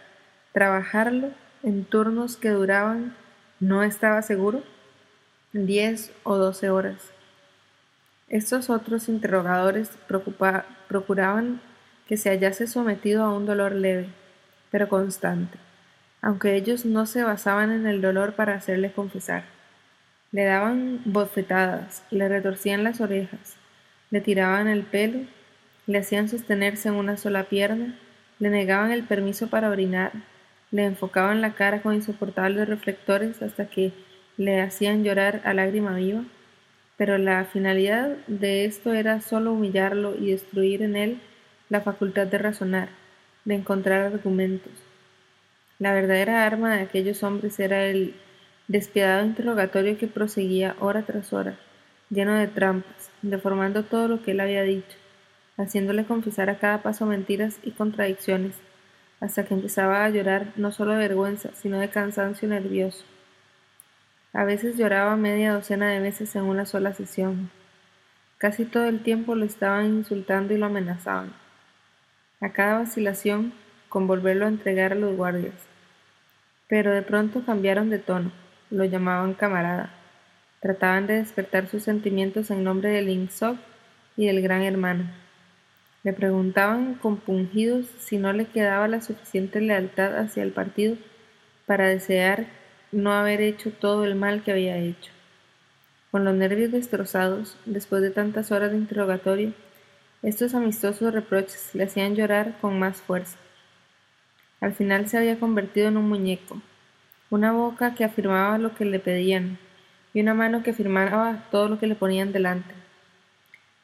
trabajarlo 0.52 1.32
en 1.64 1.86
turnos 1.86 2.38
que 2.38 2.50
duraban, 2.50 3.16
no 3.60 3.84
estaba 3.84 4.22
seguro, 4.22 4.64
diez 5.54 6.12
o 6.24 6.38
doce 6.38 6.70
horas. 6.70 7.14
Estos 8.28 8.70
otros 8.70 9.10
interrogadores 9.10 9.91
procuraban 10.88 11.62
que 12.08 12.18
se 12.18 12.30
hallase 12.30 12.68
sometido 12.68 13.24
a 13.24 13.34
un 13.34 13.46
dolor 13.46 13.74
leve, 13.74 14.10
pero 14.72 14.89
constante, 14.89 15.58
aunque 16.22 16.56
ellos 16.56 16.86
no 16.86 17.06
se 17.06 17.24
basaban 17.24 17.72
en 17.72 17.86
el 17.86 18.02
dolor 18.02 18.34
para 18.34 18.56
hacerle 18.56 18.91
confesar. 18.91 19.44
Le 20.32 20.46
daban 20.46 21.02
bofetadas, 21.06 22.04
le 22.10 22.28
retorcían 22.28 22.84
las 22.84 23.02
orejas, 23.02 23.56
le 24.10 24.20
tiraban 24.20 24.68
el 24.68 24.84
pelo, 24.84 25.20
le 25.86 25.98
hacían 26.00 26.30
sostenerse 26.30 26.90
en 26.90 26.96
una 26.96 27.18
sola 27.18 27.46
pierna, 27.46 27.98
le 28.40 28.50
negaban 28.50 28.92
el 28.92 29.04
permiso 29.04 29.48
para 29.50 29.70
orinar, 29.70 30.12
le 30.72 30.86
enfocaban 30.86 31.42
la 31.42 31.54
cara 31.54 31.82
con 31.82 31.94
insoportables 31.94 32.68
reflectores 32.68 33.42
hasta 33.42 33.68
que 33.68 33.92
le 34.38 34.62
hacían 34.62 35.04
llorar 35.04 35.42
a 35.44 35.54
lágrima 35.54 35.96
viva, 35.96 36.24
pero 36.98 37.18
la 37.18 37.46
finalidad 37.46 38.18
de 38.28 38.66
esto 38.66 38.94
era 38.94 39.22
solo 39.22 39.54
humillarlo 39.54 40.16
y 40.20 40.32
destruir 40.32 40.82
en 40.82 40.96
él 40.96 41.20
la 41.70 41.82
facultad 41.82 42.28
de 42.28 42.38
razonar, 42.38 42.90
de 43.46 43.56
encontrar 43.56 44.14
argumentos. 44.14 44.74
La 45.80 45.94
verdadera 45.94 46.46
arma 46.46 46.76
de 46.76 46.82
aquellos 46.82 47.24
hombres 47.24 47.60
era 47.60 47.86
el 47.86 48.16
despiadado 48.68 49.26
interrogatorio 49.26 49.98
que 49.98 50.08
proseguía 50.08 50.76
hora 50.80 51.04
tras 51.04 51.34
hora, 51.34 51.58
lleno 52.10 52.36
de 52.36 52.48
trampas, 52.48 53.12
deformando 53.22 53.84
todo 53.84 54.08
lo 54.08 54.24
que 54.24 54.32
él 54.32 54.40
había 54.40 54.64
dicho, 54.64 54.98
haciéndole 55.58 56.06
confesar 56.06 56.49
a 56.49 56.58
cada 56.58 56.82
paso 56.82 57.06
mentiras 57.06 57.60
y 57.64 57.72
contradicciones, 57.72 58.56
hasta 59.20 59.45
que 59.45 59.54
empezaba 59.54 60.04
a 60.04 60.10
llorar 60.10 60.54
no 60.56 60.72
solo 60.72 60.93
de 60.93 60.99
vergüenza, 60.99 61.49
sino 61.54 61.80
de 61.80 61.89
cansancio 61.89 62.47
nervioso. 62.47 63.06
A 64.34 64.43
veces 64.43 64.78
lloraba 64.78 65.16
media 65.16 65.54
docena 65.54 65.89
de 65.89 65.99
veces 65.99 66.36
en 66.36 66.43
una 66.43 66.66
sola 66.66 66.93
sesión. 66.93 67.51
Casi 68.38 68.66
todo 68.66 68.86
el 68.88 69.04
tiempo 69.04 69.36
lo 69.36 69.45
estaban 69.45 69.86
insultando 69.86 70.54
y 70.54 70.58
lo 70.58 70.66
amenazaban. 70.66 71.34
A 72.41 72.49
cada 72.51 72.80
vacilación, 72.80 73.54
con 73.89 74.08
volverlo 74.08 74.45
a 74.45 74.49
entregar 74.49 74.91
a 74.91 74.95
los 74.95 75.16
guardias. 75.16 75.54
Pero 76.68 76.91
de 76.91 77.04
pronto 77.04 77.45
cambiaron 77.45 77.91
de 77.91 77.99
tono, 77.99 78.32
lo 78.72 78.84
llamaban 78.86 79.36
camarada. 79.36 79.93
Trataban 80.60 81.06
de 81.06 81.16
despertar 81.16 81.68
sus 81.68 81.84
sentimientos 81.84 82.49
en 82.49 82.64
nombre 82.64 82.89
del 82.89 83.10
INSOC 83.10 83.58
y 84.18 84.26
del 84.26 84.41
gran 84.41 84.64
hermano. 84.64 85.22
Le 86.04 86.12
preguntaban 86.12 86.95
compungidos 86.95 87.86
si 87.99 88.18
no 88.18 88.34
le 88.34 88.45
quedaba 88.45 88.89
la 88.89 89.01
suficiente 89.01 89.62
lealtad 89.62 90.18
hacia 90.18 90.43
el 90.43 90.51
partido 90.51 90.97
para 91.66 91.88
desear 91.88 92.47
no 92.91 93.14
haber 93.14 93.41
hecho 93.41 93.72
todo 93.72 94.04
el 94.04 94.16
mal 94.16 94.43
que 94.43 94.51
había 94.51 94.78
hecho. 94.78 95.12
Con 96.12 96.26
los 96.26 96.36
nervios 96.36 96.72
destrozados, 96.72 97.58
después 97.66 98.01
de 98.01 98.12
tantas 98.12 98.51
horas 98.51 98.72
de 98.72 98.78
interrogatorio, 98.78 99.54
estos 100.22 100.54
amistosos 100.54 101.14
reproches 101.14 101.74
le 101.74 101.86
hacían 101.86 102.16
llorar 102.16 102.58
con 102.60 102.78
más 102.78 102.97
fuerza. 102.97 103.38
Al 104.60 104.74
final 104.74 105.08
se 105.08 105.18
había 105.18 105.39
convertido 105.39 105.88
en 105.88 105.97
un 105.97 106.10
muñeco, 106.10 106.62
una 107.30 107.54
boca 107.54 107.95
que 107.95 108.04
afirmaba 108.04 108.58
lo 108.58 108.76
que 108.76 108.86
le 108.86 108.99
pedían 108.99 109.58
y 110.14 110.22
una 110.22 110.34
mano 110.34 110.64
que 110.64 110.72
afirmaba 110.72 111.45
todo 111.49 111.70
lo 111.70 111.80
que 111.80 111.88
le 111.88 111.95
ponían 111.95 112.32
delante. 112.34 112.83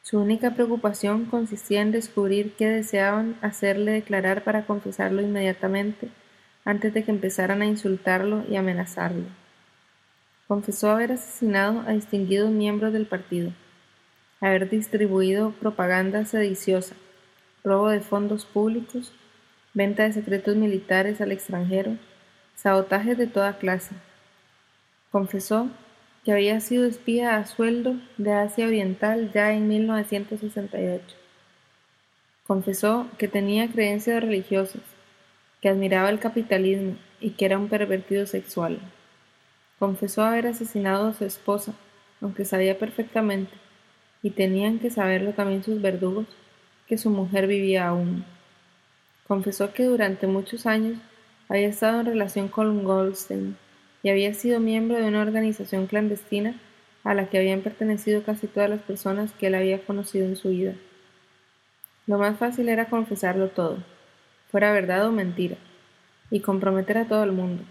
Su 0.09 0.19
única 0.19 0.55
preocupación 0.55 1.25
consistía 1.25 1.81
en 1.81 1.91
descubrir 1.91 2.53
qué 2.55 2.67
deseaban 2.67 3.37
hacerle 3.43 3.91
declarar 3.91 4.43
para 4.43 4.65
confesarlo 4.65 5.21
inmediatamente 5.21 6.09
antes 6.65 6.91
de 6.95 7.03
que 7.03 7.11
empezaran 7.11 7.61
a 7.61 7.67
insultarlo 7.67 8.43
y 8.49 8.55
amenazarlo. 8.55 9.25
Confesó 10.47 10.89
haber 10.89 11.11
asesinado 11.11 11.83
a 11.85 11.91
distinguidos 11.91 12.49
miembros 12.49 12.91
del 12.91 13.05
partido, 13.05 13.51
haber 14.41 14.67
distribuido 14.67 15.51
propaganda 15.51 16.25
sediciosa, 16.25 16.95
robo 17.63 17.89
de 17.89 17.99
fondos 17.99 18.45
públicos, 18.45 19.13
venta 19.75 20.05
de 20.05 20.13
secretos 20.13 20.55
militares 20.55 21.21
al 21.21 21.31
extranjero, 21.31 21.97
sabotajes 22.55 23.15
de 23.15 23.27
toda 23.27 23.59
clase. 23.59 23.93
Confesó 25.11 25.69
que 26.23 26.31
había 26.31 26.59
sido 26.59 26.85
espía 26.85 27.37
a 27.37 27.45
sueldo 27.45 27.95
de 28.17 28.33
Asia 28.33 28.67
Oriental 28.67 29.31
ya 29.33 29.53
en 29.53 29.67
1968. 29.67 31.15
Confesó 32.45 33.07
que 33.17 33.27
tenía 33.27 33.69
creencias 33.69 34.21
religiosas, 34.21 34.81
que 35.61 35.69
admiraba 35.69 36.09
el 36.09 36.19
capitalismo 36.19 36.95
y 37.21 37.31
que 37.31 37.45
era 37.45 37.57
un 37.57 37.69
pervertido 37.69 38.25
sexual. 38.25 38.79
Confesó 39.77 40.23
haber 40.23 40.47
asesinado 40.47 41.07
a 41.07 41.13
su 41.13 41.25
esposa, 41.25 41.73
aunque 42.21 42.45
sabía 42.45 42.77
perfectamente, 42.77 43.51
y 44.21 44.31
tenían 44.31 44.79
que 44.79 44.89
saberlo 44.89 45.33
también 45.33 45.63
sus 45.63 45.81
verdugos, 45.81 46.27
que 46.87 46.97
su 46.97 47.09
mujer 47.09 47.47
vivía 47.47 47.87
aún. 47.87 48.25
Confesó 49.27 49.73
que 49.73 49.83
durante 49.83 50.27
muchos 50.27 50.65
años 50.65 50.97
había 51.47 51.67
estado 51.67 52.01
en 52.01 52.07
relación 52.07 52.47
con 52.47 52.83
Goldstein, 52.83 53.55
y 54.03 54.09
había 54.09 54.33
sido 54.33 54.59
miembro 54.59 54.97
de 54.97 55.07
una 55.07 55.21
organización 55.21 55.87
clandestina 55.87 56.59
a 57.03 57.13
la 57.13 57.29
que 57.29 57.37
habían 57.37 57.61
pertenecido 57.61 58.23
casi 58.23 58.47
todas 58.47 58.69
las 58.69 58.81
personas 58.81 59.31
que 59.33 59.47
él 59.47 59.55
había 59.55 59.81
conocido 59.85 60.25
en 60.25 60.35
su 60.35 60.49
vida. 60.49 60.73
Lo 62.07 62.17
más 62.17 62.37
fácil 62.37 62.69
era 62.69 62.89
confesarlo 62.89 63.49
todo, 63.49 63.77
fuera 64.51 64.71
verdad 64.71 65.05
o 65.07 65.11
mentira, 65.11 65.57
y 66.31 66.39
comprometer 66.41 66.97
a 66.97 67.05
todo 67.05 67.23
el 67.23 67.31
mundo. 67.31 67.63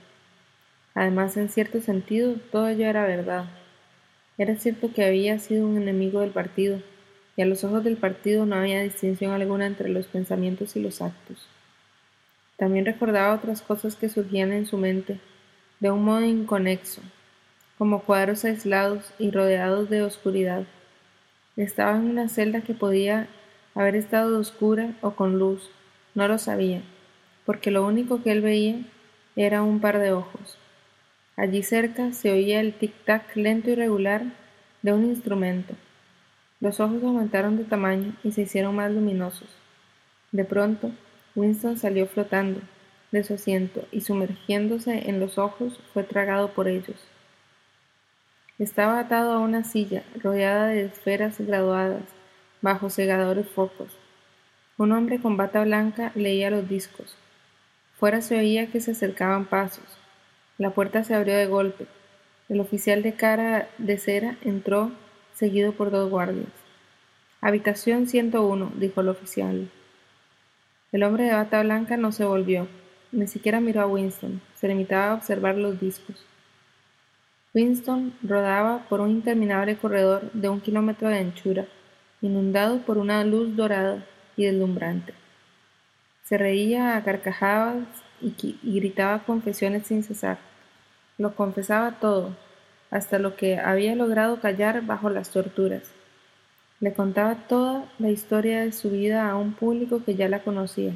Además, 0.95 1.37
en 1.37 1.49
cierto 1.49 1.81
sentido, 1.81 2.35
todo 2.51 2.69
ello 2.69 2.87
era 2.87 3.07
verdad. 3.07 3.47
Era 4.37 4.57
cierto 4.57 4.93
que 4.93 5.05
había 5.05 5.39
sido 5.39 5.67
un 5.67 5.77
enemigo 5.77 6.21
del 6.21 6.31
partido, 6.31 6.81
y 7.37 7.43
a 7.43 7.47
los 7.47 7.63
ojos 7.65 7.85
del 7.85 7.97
partido 7.97 8.47
no 8.47 8.57
había 8.57 8.83
distinción 8.83 9.33
alguna 9.33 9.67
entre 9.67 9.89
los 9.89 10.07
pensamientos 10.07 10.75
y 10.77 10.81
los 10.81 11.01
actos. 11.01 11.47
También 12.57 12.85
recordaba 12.85 13.35
otras 13.35 13.63
cosas 13.63 13.95
que 13.95 14.09
surgían 14.09 14.53
en 14.53 14.67
su 14.67 14.77
mente 14.77 15.21
de 15.81 15.91
un 15.91 16.05
modo 16.05 16.23
inconexo, 16.25 17.03
como 17.79 18.03
cuadros 18.03 18.45
aislados 18.45 19.13
y 19.19 19.31
rodeados 19.31 19.89
de 19.89 20.03
oscuridad. 20.03 20.65
Estaba 21.57 21.97
en 21.97 22.11
una 22.11 22.29
celda 22.29 22.61
que 22.61 22.75
podía 22.75 23.29
haber 23.75 23.95
estado 23.97 24.39
oscura 24.39 24.95
o 25.01 25.13
con 25.13 25.39
luz, 25.39 25.71
no 26.15 26.27
lo 26.27 26.39
sabía, 26.39 26.83
porque 27.47 27.71
lo 27.71 27.87
único 27.87 28.23
que 28.23 28.33
él 28.33 28.43
veía 28.43 28.81
era 29.37 29.63
un 29.63 29.81
par 29.81 29.99
de 29.99 30.13
ojos. 30.13 30.59
Allí 31.37 31.63
cerca 31.63 32.13
se 32.13 32.33
oía 32.33 32.61
el 32.61 32.77
tic-tac 32.77 33.37
lento 33.37 33.71
y 33.71 33.77
regular 33.77 34.23
de 34.83 34.93
un 34.93 35.05
instrumento. 35.05 35.75
Los 36.61 36.81
ojos 36.81 37.03
aumentaron 37.05 37.57
de 37.57 37.63
tamaño 37.63 38.15
y 38.25 38.33
se 38.33 38.43
hicieron 38.43 38.75
más 38.75 38.91
luminosos. 38.91 39.49
De 40.33 40.45
pronto, 40.45 40.91
Winston 41.37 41.79
salió 41.79 42.07
flotando, 42.09 42.61
de 43.11 43.25
su 43.25 43.35
asiento 43.35 43.87
y 43.93 44.03
sumergiéndose 44.03 45.09
en 45.09 45.21
los 45.21 45.39
ojos 45.39 45.81
fue 45.93 46.03
tragado 46.03 46.53
por 46.53 46.69
ellos. 46.69 46.97
Estaba 48.59 48.99
atado 48.99 49.33
a 49.33 49.39
una 49.39 49.65
silla 49.65 50.03
rodeada 50.21 50.67
de 50.67 50.85
esferas 50.85 51.39
graduadas 51.39 52.03
bajo 52.61 52.91
cegadores 52.91 53.49
focos. 53.49 53.97
Un 54.77 54.93
hombre 54.93 55.21
con 55.21 55.37
bata 55.37 55.63
blanca 55.65 56.13
leía 56.15 56.51
los 56.51 56.69
discos. 56.69 57.17
Fuera 57.99 58.21
se 58.21 58.39
oía 58.39 58.71
que 58.71 58.81
se 58.81 58.93
acercaban 58.93 59.45
pasos. 59.47 59.85
La 60.57 60.71
puerta 60.71 61.05
se 61.05 61.15
abrió 61.15 61.37
de 61.37 61.47
golpe. 61.47 61.87
El 62.49 62.61
oficial 62.61 63.03
de 63.03 63.15
cara 63.15 63.69
de 63.79 63.99
cera 63.99 64.37
entró, 64.43 64.91
seguido 65.35 65.73
por 65.73 65.91
dos 65.91 66.11
guardias. 66.11 66.49
Habitación 67.41 68.09
101, 68.09 68.73
dijo 68.77 69.01
el 69.01 69.09
oficial. 69.09 69.71
El 70.91 71.03
hombre 71.05 71.25
de 71.25 71.35
bata 71.35 71.63
blanca 71.63 71.97
no 71.97 72.11
se 72.11 72.25
volvió. 72.25 72.67
Ni 73.11 73.27
siquiera 73.27 73.59
miró 73.59 73.81
a 73.81 73.87
Winston, 73.87 74.43
se 74.55 74.69
limitaba 74.69 75.13
a 75.13 75.15
observar 75.15 75.57
los 75.57 75.81
discos. 75.81 76.27
Winston 77.55 78.13
rodaba 78.23 78.87
por 78.89 79.01
un 79.01 79.11
interminable 79.11 79.77
corredor 79.77 80.31
de 80.33 80.51
un 80.51 80.61
kilómetro 80.61 81.09
de 81.09 81.19
anchura, 81.19 81.67
inundado 82.21 82.81
por 82.81 82.99
una 82.99 83.25
luz 83.25 83.57
dorada 83.57 84.05
y 84.37 84.45
deslumbrante. 84.45 85.15
Se 86.25 86.37
reía 86.37 86.97
a 86.97 87.05
carcajadas 87.05 87.87
y, 88.21 88.59
y 88.63 88.79
gritaba 88.79 89.25
confesiones 89.25 89.87
sin 89.87 90.03
cesar. 90.03 90.39
Lo 91.17 91.35
confesaba 91.35 91.99
todo, 92.01 92.37
hasta 92.91 93.19
lo 93.19 93.37
que 93.37 93.59
había 93.59 93.95
logrado 93.97 94.41
callar 94.41 94.85
bajo 94.85 95.09
las 95.09 95.31
torturas. 95.31 95.83
Le 96.81 96.93
contaba 96.93 97.47
toda 97.49 97.91
la 97.99 98.11
historia 98.11 98.61
de 98.61 98.73
su 98.73 98.91
vida 98.91 99.31
a 99.31 99.37
un 99.37 99.55
público 99.55 100.05
que 100.05 100.15
ya 100.15 100.29
la 100.29 100.43
conocía. 100.43 100.93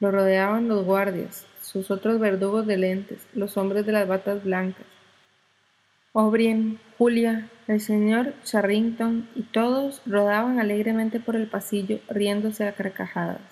Lo 0.00 0.10
rodeaban 0.10 0.66
los 0.66 0.84
guardias, 0.84 1.46
sus 1.60 1.90
otros 1.90 2.18
verdugos 2.18 2.66
de 2.66 2.78
lentes, 2.78 3.18
los 3.34 3.58
hombres 3.58 3.84
de 3.84 3.92
las 3.92 4.08
batas 4.08 4.42
blancas. 4.42 4.86
O'Brien, 6.12 6.80
Julia, 6.96 7.50
el 7.68 7.80
señor 7.80 8.34
Charrington 8.42 9.28
y 9.36 9.42
todos 9.42 10.02
rodaban 10.06 10.58
alegremente 10.58 11.20
por 11.20 11.36
el 11.36 11.46
pasillo, 11.46 12.00
riéndose 12.08 12.66
a 12.66 12.72
carcajadas. 12.72 13.42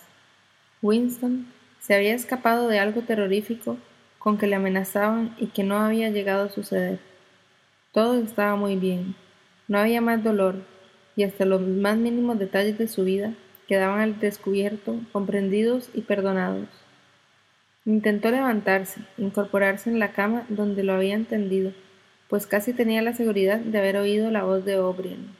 Winston 0.81 1.47
se 1.81 1.95
había 1.95 2.15
escapado 2.15 2.67
de 2.67 2.79
algo 2.79 3.03
terrorífico 3.03 3.77
con 4.19 4.39
que 4.39 4.47
le 4.47 4.57
amenazaban 4.57 5.35
y 5.39 5.49
que 5.49 5.65
no 5.65 5.77
había 5.77 6.09
llegado 6.09 6.47
a 6.47 6.51
suceder. 6.51 6.99
Todo 7.93 8.19
estaba 8.21 8.57
muy 8.57 8.77
bien. 8.77 9.15
No 9.69 9.79
había 9.79 10.01
más 10.01 10.25
dolor, 10.25 10.57
y 11.15 11.25
hasta 11.25 11.45
los 11.45 11.61
más 11.61 11.99
mínimos 11.99 12.39
detalles 12.39 12.79
de 12.79 12.89
su 12.89 13.05
vida 13.05 13.35
quedaban 13.69 14.01
al 14.01 14.19
descubierto, 14.19 14.99
comprendidos 15.13 15.91
y 15.95 16.01
perdonados. 16.01 16.69
Intentó 17.85 18.31
levantarse, 18.31 19.03
incorporarse 19.19 19.91
en 19.91 19.99
la 19.99 20.13
cama 20.13 20.45
donde 20.49 20.83
lo 20.83 20.95
había 20.95 21.15
entendido, 21.15 21.73
pues 22.29 22.47
casi 22.47 22.73
tenía 22.73 23.03
la 23.03 23.15
seguridad 23.15 23.59
de 23.59 23.79
haber 23.79 23.97
oído 23.99 24.31
la 24.31 24.43
voz 24.43 24.65
de 24.65 24.79
O'Brien. 24.79 25.37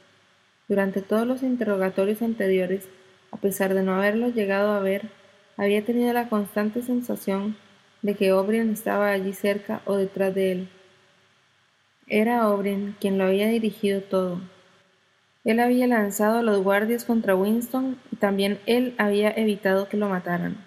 Durante 0.67 1.01
todos 1.01 1.27
los 1.27 1.43
interrogatorios 1.43 2.21
anteriores, 2.21 2.87
a 3.31 3.37
pesar 3.37 3.73
de 3.73 3.83
no 3.83 3.95
haberlo 3.95 4.29
llegado 4.29 4.71
a 4.71 4.79
ver, 4.79 5.09
había 5.57 5.83
tenido 5.83 6.13
la 6.13 6.29
constante 6.29 6.81
sensación 6.83 7.57
de 8.01 8.15
que 8.15 8.31
O'Brien 8.31 8.69
estaba 8.69 9.09
allí 9.09 9.33
cerca 9.33 9.81
o 9.85 9.95
detrás 9.95 10.33
de 10.33 10.51
él. 10.51 10.69
Era 12.07 12.47
O'Brien 12.49 12.95
quien 12.99 13.17
lo 13.17 13.25
había 13.25 13.47
dirigido 13.47 14.01
todo, 14.01 14.39
él 15.51 15.59
había 15.59 15.87
lanzado 15.87 16.39
a 16.39 16.43
los 16.43 16.61
guardias 16.63 17.05
contra 17.05 17.35
Winston 17.35 17.97
y 18.11 18.17
también 18.17 18.59
él 18.65 18.93
había 18.97 19.31
evitado 19.31 19.89
que 19.89 19.97
lo 19.97 20.07
mataran. 20.07 20.57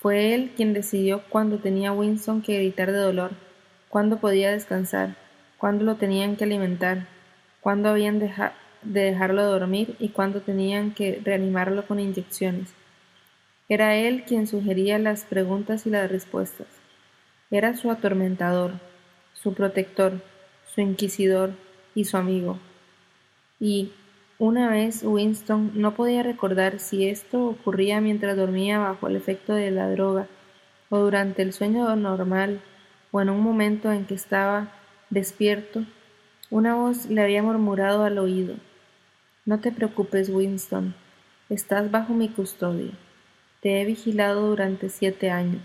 Fue 0.00 0.34
él 0.34 0.52
quien 0.56 0.72
decidió 0.72 1.22
cuándo 1.28 1.58
tenía 1.58 1.92
Winston 1.92 2.40
que 2.40 2.56
gritar 2.56 2.92
de 2.92 2.98
dolor, 2.98 3.32
cuándo 3.88 4.18
podía 4.18 4.50
descansar, 4.50 5.16
cuándo 5.58 5.84
lo 5.84 5.96
tenían 5.96 6.36
que 6.36 6.44
alimentar, 6.44 7.06
cuándo 7.60 7.88
habían 7.90 8.18
de 8.18 8.30
dejarlo 8.82 9.44
dormir 9.44 9.96
y 9.98 10.10
cuándo 10.10 10.40
tenían 10.40 10.92
que 10.94 11.20
reanimarlo 11.22 11.86
con 11.86 12.00
inyecciones. 12.00 12.72
Era 13.68 13.96
él 13.96 14.24
quien 14.24 14.46
sugería 14.46 14.98
las 14.98 15.24
preguntas 15.24 15.84
y 15.86 15.90
las 15.90 16.10
respuestas. 16.10 16.68
Era 17.50 17.76
su 17.76 17.90
atormentador, 17.90 18.72
su 19.34 19.52
protector, 19.52 20.22
su 20.74 20.80
inquisidor 20.80 21.50
y 21.94 22.04
su 22.04 22.16
amigo. 22.16 22.58
Y, 23.60 23.92
una 24.38 24.70
vez 24.70 25.02
Winston 25.02 25.72
no 25.74 25.94
podía 25.94 26.22
recordar 26.22 26.78
si 26.78 27.08
esto 27.08 27.46
ocurría 27.46 28.00
mientras 28.00 28.36
dormía 28.36 28.78
bajo 28.78 29.08
el 29.08 29.16
efecto 29.16 29.54
de 29.54 29.70
la 29.72 29.90
droga, 29.90 30.28
o 30.90 30.98
durante 30.98 31.42
el 31.42 31.52
sueño 31.52 31.94
normal, 31.96 32.60
o 33.10 33.20
en 33.20 33.30
un 33.30 33.40
momento 33.40 33.92
en 33.92 34.04
que 34.06 34.14
estaba 34.14 34.72
despierto, 35.10 35.84
una 36.50 36.76
voz 36.76 37.06
le 37.06 37.20
había 37.20 37.42
murmurado 37.42 38.04
al 38.04 38.18
oído 38.18 38.54
No 39.44 39.60
te 39.60 39.72
preocupes, 39.72 40.30
Winston, 40.30 40.94
estás 41.48 41.90
bajo 41.90 42.14
mi 42.14 42.28
custodia. 42.28 42.92
Te 43.60 43.80
he 43.80 43.84
vigilado 43.84 44.48
durante 44.48 44.88
siete 44.88 45.30
años. 45.30 45.62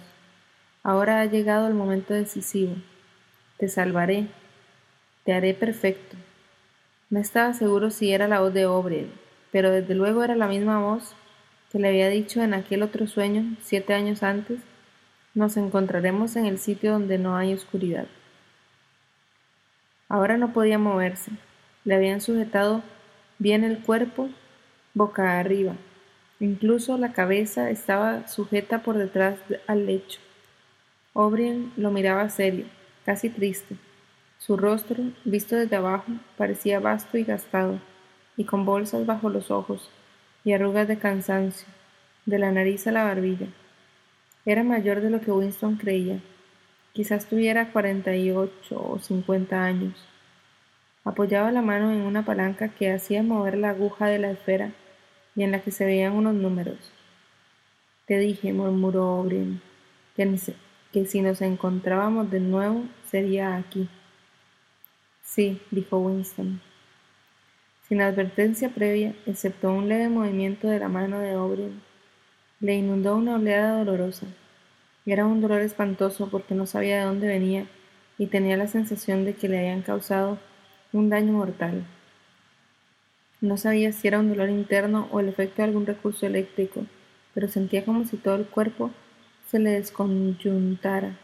Ahora 0.82 1.22
ha 1.22 1.26
llegado 1.26 1.68
el 1.68 1.76
momento 1.76 2.14
decisivo. 2.14 2.76
Te 3.58 3.68
salvaré. 3.68 4.28
Te 5.24 5.34
haré 5.34 5.54
perfecto. 5.54 6.18
No 7.14 7.20
estaba 7.20 7.54
seguro 7.54 7.92
si 7.92 8.12
era 8.12 8.28
la 8.28 8.40
voz 8.40 8.56
de 8.56 8.66
O'Brien, 8.66 9.12
pero 9.52 9.70
desde 9.70 9.94
luego 9.94 10.24
era 10.24 10.36
la 10.36 10.48
misma 10.48 10.80
voz 10.80 11.14
que 11.72 11.78
le 11.78 11.90
había 11.90 12.10
dicho 12.10 12.42
en 12.42 12.56
aquel 12.56 12.82
otro 12.82 13.06
sueño 13.06 13.56
siete 13.62 13.94
años 13.94 14.24
antes, 14.24 14.62
nos 15.36 15.56
encontraremos 15.56 16.36
en 16.38 16.48
el 16.48 16.58
sitio 16.58 16.94
donde 16.94 17.20
no 17.20 17.38
hay 17.38 17.54
oscuridad. 17.54 18.08
Ahora 20.10 20.40
no 20.40 20.54
podía 20.54 20.80
moverse, 20.80 21.30
le 21.86 21.94
habían 21.94 22.20
sujetado 22.20 22.82
bien 23.38 23.64
el 23.64 23.78
cuerpo 23.78 24.30
boca 24.96 25.38
arriba, 25.38 25.76
incluso 26.40 26.98
la 26.98 27.14
cabeza 27.14 27.70
estaba 27.70 28.28
sujeta 28.28 28.82
por 28.82 28.98
detrás 28.98 29.38
al 29.68 29.86
lecho. 29.86 30.20
O'Brien 31.14 31.74
lo 31.78 31.92
miraba 31.92 32.28
serio, 32.32 32.66
casi 33.06 33.30
triste. 33.30 33.76
Su 34.46 34.58
rostro, 34.58 35.02
visto 35.24 35.56
desde 35.56 35.78
abajo, 35.78 36.12
parecía 36.38 36.82
vasto 36.82 37.18
y 37.18 37.24
gastado, 37.24 37.80
y 38.36 38.44
con 38.44 38.66
bolsas 38.66 39.06
bajo 39.06 39.30
los 39.30 39.50
ojos, 39.50 39.90
y 40.44 40.52
arrugas 40.52 40.86
de 40.90 40.98
cansancio, 40.98 41.66
de 42.26 42.40
la 42.40 42.52
nariz 42.52 42.86
a 42.86 42.92
la 42.92 43.06
barbilla. 43.06 43.48
Era 44.46 44.66
mayor 44.66 45.00
de 45.00 45.10
lo 45.10 45.22
que 45.22 45.32
Winston 45.32 45.78
creía. 45.78 46.20
Quizás 46.92 47.26
tuviera 47.26 47.72
cuarenta 47.72 48.18
y 48.18 48.32
ocho 48.32 48.86
o 48.86 49.00
cincuenta 49.00 49.64
años. 49.64 49.94
Apoyaba 51.06 51.50
la 51.54 51.62
mano 51.62 51.94
en 51.94 52.02
una 52.02 52.26
palanca 52.26 52.68
que 52.68 52.92
hacía 52.92 53.24
mover 53.24 53.58
la 53.58 53.70
aguja 53.70 54.08
de 54.08 54.20
la 54.20 54.32
esfera 54.32 54.74
y 55.38 55.44
en 55.44 55.52
la 55.52 55.62
que 55.62 55.72
se 55.72 55.86
veían 55.86 56.12
unos 56.12 56.34
números. 56.34 56.92
Te 58.08 58.18
dije, 58.18 58.52
murmuró 58.52 59.22
O'Brien, 59.22 59.62
que 60.18 61.06
si 61.06 61.22
nos 61.22 61.42
encontrábamos 61.42 62.30
de 62.30 62.42
nuevo 62.42 62.84
sería 63.10 63.56
aquí. 63.56 63.88
Sí, 65.34 65.60
dijo 65.72 65.98
Winston. 65.98 66.62
Sin 67.90 68.04
advertencia 68.04 68.70
previa, 68.70 69.16
excepto 69.26 69.72
un 69.72 69.90
leve 69.90 70.08
movimiento 70.08 70.68
de 70.68 70.78
la 70.78 70.90
mano 70.90 71.18
de 71.18 71.36
O'Brien, 71.36 71.82
le 72.60 72.76
inundó 72.76 73.16
una 73.16 73.38
oleada 73.38 73.84
dolorosa. 73.84 74.28
Era 75.08 75.26
un 75.26 75.42
dolor 75.42 75.62
espantoso 75.62 76.30
porque 76.30 76.54
no 76.54 76.68
sabía 76.68 77.00
de 77.00 77.06
dónde 77.06 77.28
venía 77.28 77.66
y 78.20 78.28
tenía 78.28 78.58
la 78.58 78.68
sensación 78.68 79.26
de 79.26 79.34
que 79.34 79.50
le 79.50 79.58
habían 79.58 79.82
causado 79.82 80.38
un 80.92 81.10
daño 81.10 81.34
mortal. 81.34 81.84
No 83.42 83.58
sabía 83.58 83.92
si 83.92 84.08
era 84.08 84.20
un 84.20 84.30
dolor 84.30 84.52
interno 84.52 85.08
o 85.12 85.20
el 85.20 85.30
efecto 85.30 85.64
de 85.64 85.64
algún 85.64 85.88
recurso 85.88 86.28
eléctrico, 86.28 86.86
pero 87.34 87.48
sentía 87.48 87.84
como 87.84 88.06
si 88.06 88.18
todo 88.18 88.36
el 88.36 88.46
cuerpo 88.46 88.92
se 89.50 89.58
le 89.58 89.72
desconyuntara. 89.72 91.18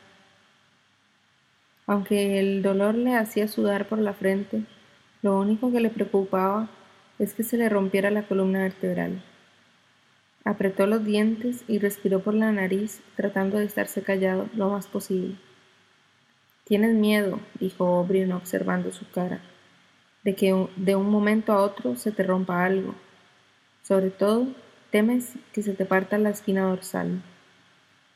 Aunque 1.89 2.39
el 2.39 2.61
dolor 2.61 2.93
le 2.93 3.15
hacía 3.15 3.47
sudar 3.47 3.87
por 3.87 3.97
la 3.97 4.13
frente, 4.13 4.61
lo 5.23 5.39
único 5.39 5.71
que 5.71 5.79
le 5.79 5.89
preocupaba 5.89 6.69
es 7.17 7.33
que 7.33 7.41
se 7.41 7.57
le 7.57 7.67
rompiera 7.67 8.11
la 8.11 8.27
columna 8.27 8.59
vertebral. 8.59 9.23
Apretó 10.45 10.85
los 10.85 11.03
dientes 11.03 11.63
y 11.67 11.79
respiró 11.79 12.19
por 12.19 12.35
la 12.35 12.51
nariz, 12.51 13.01
tratando 13.15 13.57
de 13.57 13.65
estarse 13.65 14.03
callado 14.03 14.47
lo 14.53 14.69
más 14.69 14.85
posible. 14.85 15.33
Tienes 16.63 16.93
miedo, 16.93 17.39
dijo 17.59 17.85
O'Brien 17.85 18.33
observando 18.33 18.91
su 18.91 19.09
cara, 19.09 19.41
de 20.23 20.35
que 20.35 20.67
de 20.75 20.95
un 20.95 21.09
momento 21.09 21.53
a 21.53 21.63
otro 21.63 21.95
se 21.95 22.11
te 22.11 22.21
rompa 22.21 22.65
algo. 22.65 22.93
Sobre 23.81 24.11
todo, 24.11 24.45
temes 24.91 25.33
que 25.53 25.63
se 25.63 25.73
te 25.73 25.85
parta 25.85 26.19
la 26.19 26.29
espina 26.29 26.65
dorsal. 26.65 27.23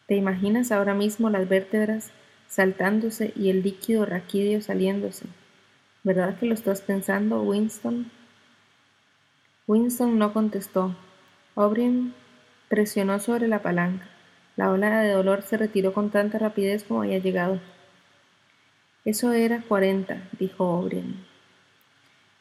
¿Te 0.05 0.15
imaginas 0.15 0.71
ahora 0.71 0.93
mismo 0.93 1.31
las 1.31 1.49
vértebras 1.49 2.11
saltándose 2.53 3.33
y 3.35 3.49
el 3.49 3.63
líquido 3.63 4.05
raquídeo 4.05 4.61
saliéndose. 4.61 5.25
¿Verdad 6.03 6.37
que 6.37 6.45
lo 6.45 6.53
estás 6.53 6.81
pensando, 6.81 7.41
Winston? 7.41 8.11
Winston 9.65 10.19
no 10.19 10.33
contestó. 10.33 10.95
O'Brien 11.55 12.13
presionó 12.69 13.19
sobre 13.19 13.47
la 13.47 13.63
palanca. 13.63 14.07
La 14.55 14.69
ola 14.69 15.01
de 15.01 15.09
dolor 15.09 15.41
se 15.41 15.57
retiró 15.57 15.93
con 15.93 16.11
tanta 16.11 16.37
rapidez 16.37 16.83
como 16.83 17.01
había 17.01 17.17
llegado. 17.17 17.59
Eso 19.03 19.33
era 19.33 19.63
cuarenta, 19.63 20.29
dijo 20.37 20.77
O'Brien. 20.77 21.25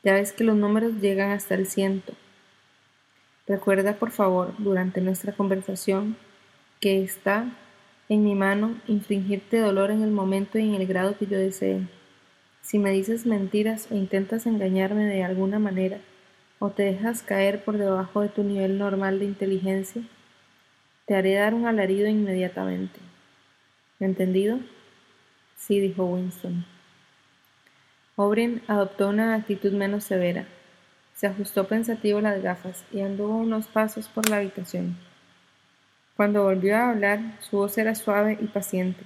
Ya 0.04 0.12
ves 0.12 0.32
que 0.32 0.44
los 0.44 0.56
números 0.56 1.00
llegan 1.00 1.30
hasta 1.30 1.54
el 1.54 1.66
ciento. 1.66 2.12
Recuerda, 3.46 3.94
por 3.94 4.10
favor, 4.10 4.52
durante 4.58 5.00
nuestra 5.00 5.32
conversación, 5.32 6.16
que 6.80 7.02
está 7.02 7.46
en 8.12 8.24
mi 8.24 8.34
mano 8.34 8.74
infringirte 8.88 9.58
dolor 9.58 9.90
en 9.90 10.02
el 10.02 10.10
momento 10.10 10.58
y 10.58 10.68
en 10.68 10.74
el 10.74 10.86
grado 10.86 11.16
que 11.16 11.26
yo 11.26 11.38
desee. 11.38 11.88
Si 12.60 12.78
me 12.78 12.90
dices 12.90 13.24
mentiras 13.24 13.88
o 13.90 13.94
intentas 13.94 14.44
engañarme 14.44 15.06
de 15.06 15.24
alguna 15.24 15.58
manera, 15.58 15.98
o 16.58 16.68
te 16.70 16.82
dejas 16.82 17.22
caer 17.22 17.64
por 17.64 17.78
debajo 17.78 18.20
de 18.20 18.28
tu 18.28 18.44
nivel 18.44 18.76
normal 18.78 19.18
de 19.18 19.24
inteligencia, 19.24 20.02
te 21.06 21.14
haré 21.16 21.34
dar 21.34 21.54
un 21.54 21.66
alarido 21.66 22.06
inmediatamente. 22.06 23.00
¿Entendido? 23.98 24.58
Sí, 25.56 25.80
dijo 25.80 26.04
Winston. 26.04 26.66
O'Brien 28.16 28.62
adoptó 28.68 29.08
una 29.08 29.34
actitud 29.34 29.72
menos 29.72 30.04
severa. 30.04 30.44
Se 31.14 31.26
ajustó 31.26 31.66
pensativo 31.66 32.20
las 32.20 32.42
gafas 32.42 32.84
y 32.92 33.00
anduvo 33.00 33.38
unos 33.38 33.68
pasos 33.68 34.08
por 34.08 34.28
la 34.28 34.36
habitación. 34.36 34.96
Cuando 36.16 36.44
volvió 36.44 36.76
a 36.76 36.90
hablar, 36.90 37.20
su 37.40 37.56
voz 37.56 37.78
era 37.78 37.94
suave 37.94 38.36
y 38.40 38.46
paciente. 38.46 39.02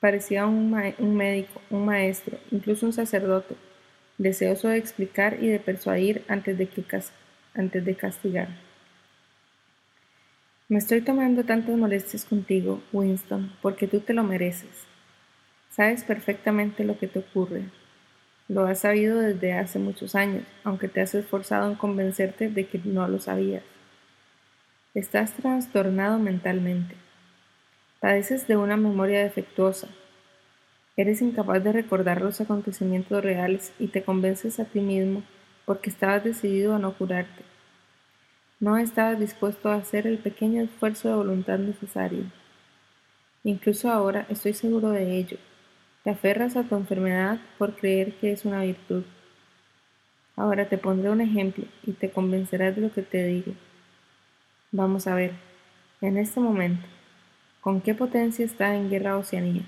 Parecía 0.00 0.46
un, 0.46 0.70
médico, 0.70 1.60
un 1.68 1.84
maestro, 1.84 2.38
incluso 2.50 2.86
un 2.86 2.94
sacerdote, 2.94 3.54
deseoso 4.16 4.68
de 4.68 4.78
explicar 4.78 5.36
y 5.42 5.48
de 5.48 5.58
persuadir 5.58 6.24
antes 6.26 6.56
de, 6.56 6.68
que 6.68 6.84
antes 7.54 7.84
de 7.84 7.94
castigar. 7.94 8.48
Me 10.68 10.78
estoy 10.78 11.02
tomando 11.02 11.44
tantas 11.44 11.76
molestias 11.76 12.24
contigo, 12.24 12.80
Winston, 12.92 13.52
porque 13.60 13.86
tú 13.86 14.00
te 14.00 14.14
lo 14.14 14.22
mereces. 14.22 14.86
Sabes 15.68 16.02
perfectamente 16.04 16.84
lo 16.84 16.98
que 16.98 17.08
te 17.08 17.18
ocurre. 17.18 17.64
Lo 18.48 18.64
has 18.66 18.80
sabido 18.80 19.20
desde 19.20 19.52
hace 19.52 19.78
muchos 19.78 20.14
años, 20.14 20.44
aunque 20.64 20.88
te 20.88 21.00
has 21.02 21.14
esforzado 21.14 21.70
en 21.70 21.76
convencerte 21.76 22.48
de 22.48 22.66
que 22.66 22.80
no 22.84 23.06
lo 23.06 23.18
sabías. 23.18 23.62
Estás 24.92 25.34
trastornado 25.34 26.18
mentalmente. 26.18 26.96
Padeces 28.00 28.48
de 28.48 28.56
una 28.56 28.76
memoria 28.76 29.22
defectuosa. 29.22 29.86
Eres 30.96 31.22
incapaz 31.22 31.62
de 31.62 31.70
recordar 31.70 32.20
los 32.20 32.40
acontecimientos 32.40 33.22
reales 33.22 33.72
y 33.78 33.86
te 33.86 34.02
convences 34.02 34.58
a 34.58 34.64
ti 34.64 34.80
mismo 34.80 35.22
porque 35.64 35.90
estabas 35.90 36.24
decidido 36.24 36.74
a 36.74 36.80
no 36.80 36.92
curarte. 36.98 37.44
No 38.58 38.78
estabas 38.78 39.20
dispuesto 39.20 39.68
a 39.68 39.76
hacer 39.76 40.08
el 40.08 40.18
pequeño 40.18 40.60
esfuerzo 40.60 41.08
de 41.08 41.14
voluntad 41.14 41.60
necesario. 41.60 42.24
Incluso 43.44 43.92
ahora 43.92 44.26
estoy 44.28 44.54
seguro 44.54 44.90
de 44.90 45.18
ello. 45.18 45.36
Te 46.02 46.10
aferras 46.10 46.56
a 46.56 46.64
tu 46.64 46.74
enfermedad 46.74 47.38
por 47.58 47.76
creer 47.76 48.14
que 48.14 48.32
es 48.32 48.44
una 48.44 48.64
virtud. 48.64 49.04
Ahora 50.34 50.68
te 50.68 50.78
pondré 50.78 51.10
un 51.10 51.20
ejemplo 51.20 51.66
y 51.86 51.92
te 51.92 52.10
convencerás 52.10 52.74
de 52.74 52.82
lo 52.82 52.92
que 52.92 53.02
te 53.02 53.24
digo. 53.24 53.54
Vamos 54.72 55.06
a 55.06 55.14
ver, 55.14 55.32
en 56.00 56.16
este 56.16 56.40
momento, 56.40 56.86
¿con 57.60 57.80
qué 57.80 57.94
potencia 57.94 58.44
está 58.44 58.74
en 58.74 58.90
guerra 58.90 59.16
Oceanía? 59.16 59.64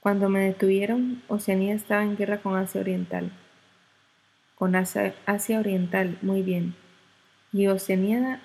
Cuando 0.00 0.28
me 0.28 0.40
detuvieron, 0.40 1.22
Oceanía 1.28 1.74
estaba 1.74 2.02
en 2.02 2.16
guerra 2.16 2.42
con 2.42 2.56
Asia 2.56 2.80
Oriental 2.80 3.32
con 4.54 4.76
Asia, 4.76 5.58
Oriental, 5.58 6.18
muy 6.22 6.42
bien. 6.42 6.74
Y 7.52 7.66
Oceanía 7.66 8.40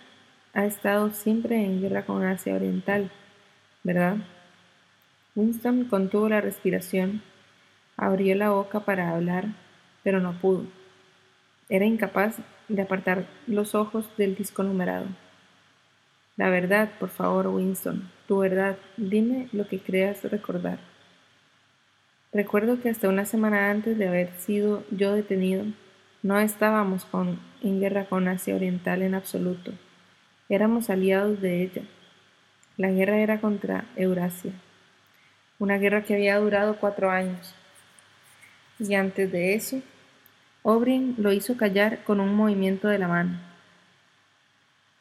ha 0.54 0.66
estado 0.66 1.12
siempre 1.12 1.64
en 1.64 1.82
guerra 1.82 2.06
con 2.06 2.24
Asia 2.24 2.56
Oriental, 2.56 3.12
¿verdad? 3.84 4.18
Winston 5.36 5.86
contuvo 5.86 6.28
la 6.28 6.42
respiración, 6.42 7.22
abrió 7.96 8.36
la 8.36 8.50
boca 8.50 8.82
para 8.82 9.12
hablar, 9.12 9.46
pero 10.04 10.20
no 10.20 10.34
pudo. 10.34 10.66
Era 11.70 11.86
incapaz 11.86 12.38
de 12.70 12.82
apartar 12.82 13.26
los 13.48 13.76
ojos 13.76 14.10
del 14.18 14.36
disco 14.36 14.64
numerado. 14.64 15.08
La 16.38 16.50
verdad, 16.50 16.92
por 17.00 17.10
favor, 17.10 17.48
Winston, 17.48 18.10
tu 18.28 18.38
verdad, 18.38 18.78
dime 18.96 19.50
lo 19.52 19.68
que 19.68 19.80
creas 19.80 20.24
recordar. 20.24 20.80
Recuerdo 22.32 22.80
que 22.80 22.90
hasta 22.90 23.10
una 23.10 23.26
semana 23.26 23.72
antes 23.72 23.98
de 23.98 24.08
haber 24.08 24.32
sido 24.38 24.86
yo 24.92 25.14
detenido, 25.14 25.66
no 26.22 26.40
estábamos 26.40 27.08
en 27.62 27.80
guerra 27.80 28.06
con 28.06 28.28
Asia 28.28 28.56
Oriental 28.56 29.02
en 29.02 29.16
absoluto. 29.16 29.74
Éramos 30.48 30.90
aliados 30.90 31.42
de 31.42 31.64
ella. 31.64 31.82
La 32.78 32.92
guerra 32.92 33.20
era 33.20 33.42
contra 33.42 33.86
Eurasia. 33.96 34.54
Una 35.58 35.78
guerra 35.78 36.04
que 36.04 36.14
había 36.14 36.38
durado 36.38 36.78
cuatro 36.78 37.10
años. 37.10 37.54
Y 38.80 38.94
antes 38.94 39.32
de 39.32 39.56
eso, 39.56 39.82
Obrin 40.62 41.16
lo 41.18 41.32
hizo 41.32 41.56
callar 41.56 42.04
con 42.04 42.20
un 42.20 42.36
movimiento 42.36 42.90
de 42.90 43.00
la 43.00 43.08
mano. 43.08 43.40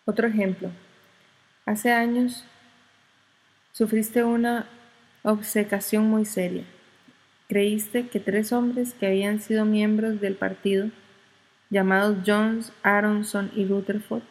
Otro 0.05 0.29
ejemplo. 0.29 0.71
Hace 1.67 1.93
años 1.93 2.45
sufriste 3.73 4.23
una 4.23 4.67
obsecación 5.23 6.09
muy 6.09 6.25
seria. 6.25 6.65
Creíste 7.49 8.07
que 8.09 8.21
tres 8.21 8.53
hombres 8.53 8.95
que 8.95 9.07
habían 9.07 9.41
sido 9.41 9.65
miembros 9.65 10.21
del 10.21 10.37
partido 10.37 10.91
llamados 11.71 12.19
Jones, 12.25 12.73
Aronson 12.83 13.51
y 13.55 13.67
Rutherford, 13.67 14.23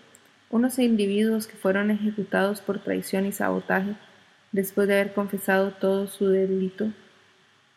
unos 0.50 0.80
individuos 0.80 1.46
que 1.46 1.58
fueron 1.58 1.92
ejecutados 1.92 2.62
por 2.62 2.80
traición 2.80 3.26
y 3.26 3.32
sabotaje 3.32 3.96
después 4.52 4.88
de 4.88 4.96
haber 4.96 5.14
confesado 5.14 5.72
todo 5.72 6.08
su 6.08 6.30
delito. 6.30 6.92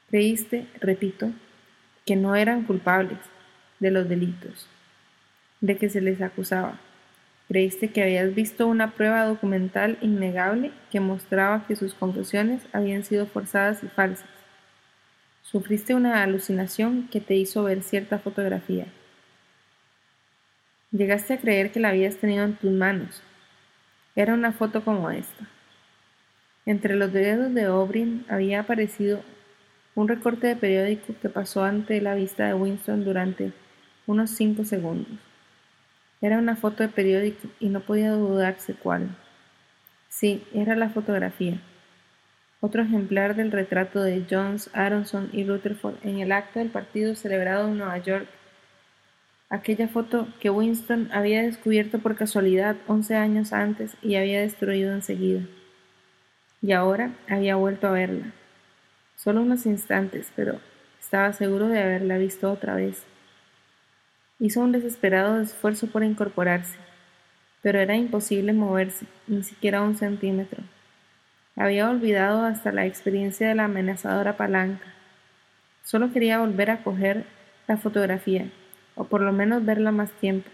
Creíste, 0.09 0.69
repito, 0.81 1.31
que 2.07 2.17
no 2.17 2.37
eran 2.37 2.65
culpables 2.65 3.19
de 3.81 3.91
los 3.91 4.09
delitos 4.09 4.69
de 5.61 5.77
que 5.77 5.91
se 5.91 6.01
les 6.01 6.23
acusaba. 6.23 6.79
Creíste 7.49 7.91
que 7.91 8.03
habías 8.03 8.35
visto 8.35 8.67
una 8.67 8.93
prueba 8.93 9.25
documental 9.25 9.99
innegable 10.01 10.71
que 10.91 11.01
mostraba 11.01 11.67
que 11.67 11.77
sus 11.77 11.93
confesiones 11.93 12.63
habían 12.73 13.05
sido 13.05 13.27
forzadas 13.27 13.83
y 13.83 13.89
falsas. 13.89 14.29
Sufriste 15.43 15.95
una 15.95 16.23
alucinación 16.23 17.09
que 17.09 17.21
te 17.21 17.35
hizo 17.35 17.65
ver 17.65 17.83
cierta 17.83 18.19
fotografía 18.19 18.87
Llegaste 20.93 21.35
a 21.35 21.39
creer 21.39 21.71
que 21.71 21.79
la 21.79 21.91
habías 21.91 22.17
tenido 22.17 22.45
en 22.45 22.57
tus 22.57 22.73
manos. 22.73 23.23
Era 24.17 24.35
una 24.35 24.51
foto 24.51 24.83
como 24.83 25.09
esta. 25.09 25.47
Entre 26.67 26.97
los 26.97 27.13
dedos 27.13 27.55
de 27.55 27.69
Obrin 27.69 28.27
había 28.29 28.59
aparecido 28.59 29.23
un 29.95 30.09
recorte 30.09 30.49
de 30.49 30.57
periódico 30.57 31.15
que 31.23 31.29
pasó 31.29 31.63
ante 31.63 32.01
la 32.01 32.17
vista 32.17 32.49
de 32.49 32.55
Winston 32.55 33.05
durante 33.05 33.53
unos 34.07 34.31
cinco 34.31 34.65
segundos. 34.65 35.19
Era 36.21 36.39
una 36.39 36.57
foto 36.57 36.83
de 36.83 36.89
periódico 36.89 37.49
y 37.61 37.69
no 37.69 37.81
podía 37.81 38.13
dudarse 38.13 38.75
cuál. 38.75 39.17
Sí, 40.09 40.45
era 40.53 40.77
la 40.77 40.91
fotografía. 40.91 41.61
Otro 42.61 42.83
ejemplar 42.83 43.37
del 43.37 43.53
retrato 43.53 44.03
de 44.03 44.25
Jones, 44.29 44.71
Aronson 44.75 45.31
y 45.33 45.45
Rutherford 45.45 45.97
en 46.03 46.19
el 46.19 46.33
acto 46.33 46.59
del 46.59 46.69
partido 46.69 47.15
celebrado 47.15 47.69
en 47.69 47.79
Nueva 47.79 47.99
York 47.99 48.29
aquella 49.51 49.89
foto 49.89 50.29
que 50.39 50.49
Winston 50.49 51.11
había 51.13 51.43
descubierto 51.43 51.99
por 51.99 52.17
casualidad 52.17 52.77
once 52.87 53.17
años 53.17 53.53
antes 53.53 53.97
y 54.01 54.15
había 54.15 54.41
destruido 54.41 54.95
enseguida. 54.95 55.43
Y 56.63 56.73
ahora 56.73 57.13
había 57.29 57.57
vuelto 57.57 57.89
a 57.89 57.93
verla. 57.93 58.33
Solo 59.17 59.43
unos 59.43 59.67
instantes, 59.67 60.33
pero 60.37 60.61
estaba 61.01 61.33
seguro 61.33 61.69
de 61.69 61.81
haberla 61.81 62.17
visto 62.17 62.51
otra 62.51 62.77
vez. 62.77 63.03
Hizo 64.41 64.61
un 64.61 64.73
desesperado 64.73 65.41
esfuerzo 65.41 65.87
por 65.87 66.03
incorporarse, 66.03 66.77
pero 67.63 67.79
era 67.79 67.95
imposible 67.95 68.55
moverse, 68.55 69.07
ni 69.27 69.43
siquiera 69.45 69.83
un 69.83 69.97
centímetro. 69.97 70.65
Había 71.57 71.91
olvidado 71.91 72.47
hasta 72.47 72.73
la 72.73 72.87
experiencia 72.87 73.47
de 73.47 73.55
la 73.55 73.65
amenazadora 73.65 74.39
palanca. 74.39 74.87
Solo 75.85 76.11
quería 76.11 76.39
volver 76.39 76.71
a 76.71 76.83
coger 76.83 77.27
la 77.69 77.77
fotografía 77.77 78.51
o 78.95 79.05
por 79.05 79.21
lo 79.21 79.33
menos 79.33 79.65
verla 79.65 79.93
más 79.93 80.11
tiempo. 80.13 80.49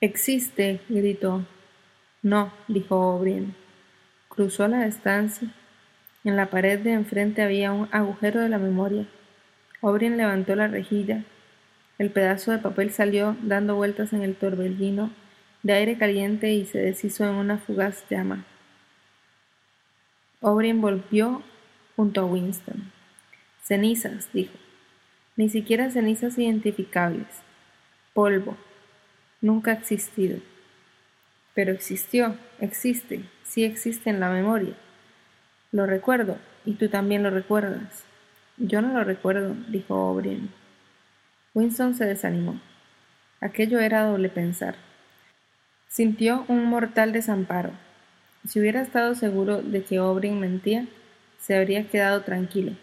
Existe, 0.00 0.80
gritó. 0.88 1.44
No, 2.22 2.52
dijo 2.68 2.96
O'Brien. 2.96 3.56
Cruzó 4.28 4.68
la 4.68 4.86
estancia. 4.86 5.48
En 6.22 6.36
la 6.36 6.46
pared 6.46 6.78
de 6.78 6.92
enfrente 6.92 7.42
había 7.42 7.72
un 7.72 7.88
agujero 7.90 8.40
de 8.40 8.48
la 8.48 8.58
memoria. 8.58 9.06
O'Brien 9.80 10.16
levantó 10.16 10.54
la 10.54 10.68
rejilla. 10.68 11.24
El 11.98 12.10
pedazo 12.10 12.52
de 12.52 12.58
papel 12.58 12.90
salió 12.92 13.36
dando 13.42 13.76
vueltas 13.76 14.12
en 14.12 14.22
el 14.22 14.34
torbellino 14.34 15.10
de 15.62 15.72
aire 15.72 15.98
caliente 15.98 16.52
y 16.52 16.66
se 16.66 16.78
deshizo 16.78 17.24
en 17.24 17.34
una 17.34 17.58
fugaz 17.58 18.04
llama. 18.10 18.44
O'Brien 20.40 20.80
volvió 20.80 21.42
junto 21.96 22.20
a 22.20 22.24
Winston. 22.24 22.92
Cenizas, 23.62 24.28
dijo 24.32 24.52
ni 25.36 25.50
siquiera 25.50 25.90
cenizas 25.90 26.38
identificables. 26.38 27.26
Polvo. 28.14 28.56
Nunca 29.42 29.70
ha 29.70 29.74
existido. 29.74 30.38
Pero 31.54 31.72
existió, 31.72 32.36
existe, 32.58 33.24
sí 33.44 33.64
existe 33.64 34.10
en 34.10 34.18
la 34.18 34.30
memoria. 34.30 34.74
Lo 35.72 35.86
recuerdo, 35.86 36.38
y 36.64 36.72
tú 36.74 36.88
también 36.88 37.22
lo 37.22 37.30
recuerdas. 37.30 38.04
Yo 38.56 38.80
no 38.80 38.92
lo 38.94 39.04
recuerdo, 39.04 39.54
dijo 39.68 40.10
O'Brien. 40.10 40.50
Winston 41.56 41.96
se 41.96 42.04
desanimó. 42.04 42.60
Aquello 43.40 43.80
era 43.80 44.04
doble 44.04 44.28
pensar. 44.28 44.76
Sintió 45.88 46.44
un 46.46 46.66
mortal 46.66 47.10
desamparo. 47.10 47.72
Si 48.46 48.60
hubiera 48.60 48.80
estado 48.80 49.16
seguro 49.16 49.60
de 49.60 49.82
que 49.82 49.98
O'Brien 49.98 50.38
mentía, 50.38 50.86
se 51.40 51.56
habría 51.56 51.88
quedado 51.88 52.22
tranquilo 52.22 52.76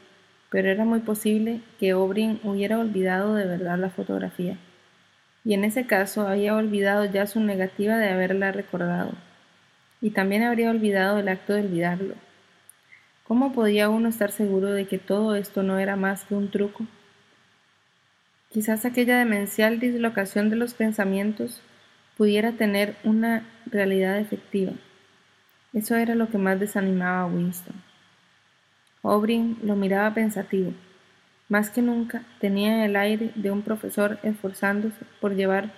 pero 0.54 0.70
era 0.70 0.86
muy 0.86 1.00
posible 1.00 1.62
que 1.80 1.96
O'Brien 1.96 2.40
hubiera 2.44 2.78
olvidado 2.78 3.34
de 3.34 3.48
verdad 3.48 3.76
la 3.80 3.90
fotografía, 3.90 4.56
y 5.44 5.56
en 5.56 5.64
ese 5.64 5.88
caso 5.88 6.28
había 6.28 6.54
olvidado 6.54 7.06
ya 7.06 7.26
su 7.26 7.40
negativa 7.40 7.98
de 7.98 8.10
haberla 8.10 8.52
recordado, 8.52 9.14
y 10.00 10.12
también 10.12 10.44
habría 10.44 10.70
olvidado 10.70 11.18
el 11.18 11.28
acto 11.28 11.54
de 11.54 11.62
olvidarlo. 11.62 12.14
¿Cómo 13.24 13.52
podía 13.52 13.90
uno 13.90 14.10
estar 14.10 14.32
seguro 14.32 14.72
de 14.72 14.86
que 14.86 15.00
todo 15.00 15.36
esto 15.36 15.64
no 15.64 15.80
era 15.80 15.96
más 15.96 16.24
que 16.26 16.36
un 16.36 16.52
truco? 16.52 16.86
Quizás 18.54 18.86
aquella 18.86 19.18
demencial 19.18 19.80
dislocación 19.80 20.52
de 20.52 20.56
los 20.56 20.76
pensamientos 20.76 21.60
pudiera 22.16 22.52
tener 22.52 22.96
una 23.04 23.50
realidad 23.66 24.20
efectiva. 24.20 24.74
Eso 25.74 25.96
era 25.96 26.14
lo 26.14 26.30
que 26.30 26.38
más 26.38 26.60
desanimaba 26.60 27.22
a 27.22 27.26
Winston. 27.26 27.74
O'Brien 29.02 29.58
lo 29.64 29.76
miraba 29.76 30.14
pensativo. 30.14 30.72
Más 31.50 31.72
que 31.72 31.82
nunca 31.82 32.26
tenía 32.40 32.86
el 32.86 32.96
aire 32.96 33.32
de 33.34 33.50
un 33.50 33.64
profesor 33.64 34.20
esforzándose 34.22 35.04
por 35.20 35.34
llevar 35.34 35.74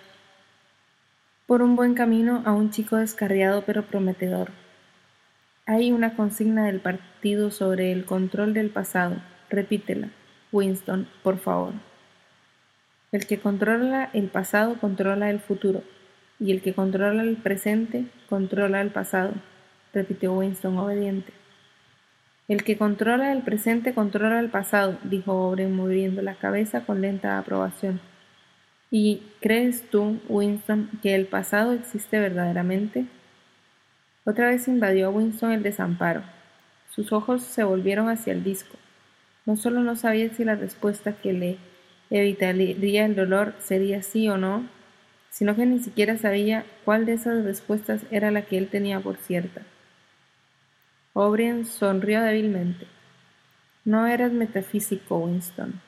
por 1.47 1.61
un 1.61 1.78
buen 1.78 1.93
camino 1.93 2.43
a 2.45 2.51
un 2.51 2.71
chico 2.71 2.97
descarriado 2.97 3.63
pero 3.65 3.86
prometedor. 3.86 4.51
Hay 5.65 5.93
una 5.93 6.13
consigna 6.17 6.65
del 6.65 6.82
partido 6.82 7.51
sobre 7.51 7.93
el 7.93 8.03
control 8.03 8.53
del 8.53 8.69
pasado. 8.69 9.15
Repítela, 9.49 10.09
Winston, 10.51 11.07
por 11.23 11.39
favor. 11.39 11.73
El 13.16 13.28
que 13.28 13.39
controla 13.39 14.09
el 14.11 14.28
pasado 14.28 14.76
controla 14.78 15.30
el 15.30 15.39
futuro, 15.39 15.84
y 16.38 16.51
el 16.51 16.61
que 16.61 16.74
controla 16.74 17.24
el 17.24 17.38
presente 17.38 18.07
controla 18.28 18.82
el 18.82 18.89
pasado, 18.89 19.32
repitió 19.93 20.34
Winston 20.34 20.78
obediente. 20.78 21.32
El 22.49 22.66
que 22.66 22.78
controla 22.78 23.32
el 23.32 23.41
presente 23.43 23.93
controla 23.93 24.41
el 24.41 24.49
pasado, 24.49 24.97
dijo 25.05 25.32
Owen 25.32 25.74
moviendo 25.74 26.22
la 26.24 26.36
cabeza 26.36 26.82
con 26.82 26.99
lenta 26.99 27.39
aprobación. 27.39 28.01
¿Y 28.91 29.22
crees 29.39 29.89
tú, 29.89 30.20
Winston, 30.28 30.89
que 31.01 31.16
el 31.16 31.26
pasado 31.26 31.72
existe 31.72 32.20
verdaderamente? 32.20 33.05
Otra 34.26 34.49
vez 34.49 34.68
invadió 34.68 35.07
a 35.07 35.11
Winston 35.11 35.53
el 35.53 35.63
desamparo. 35.63 36.22
Sus 36.89 37.13
ojos 37.13 37.43
se 37.43 37.63
volvieron 37.63 38.09
hacia 38.09 38.34
el 38.34 38.43
disco. 38.43 38.78
No 39.45 39.55
solo 39.55 39.80
no 39.80 39.95
sabía 39.95 40.34
si 40.34 40.43
la 40.43 40.55
respuesta 40.55 41.13
que 41.13 41.32
le 41.32 41.57
evitaría 42.10 43.06
el 43.06 43.16
dolor 43.16 43.56
sería 43.60 44.03
sí 44.03 44.30
o 44.30 44.38
no, 44.38 44.68
sino 45.30 45.56
que 45.56 45.66
ni 45.66 45.80
siquiera 45.80 46.18
sabía 46.18 46.66
cuál 46.86 47.06
de 47.06 47.14
esas 47.14 47.43
respuestas 47.43 48.01
era 48.12 48.32
la 48.32 48.43
que 48.43 48.58
él 48.58 48.70
tenía 48.70 48.99
por 48.99 49.18
cierta. 49.18 49.64
O'Brien 51.14 51.66
sonrió 51.66 52.22
débilmente. 52.22 52.88
No 53.84 54.08
eras 54.08 54.32
metafísico, 54.32 55.18
Winston. 55.18 55.82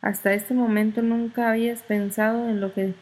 Hasta 0.00 0.34
este 0.34 0.54
momento 0.54 1.02
nunca 1.02 1.50
habías 1.50 1.82
pensado 1.82 2.48
en 2.48 2.60
lo 2.60 2.72
que 2.72 2.94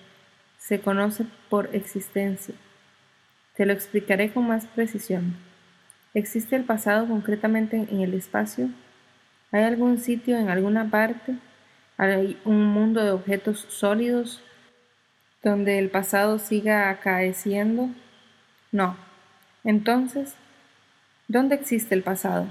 se 0.58 0.80
conoce 0.80 1.26
por 1.50 1.74
existencia. 1.74 2.54
Te 3.56 3.66
lo 3.66 3.72
explicaré 3.72 4.32
con 4.32 4.46
más 4.46 4.66
precisión. 4.66 5.36
¿Existe 6.14 6.56
el 6.56 6.64
pasado 6.64 7.06
concretamente 7.06 7.76
en 7.76 8.00
el 8.00 8.14
espacio? 8.14 8.68
¿Hay 9.50 9.64
algún 9.64 9.98
sitio 9.98 10.38
en 10.38 10.48
alguna 10.48 10.90
parte? 10.90 11.36
¿Hay 12.03 12.36
un 12.44 12.66
mundo 12.66 13.05
de 13.05 13.12
objetos 13.12 13.64
sólidos 13.68 14.42
donde 15.40 15.78
el 15.78 15.88
pasado 15.88 16.40
siga 16.40 16.90
acaeciendo? 16.90 17.90
No. 18.72 18.96
Entonces, 19.62 20.34
¿dónde 21.28 21.55
existe 21.55 21.94
el 21.94 22.03
pasado? 22.03 22.48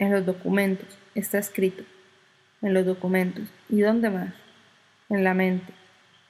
En 0.00 0.10
los 0.10 0.26
documentos. 0.26 0.98
Está 1.14 1.38
escrito. 1.38 1.84
En 2.60 2.74
los 2.74 2.84
documentos. 2.84 3.44
¿Y 3.68 3.82
dónde 3.82 4.10
más? 4.10 4.34
En 5.08 5.22
la 5.22 5.32
mente. 5.32 5.72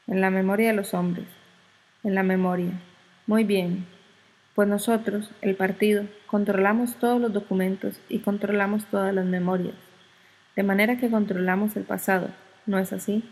En 0.07 0.21
la 0.21 0.29
memoria 0.29 0.69
de 0.69 0.77
los 0.77 0.93
hombres. 0.93 1.27
En 2.05 2.15
la 2.15 2.23
memoria. 2.23 2.73
Muy 3.27 3.45
bien. 3.45 3.87
Pues 4.55 4.69
nosotros, 4.69 5.31
el 5.41 5.57
partido, 5.57 6.05
controlamos 6.27 6.97
todos 6.97 7.19
los 7.19 7.33
documentos 7.33 7.99
y 8.11 8.19
controlamos 8.19 8.85
todas 8.91 9.15
las 9.15 9.25
memorias 9.25 9.89
de 10.59 10.65
manera 10.65 10.97
que 10.97 11.09
controlamos 11.09 11.77
el 11.77 11.85
pasado, 11.85 12.31
¿no 12.69 12.79
es 12.79 12.93
así? 12.93 13.25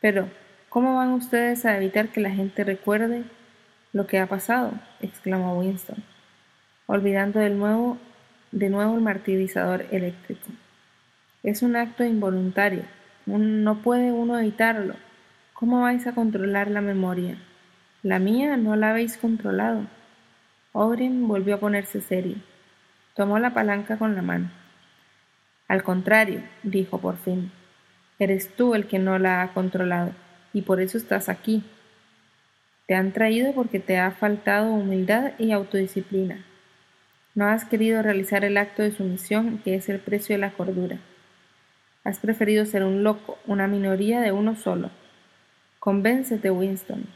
Pero, 0.00 0.28
¿cómo 0.70 0.96
van 0.96 1.10
ustedes 1.10 1.64
a 1.66 1.76
evitar 1.76 2.08
que 2.08 2.20
la 2.20 2.30
gente 2.30 2.64
recuerde 2.64 3.24
lo 3.92 4.06
que 4.06 4.18
ha 4.18 4.26
pasado? 4.26 4.72
exclamó 5.00 5.58
Winston, 5.58 6.02
olvidando 6.86 7.38
de 7.38 7.50
nuevo, 7.50 7.98
el 8.52 9.00
martirizador 9.02 9.86
eléctrico. 9.90 10.48
Es 11.42 11.62
un 11.62 11.76
acto 11.76 12.04
involuntario, 12.04 12.82
no 13.26 13.82
puede 13.82 14.10
uno 14.12 14.38
evitarlo. 14.38 14.94
¿Cómo 15.52 15.82
vais 15.82 16.06
a 16.06 16.14
controlar 16.14 16.70
la 16.70 16.80
memoria? 16.80 17.38
La 18.02 18.18
mía 18.18 18.56
no 18.56 18.76
la 18.76 18.90
habéis 18.90 19.16
controlado. 19.18 19.86
O'Brien 20.72 21.28
volvió 21.28 21.56
a 21.56 21.60
ponerse 21.60 22.00
serio. 22.00 22.36
Tomó 23.14 23.38
la 23.38 23.52
palanca 23.52 23.98
con 23.98 24.14
la 24.14 24.22
mano. 24.22 24.50
Al 25.68 25.82
contrario, 25.82 26.42
dijo 26.62 26.98
por 27.00 27.16
fin, 27.16 27.50
eres 28.18 28.48
tú 28.54 28.74
el 28.74 28.86
que 28.86 28.98
no 28.98 29.18
la 29.18 29.42
ha 29.42 29.52
controlado, 29.52 30.12
y 30.52 30.62
por 30.62 30.80
eso 30.80 30.98
estás 30.98 31.28
aquí. 31.28 31.62
Te 32.86 32.94
han 32.94 33.12
traído 33.12 33.52
porque 33.52 33.80
te 33.80 33.98
ha 33.98 34.10
faltado 34.12 34.72
humildad 34.72 35.32
y 35.38 35.52
autodisciplina. 35.52 36.44
No 37.34 37.46
has 37.46 37.64
querido 37.64 38.00
realizar 38.00 38.44
el 38.44 38.56
acto 38.56 38.82
de 38.82 38.92
sumisión 38.92 39.58
que 39.64 39.74
es 39.74 39.88
el 39.88 39.98
precio 39.98 40.34
de 40.34 40.40
la 40.40 40.52
cordura. 40.52 40.98
Has 42.04 42.20
preferido 42.20 42.64
ser 42.64 42.84
un 42.84 43.02
loco, 43.02 43.38
una 43.46 43.66
minoría 43.66 44.20
de 44.20 44.32
uno 44.32 44.54
solo. 44.54 44.90
Convéncete, 45.80 46.50
Winston. 46.50 47.06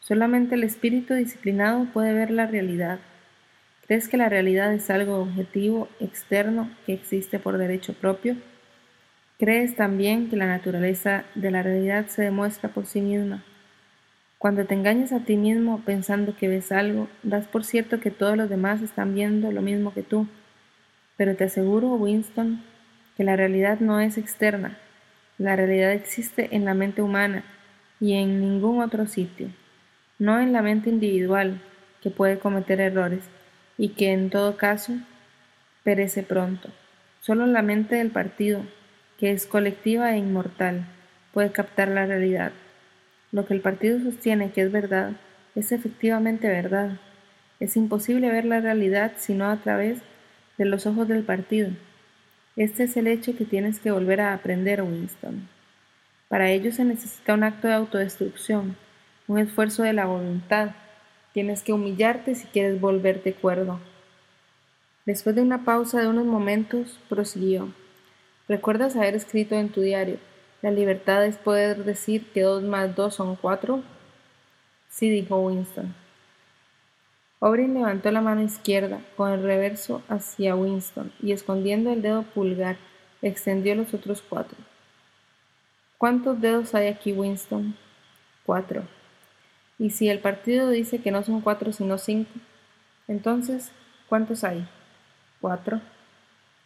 Solamente 0.00 0.56
el 0.56 0.64
espíritu 0.64 1.14
disciplinado 1.14 1.86
puede 1.92 2.12
ver 2.12 2.30
la 2.30 2.46
realidad. 2.46 2.98
¿Crees 3.86 4.08
que 4.08 4.16
la 4.16 4.28
realidad 4.28 4.74
es 4.74 4.90
algo 4.90 5.20
objetivo, 5.20 5.88
externo, 6.00 6.70
que 6.84 6.92
existe 6.92 7.38
por 7.38 7.56
derecho 7.56 7.94
propio? 7.94 8.36
¿Crees 9.36 9.74
también 9.74 10.30
que 10.30 10.36
la 10.36 10.46
naturaleza 10.46 11.24
de 11.34 11.50
la 11.50 11.64
realidad 11.64 12.06
se 12.06 12.22
demuestra 12.22 12.68
por 12.68 12.86
sí 12.86 13.00
misma? 13.00 13.42
Cuando 14.38 14.64
te 14.64 14.74
engañas 14.74 15.10
a 15.10 15.24
ti 15.24 15.36
mismo 15.36 15.82
pensando 15.84 16.36
que 16.36 16.46
ves 16.46 16.70
algo, 16.70 17.08
das 17.24 17.48
por 17.48 17.64
cierto 17.64 17.98
que 17.98 18.12
todos 18.12 18.36
los 18.36 18.48
demás 18.48 18.80
están 18.80 19.12
viendo 19.12 19.50
lo 19.50 19.60
mismo 19.60 19.92
que 19.92 20.04
tú. 20.04 20.28
Pero 21.16 21.34
te 21.34 21.44
aseguro, 21.44 21.94
Winston, 21.94 22.62
que 23.16 23.24
la 23.24 23.34
realidad 23.34 23.80
no 23.80 23.98
es 23.98 24.18
externa. 24.18 24.78
La 25.36 25.56
realidad 25.56 25.90
existe 25.90 26.54
en 26.54 26.64
la 26.64 26.74
mente 26.74 27.02
humana 27.02 27.42
y 27.98 28.12
en 28.12 28.40
ningún 28.40 28.82
otro 28.82 29.08
sitio. 29.08 29.48
No 30.20 30.38
en 30.38 30.52
la 30.52 30.62
mente 30.62 30.90
individual, 30.90 31.60
que 32.02 32.10
puede 32.10 32.38
cometer 32.38 32.80
errores, 32.80 33.24
y 33.76 33.88
que 33.90 34.12
en 34.12 34.30
todo 34.30 34.56
caso 34.56 34.92
perece 35.82 36.22
pronto. 36.22 36.68
Solo 37.20 37.46
la 37.46 37.62
mente 37.62 37.96
del 37.96 38.10
partido, 38.10 38.62
que 39.18 39.30
es 39.30 39.46
colectiva 39.46 40.12
e 40.12 40.18
inmortal, 40.18 40.86
puede 41.32 41.52
captar 41.52 41.88
la 41.88 42.06
realidad. 42.06 42.52
Lo 43.32 43.46
que 43.46 43.54
el 43.54 43.60
partido 43.60 43.98
sostiene 44.00 44.52
que 44.52 44.62
es 44.62 44.72
verdad, 44.72 45.12
es 45.54 45.72
efectivamente 45.72 46.48
verdad. 46.48 46.98
Es 47.60 47.76
imposible 47.76 48.30
ver 48.30 48.44
la 48.44 48.60
realidad 48.60 49.12
sino 49.16 49.50
a 49.50 49.56
través 49.56 50.00
de 50.58 50.64
los 50.64 50.86
ojos 50.86 51.08
del 51.08 51.22
partido. 51.22 51.70
Este 52.56 52.84
es 52.84 52.96
el 52.96 53.06
hecho 53.06 53.36
que 53.36 53.44
tienes 53.44 53.80
que 53.80 53.90
volver 53.90 54.20
a 54.20 54.34
aprender, 54.34 54.82
Winston. 54.82 55.48
Para 56.28 56.50
ello 56.50 56.72
se 56.72 56.84
necesita 56.84 57.34
un 57.34 57.44
acto 57.44 57.68
de 57.68 57.74
autodestrucción, 57.74 58.76
un 59.26 59.38
esfuerzo 59.38 59.82
de 59.82 59.92
la 59.92 60.06
voluntad, 60.06 60.70
Tienes 61.34 61.64
que 61.64 61.72
humillarte 61.72 62.36
si 62.36 62.46
quieres 62.46 62.80
volverte 62.80 63.34
cuerdo. 63.34 63.80
Después 65.04 65.34
de 65.34 65.42
una 65.42 65.64
pausa 65.64 66.00
de 66.00 66.06
unos 66.06 66.26
momentos, 66.26 67.00
prosiguió. 67.08 67.74
¿Recuerdas 68.46 68.94
haber 68.94 69.14
escrito 69.14 69.54
en 69.54 69.70
tu 69.70 69.80
diario, 69.80 70.18
la 70.60 70.70
libertad 70.70 71.24
es 71.24 71.38
poder 71.38 71.84
decir 71.84 72.30
que 72.32 72.42
dos 72.42 72.62
más 72.62 72.94
dos 72.94 73.14
son 73.14 73.36
cuatro? 73.36 73.82
Sí, 74.90 75.08
dijo 75.08 75.38
Winston. 75.38 75.94
O'Brien 77.38 77.72
levantó 77.72 78.10
la 78.10 78.20
mano 78.20 78.42
izquierda 78.42 79.00
con 79.16 79.32
el 79.32 79.42
reverso 79.42 80.02
hacia 80.08 80.54
Winston 80.56 81.10
y 81.22 81.32
escondiendo 81.32 81.90
el 81.90 82.02
dedo 82.02 82.22
pulgar, 82.22 82.76
extendió 83.22 83.74
los 83.74 83.94
otros 83.94 84.20
cuatro. 84.20 84.58
¿Cuántos 85.96 86.38
dedos 86.38 86.74
hay 86.74 86.88
aquí, 86.88 87.12
Winston? 87.12 87.74
Cuatro. 88.44 88.82
Y 89.78 89.88
si 89.88 90.10
el 90.10 90.18
partido 90.18 90.68
dice 90.68 91.00
que 91.00 91.10
no 91.10 91.22
son 91.22 91.40
cuatro 91.40 91.72
sino 91.72 91.96
cinco, 91.96 92.30
entonces, 93.08 93.72
¿cuántos 94.06 94.44
hay? 94.44 94.68
Cuatro. 95.40 95.80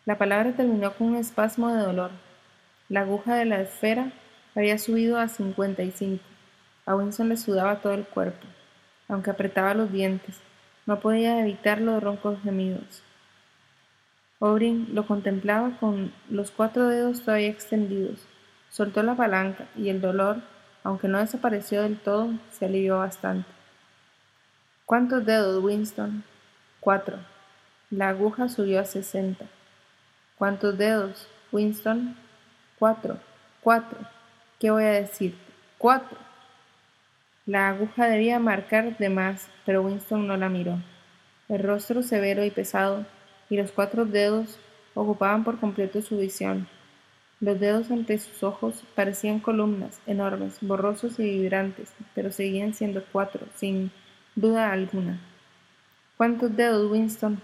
La 0.08 0.16
palabra 0.16 0.52
terminó 0.52 0.94
con 0.94 1.08
un 1.08 1.16
espasmo 1.16 1.68
de 1.68 1.82
dolor. 1.82 2.10
La 2.88 3.00
aguja 3.00 3.34
de 3.34 3.44
la 3.44 3.60
esfera 3.60 4.10
había 4.54 4.78
subido 4.78 5.18
a 5.18 5.28
cincuenta 5.28 5.82
y 5.82 5.90
cinco. 5.90 6.24
A 6.86 6.96
Winston 6.96 7.28
le 7.28 7.36
sudaba 7.36 7.82
todo 7.82 7.92
el 7.92 8.06
cuerpo. 8.06 8.46
Aunque 9.06 9.28
apretaba 9.28 9.74
los 9.74 9.92
dientes, 9.92 10.40
no 10.86 10.98
podía 11.00 11.38
evitar 11.40 11.82
los 11.82 12.02
roncos 12.02 12.38
gemidos. 12.42 13.02
O'Brien 14.38 14.88
lo 14.94 15.06
contemplaba 15.06 15.76
con 15.78 16.10
los 16.30 16.52
cuatro 16.52 16.88
dedos 16.88 17.20
todavía 17.20 17.50
extendidos. 17.50 18.26
Soltó 18.70 19.02
la 19.02 19.14
palanca 19.14 19.66
y 19.76 19.90
el 19.90 20.00
dolor 20.00 20.40
aunque 20.84 21.06
no 21.06 21.18
desapareció 21.18 21.82
del 21.82 21.98
todo, 21.98 22.30
se 22.50 22.64
alivió 22.64 22.96
bastante. 22.96 23.50
¿Cuántos 24.86 25.26
dedos, 25.26 25.62
Winston? 25.62 26.24
Cuatro. 26.80 27.18
La 27.90 28.08
aguja 28.08 28.48
subió 28.48 28.80
a 28.80 28.86
sesenta. 28.86 29.44
¿Cuántos 30.38 30.78
dedos, 30.78 31.26
Winston? 31.50 32.14
Cuatro. 32.78 33.18
Cuatro. 33.60 33.98
¿Qué 34.60 34.70
voy 34.70 34.84
a 34.84 34.92
decir? 34.92 35.36
Cuatro. 35.78 36.16
La 37.44 37.70
aguja 37.70 38.06
debía 38.06 38.38
marcar 38.38 38.96
de 38.98 39.08
más, 39.08 39.48
pero 39.66 39.82
Winston 39.82 40.28
no 40.28 40.36
la 40.36 40.48
miró. 40.48 40.78
El 41.48 41.64
rostro 41.64 42.04
severo 42.04 42.44
y 42.44 42.52
pesado, 42.52 43.04
y 43.50 43.56
los 43.56 43.72
cuatro 43.72 44.04
dedos 44.04 44.60
ocupaban 44.94 45.42
por 45.42 45.58
completo 45.58 46.02
su 46.02 46.18
visión. 46.18 46.68
Los 47.40 47.58
dedos 47.58 47.90
ante 47.90 48.16
sus 48.18 48.44
ojos 48.44 48.84
parecían 48.94 49.40
columnas 49.40 50.00
enormes, 50.06 50.58
borrosos 50.60 51.18
y 51.18 51.24
vibrantes, 51.24 51.92
pero 52.14 52.30
seguían 52.30 52.74
siendo 52.74 53.02
cuatro, 53.10 53.44
sin 53.56 53.90
duda 54.36 54.70
alguna. 54.70 55.18
¿Cuántos 56.16 56.54
dedos, 56.54 56.88
Winston? 56.88 57.40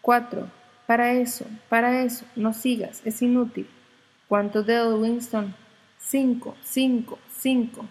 Cuatro. 0.00 0.48
Para 0.88 1.12
eso, 1.12 1.44
para 1.68 2.02
eso, 2.02 2.24
no 2.34 2.54
sigas, 2.54 3.02
es 3.04 3.20
inútil. 3.20 3.68
¿Cuántos 4.26 4.64
dedos, 4.64 4.98
Winston? 4.98 5.54
Cinco, 5.98 6.56
cinco, 6.62 7.18
cinco. 7.30 7.84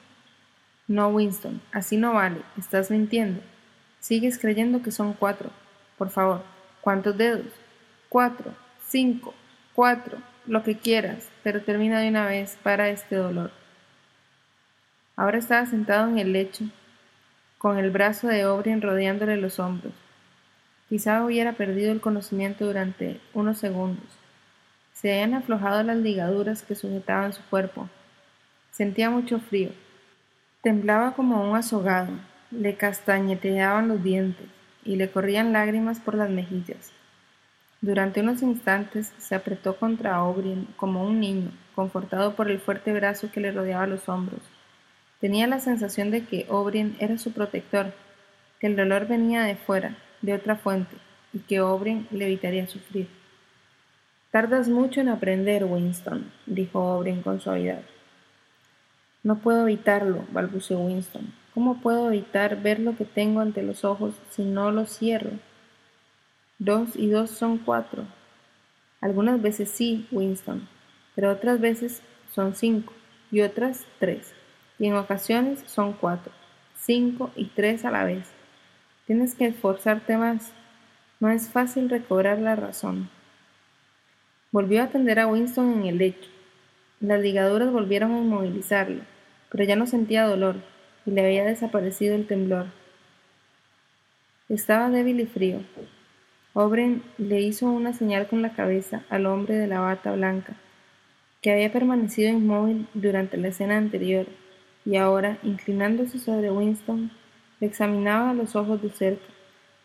No, 0.88 1.10
Winston, 1.10 1.62
así 1.72 1.96
no 1.96 2.14
vale, 2.14 2.42
estás 2.58 2.90
mintiendo. 2.90 3.40
Sigues 4.00 4.40
creyendo 4.40 4.82
que 4.82 4.90
son 4.90 5.14
cuatro. 5.14 5.52
Por 6.00 6.10
favor, 6.10 6.42
¿cuántos 6.82 7.16
dedos? 7.16 7.54
Cuatro, 8.10 8.56
cinco, 8.88 9.36
cuatro, 9.76 10.18
lo 10.48 10.64
que 10.64 10.76
quieras, 10.80 11.30
pero 11.44 11.62
termina 11.62 12.00
de 12.00 12.10
una 12.10 12.26
vez 12.26 12.58
para 12.64 12.90
este 12.90 13.16
dolor. 13.16 13.52
Ahora 15.16 15.38
estaba 15.38 15.68
sentado 15.68 16.10
en 16.10 16.18
el 16.18 16.34
lecho, 16.34 16.66
con 17.60 17.78
el 17.78 17.92
brazo 17.92 18.28
de 18.28 18.48
O'Brien 18.48 18.82
rodeándole 18.82 19.38
los 19.38 19.60
hombros. 19.60 20.07
Quizá 20.90 21.26
hubiera 21.26 21.54
perdido 21.54 21.92
el 21.92 22.00
conocimiento 22.00 22.66
durante 22.66 23.20
unos 23.34 23.58
segundos. 23.58 24.06
Se 24.94 25.12
habían 25.12 25.34
aflojado 25.34 25.84
las 25.84 25.98
ligaduras 25.98 26.64
que 26.64 26.76
sujetaban 26.76 27.34
su 27.34 27.42
cuerpo. 27.50 27.90
Sentía 28.72 29.10
mucho 29.10 29.40
frío. 29.40 29.70
Temblaba 30.62 31.14
como 31.14 31.50
un 31.50 31.58
azogado. 31.58 32.14
Le 32.52 32.76
castañeteaban 32.76 33.90
los 33.90 34.02
dientes 34.02 34.48
y 34.86 34.96
le 34.96 35.12
corrían 35.12 35.52
lágrimas 35.52 36.00
por 36.00 36.16
las 36.16 36.30
mejillas. 36.30 36.94
Durante 37.82 38.22
unos 38.22 38.42
instantes 38.42 39.14
se 39.18 39.36
apretó 39.36 39.76
contra 39.76 40.24
O'Brien 40.24 40.68
como 40.78 41.04
un 41.04 41.20
niño, 41.20 41.52
confortado 41.76 42.36
por 42.36 42.50
el 42.50 42.60
fuerte 42.60 42.94
brazo 42.94 43.30
que 43.30 43.42
le 43.42 43.52
rodeaba 43.52 43.86
los 43.86 44.08
hombros. 44.08 44.40
Tenía 45.20 45.46
la 45.46 45.60
sensación 45.60 46.10
de 46.10 46.24
que 46.24 46.48
O'Brien 46.50 46.96
era 47.00 47.18
su 47.18 47.34
protector, 47.34 47.94
que 48.60 48.68
el 48.68 48.76
dolor 48.76 49.08
venía 49.08 49.44
de 49.44 49.56
fuera, 49.56 49.98
de 50.22 50.34
otra 50.34 50.56
fuente, 50.56 50.96
y 51.34 51.40
que 51.40 51.62
O'Brien 51.62 52.08
le 52.12 52.26
evitaría 52.26 52.68
sufrir. 52.68 53.08
Tardas 54.32 54.68
mucho 54.68 55.02
en 55.02 55.10
aprender, 55.10 55.66
Winston, 55.66 56.32
dijo 56.46 56.80
O'Brien 56.80 57.22
con 57.22 57.40
suavidad. 57.40 57.82
No 59.24 59.40
puedo 59.40 59.64
evitarlo, 59.64 60.26
balbuceó 60.32 60.80
Winston. 60.80 61.34
¿Cómo 61.54 61.82
puedo 61.82 62.10
evitar 62.10 62.62
ver 62.62 62.80
lo 62.80 62.96
que 62.96 63.06
tengo 63.06 63.40
ante 63.40 63.64
los 63.64 63.84
ojos 63.84 64.14
si 64.30 64.44
no 64.44 64.72
los 64.72 64.96
cierro? 64.96 65.32
Dos 66.60 66.96
y 66.96 67.10
dos 67.10 67.32
son 67.32 67.58
cuatro. 67.58 68.06
Algunas 69.02 69.42
veces 69.42 69.70
sí, 69.70 70.08
Winston, 70.12 70.68
pero 71.16 71.32
otras 71.32 71.60
veces 71.60 72.02
son 72.32 72.56
cinco 72.56 72.94
y 73.32 73.42
otras 73.42 73.86
tres. 74.00 74.34
Y 74.80 74.88
en 74.88 74.96
ocasiones 74.96 75.64
son 75.66 75.94
cuatro, 75.94 76.32
cinco 76.76 77.32
y 77.36 77.46
tres 77.46 77.86
a 77.86 77.92
la 77.92 78.04
vez. 78.04 78.37
Tienes 79.08 79.34
que 79.34 79.48
esforzarte 79.48 80.18
más. 80.18 80.52
No 81.20 81.30
es 81.30 81.50
fácil 81.50 81.90
recobrar 81.90 82.40
la 82.40 82.56
razón. 82.56 83.10
Volvió 84.52 84.82
a 84.82 84.86
atender 84.86 85.20
a 85.20 85.28
Winston 85.28 85.80
en 85.80 85.86
el 85.88 85.98
lecho. 85.98 86.30
Las 87.00 87.22
ligaduras 87.22 87.72
volvieron 87.72 88.12
a 88.12 88.20
inmovilizarlo, 88.20 89.02
pero 89.50 89.64
ya 89.64 89.76
no 89.76 89.88
sentía 89.88 90.26
dolor 90.26 90.58
y 91.06 91.12
le 91.12 91.26
había 91.26 91.46
desaparecido 91.46 92.16
el 92.16 92.28
temblor. 92.28 92.68
Estaba 94.50 94.90
débil 94.90 95.22
y 95.22 95.26
frío, 95.26 95.62
O'Brien 96.54 97.04
le 97.18 97.40
hizo 97.40 97.68
una 97.68 97.94
señal 97.94 98.28
con 98.28 98.42
la 98.42 98.54
cabeza 98.54 99.04
al 99.10 99.28
hombre 99.28 99.56
de 99.56 99.68
la 99.68 99.80
bata 99.80 100.12
blanca, 100.14 100.56
que 101.42 101.52
había 101.52 101.72
permanecido 101.72 102.30
inmóvil 102.30 102.88
durante 102.96 103.38
la 103.38 103.50
escena 103.50 103.78
anterior, 103.78 104.26
y 104.84 104.96
ahora, 104.96 105.38
inclinándose 105.44 106.18
sobre 106.18 106.50
Winston, 106.50 107.12
le 107.60 107.68
examinaba 107.68 108.34
los 108.34 108.56
ojos 108.56 108.82
de 108.82 108.90
cerca, 108.90 109.26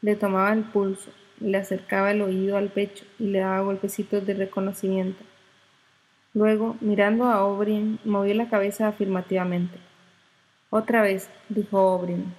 le 0.01 0.17
tomaba 0.17 0.53
el 0.53 0.65
pulso, 0.65 1.11
le 1.41 1.59
acercaba 1.59 2.11
el 2.11 2.23
oído 2.23 2.57
al 2.57 2.69
pecho 2.69 3.05
y 3.19 3.29
le 3.29 3.41
daba 3.41 3.61
golpecitos 3.61 4.27
de 4.27 4.35
reconocimiento. 4.35 5.25
Luego, 6.35 6.77
mirando 6.81 7.25
a 7.25 7.45
O'Brien, 7.45 7.99
movió 8.05 8.35
la 8.35 8.49
cabeza 8.49 8.89
afirmativamente. 8.89 9.79
Otra 10.71 11.03
vez, 11.03 11.29
dijo 11.49 11.95
O'Brien. 11.95 12.35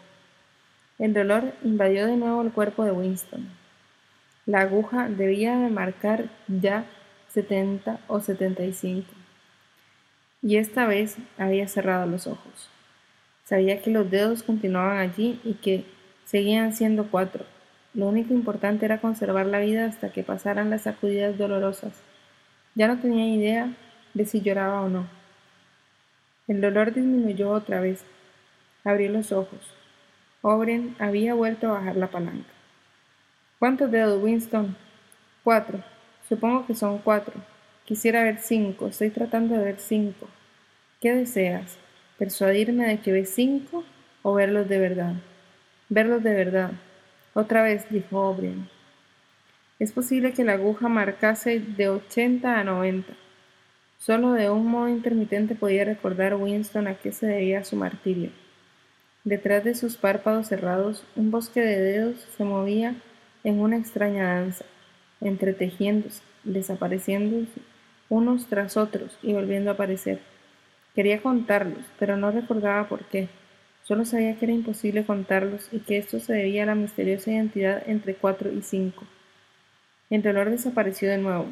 El 0.97 1.13
dolor 1.13 1.53
invadió 1.63 2.07
de 2.07 2.17
nuevo 2.17 2.41
el 2.41 2.51
cuerpo 2.51 2.83
de 2.85 2.91
Winston. 2.91 3.47
La 4.45 4.61
aguja 4.61 5.09
debía 5.09 5.57
de 5.57 5.69
marcar 5.69 6.29
ya 6.47 6.85
setenta 7.29 7.99
o 8.07 8.19
setenta 8.19 8.63
y 8.63 8.73
cinco. 8.73 9.11
Y 10.41 10.57
esta 10.57 10.85
vez 10.85 11.17
había 11.37 11.67
cerrado 11.67 12.05
los 12.05 12.27
ojos. 12.27 12.69
Sabía 13.43 13.81
que 13.81 13.91
los 13.91 14.09
dedos 14.09 14.43
continuaban 14.43 14.97
allí 14.97 15.39
y 15.43 15.55
que 15.55 15.85
seguían 16.25 16.73
siendo 16.73 17.09
cuatro. 17.11 17.45
Lo 17.93 18.07
único 18.07 18.33
importante 18.33 18.85
era 18.85 19.01
conservar 19.01 19.45
la 19.45 19.59
vida 19.59 19.85
hasta 19.85 20.11
que 20.11 20.23
pasaran 20.23 20.69
las 20.69 20.83
sacudidas 20.83 21.37
dolorosas. 21.37 22.01
Ya 22.73 22.87
no 22.87 22.99
tenía 22.99 23.27
idea 23.27 23.73
de 24.13 24.25
si 24.25 24.41
lloraba 24.41 24.81
o 24.81 24.89
no. 24.89 25.07
El 26.47 26.61
dolor 26.61 26.93
disminuyó 26.93 27.51
otra 27.51 27.79
vez. 27.79 28.03
Abrió 28.83 29.11
los 29.11 29.31
ojos. 29.31 29.59
O'Brien 30.41 30.95
había 30.99 31.33
vuelto 31.35 31.67
a 31.67 31.73
bajar 31.73 31.95
la 31.95 32.07
palanca. 32.07 32.49
¿Cuántos 33.59 33.91
dedos, 33.91 34.21
Winston? 34.21 34.75
Cuatro. 35.43 35.83
Supongo 36.27 36.65
que 36.65 36.75
son 36.75 36.97
cuatro. 36.99 37.35
Quisiera 37.85 38.23
ver 38.23 38.39
cinco. 38.39 38.87
Estoy 38.87 39.09
tratando 39.09 39.55
de 39.55 39.63
ver 39.63 39.79
cinco. 39.79 40.27
¿Qué 40.99 41.13
deseas? 41.13 41.77
¿Persuadirme 42.17 42.87
de 42.87 42.99
que 42.99 43.11
ves 43.11 43.29
cinco 43.29 43.83
o 44.21 44.33
verlos 44.33 44.69
de 44.69 44.79
verdad? 44.79 45.13
Verlos 45.89 46.23
de 46.23 46.33
verdad. 46.33 46.71
Otra 47.33 47.63
vez, 47.63 47.85
dijo 47.89 48.19
O'Brien. 48.19 48.69
Es 49.79 49.91
posible 49.91 50.33
que 50.33 50.43
la 50.43 50.53
aguja 50.53 50.87
marcase 50.87 51.59
de 51.59 51.89
ochenta 51.89 52.59
a 52.59 52.63
noventa. 52.63 53.13
Solo 53.97 54.33
de 54.33 54.49
un 54.49 54.67
modo 54.67 54.89
intermitente 54.89 55.55
podía 55.55 55.85
recordar 55.85 56.35
Winston 56.35 56.87
a 56.87 56.95
qué 56.95 57.11
se 57.11 57.25
debía 57.25 57.63
su 57.63 57.75
martirio. 57.75 58.29
Detrás 59.23 59.63
de 59.63 59.73
sus 59.73 59.95
párpados 59.95 60.47
cerrados, 60.47 61.05
un 61.15 61.31
bosque 61.31 61.61
de 61.61 61.79
dedos 61.79 62.19
se 62.37 62.43
movía 62.43 62.95
en 63.43 63.59
una 63.59 63.77
extraña 63.77 64.35
danza, 64.35 64.65
entretejiéndose, 65.21 66.21
desapareciendo 66.43 67.47
unos 68.09 68.47
tras 68.47 68.77
otros 68.77 69.17
y 69.21 69.33
volviendo 69.33 69.71
a 69.71 69.73
aparecer. 69.73 70.19
Quería 70.95 71.21
contarlos, 71.21 71.85
pero 71.97 72.17
no 72.17 72.31
recordaba 72.31 72.87
por 72.87 73.05
qué. 73.05 73.27
Solo 73.83 74.05
sabía 74.05 74.35
que 74.37 74.45
era 74.45 74.53
imposible 74.53 75.05
contarlos 75.05 75.67
y 75.71 75.79
que 75.79 75.97
esto 75.97 76.19
se 76.19 76.33
debía 76.33 76.63
a 76.63 76.67
la 76.67 76.75
misteriosa 76.75 77.31
identidad 77.31 77.83
entre 77.87 78.15
cuatro 78.15 78.51
y 78.51 78.61
cinco. 78.61 79.05
El 80.09 80.21
dolor 80.21 80.49
desapareció 80.49 81.09
de 81.09 81.17
nuevo. 81.17 81.47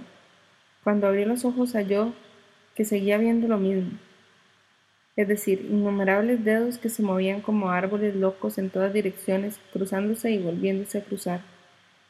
Cuando 0.83 1.07
abrió 1.07 1.25
los 1.25 1.43
ojos 1.43 1.73
halló 1.73 2.13
que 2.75 2.85
seguía 2.85 3.17
viendo 3.17 3.47
lo 3.47 3.57
mismo, 3.57 3.97
es 5.15 5.27
decir, 5.27 5.67
innumerables 5.69 6.45
dedos 6.45 6.77
que 6.77 6.89
se 6.89 7.03
movían 7.03 7.41
como 7.41 7.69
árboles 7.69 8.15
locos 8.15 8.57
en 8.57 8.69
todas 8.69 8.93
direcciones, 8.93 9.59
cruzándose 9.73 10.31
y 10.31 10.37
volviéndose 10.37 10.99
a 10.99 11.03
cruzar. 11.03 11.41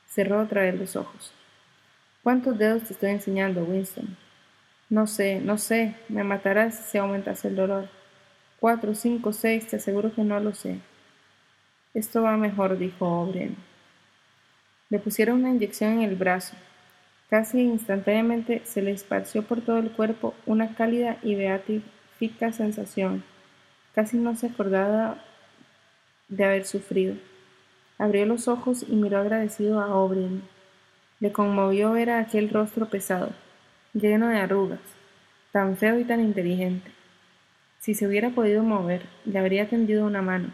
Cerró 0.07 0.41
otra 0.41 0.61
vez 0.63 0.79
los 0.79 0.95
ojos. 0.95 1.33
¿Cuántos 2.21 2.57
dedos 2.59 2.83
te 2.83 2.93
estoy 2.93 3.09
enseñando, 3.09 3.63
Winston? 3.63 4.15
No 4.91 5.07
sé, 5.07 5.39
no 5.39 5.57
sé. 5.57 5.95
Me 6.09 6.25
matarás 6.25 6.75
si 6.75 6.97
aumentas 6.97 7.45
el 7.45 7.55
dolor. 7.55 7.87
Cuatro, 8.59 8.93
cinco, 8.93 9.31
seis, 9.31 9.65
te 9.65 9.77
aseguro 9.77 10.13
que 10.13 10.21
no 10.21 10.37
lo 10.41 10.53
sé. 10.53 10.79
Esto 11.93 12.23
va 12.23 12.35
mejor, 12.35 12.77
dijo 12.77 13.07
O'Brien. 13.07 13.55
Le 14.89 14.99
pusieron 14.99 15.39
una 15.39 15.51
inyección 15.51 15.93
en 15.93 16.01
el 16.01 16.17
brazo. 16.17 16.57
Casi 17.29 17.61
instantáneamente 17.61 18.63
se 18.65 18.81
le 18.81 18.91
esparció 18.91 19.43
por 19.43 19.61
todo 19.61 19.77
el 19.77 19.91
cuerpo 19.91 20.33
una 20.45 20.75
cálida 20.75 21.15
y 21.23 21.35
beatífica 21.35 22.51
sensación. 22.51 23.23
Casi 23.95 24.17
no 24.17 24.35
se 24.35 24.47
acordaba 24.47 25.23
de 26.27 26.43
haber 26.43 26.65
sufrido. 26.65 27.15
Abrió 27.97 28.25
los 28.25 28.49
ojos 28.49 28.83
y 28.85 28.97
miró 28.97 29.19
agradecido 29.19 29.79
a 29.79 29.95
O'Brien. 29.95 30.43
Le 31.21 31.31
conmovió 31.31 31.93
ver 31.93 32.09
a 32.09 32.19
aquel 32.19 32.49
rostro 32.49 32.89
pesado, 32.89 33.31
lleno 33.93 34.29
de 34.29 34.37
arrugas, 34.37 34.79
tan 35.51 35.75
feo 35.75 35.99
y 35.99 36.05
tan 36.05 36.21
inteligente. 36.21 36.91
Si 37.79 37.93
se 37.93 38.07
hubiera 38.07 38.29
podido 38.29 38.63
mover, 38.63 39.01
le 39.25 39.37
habría 39.37 39.67
tendido 39.67 40.05
una 40.05 40.21
mano. 40.21 40.51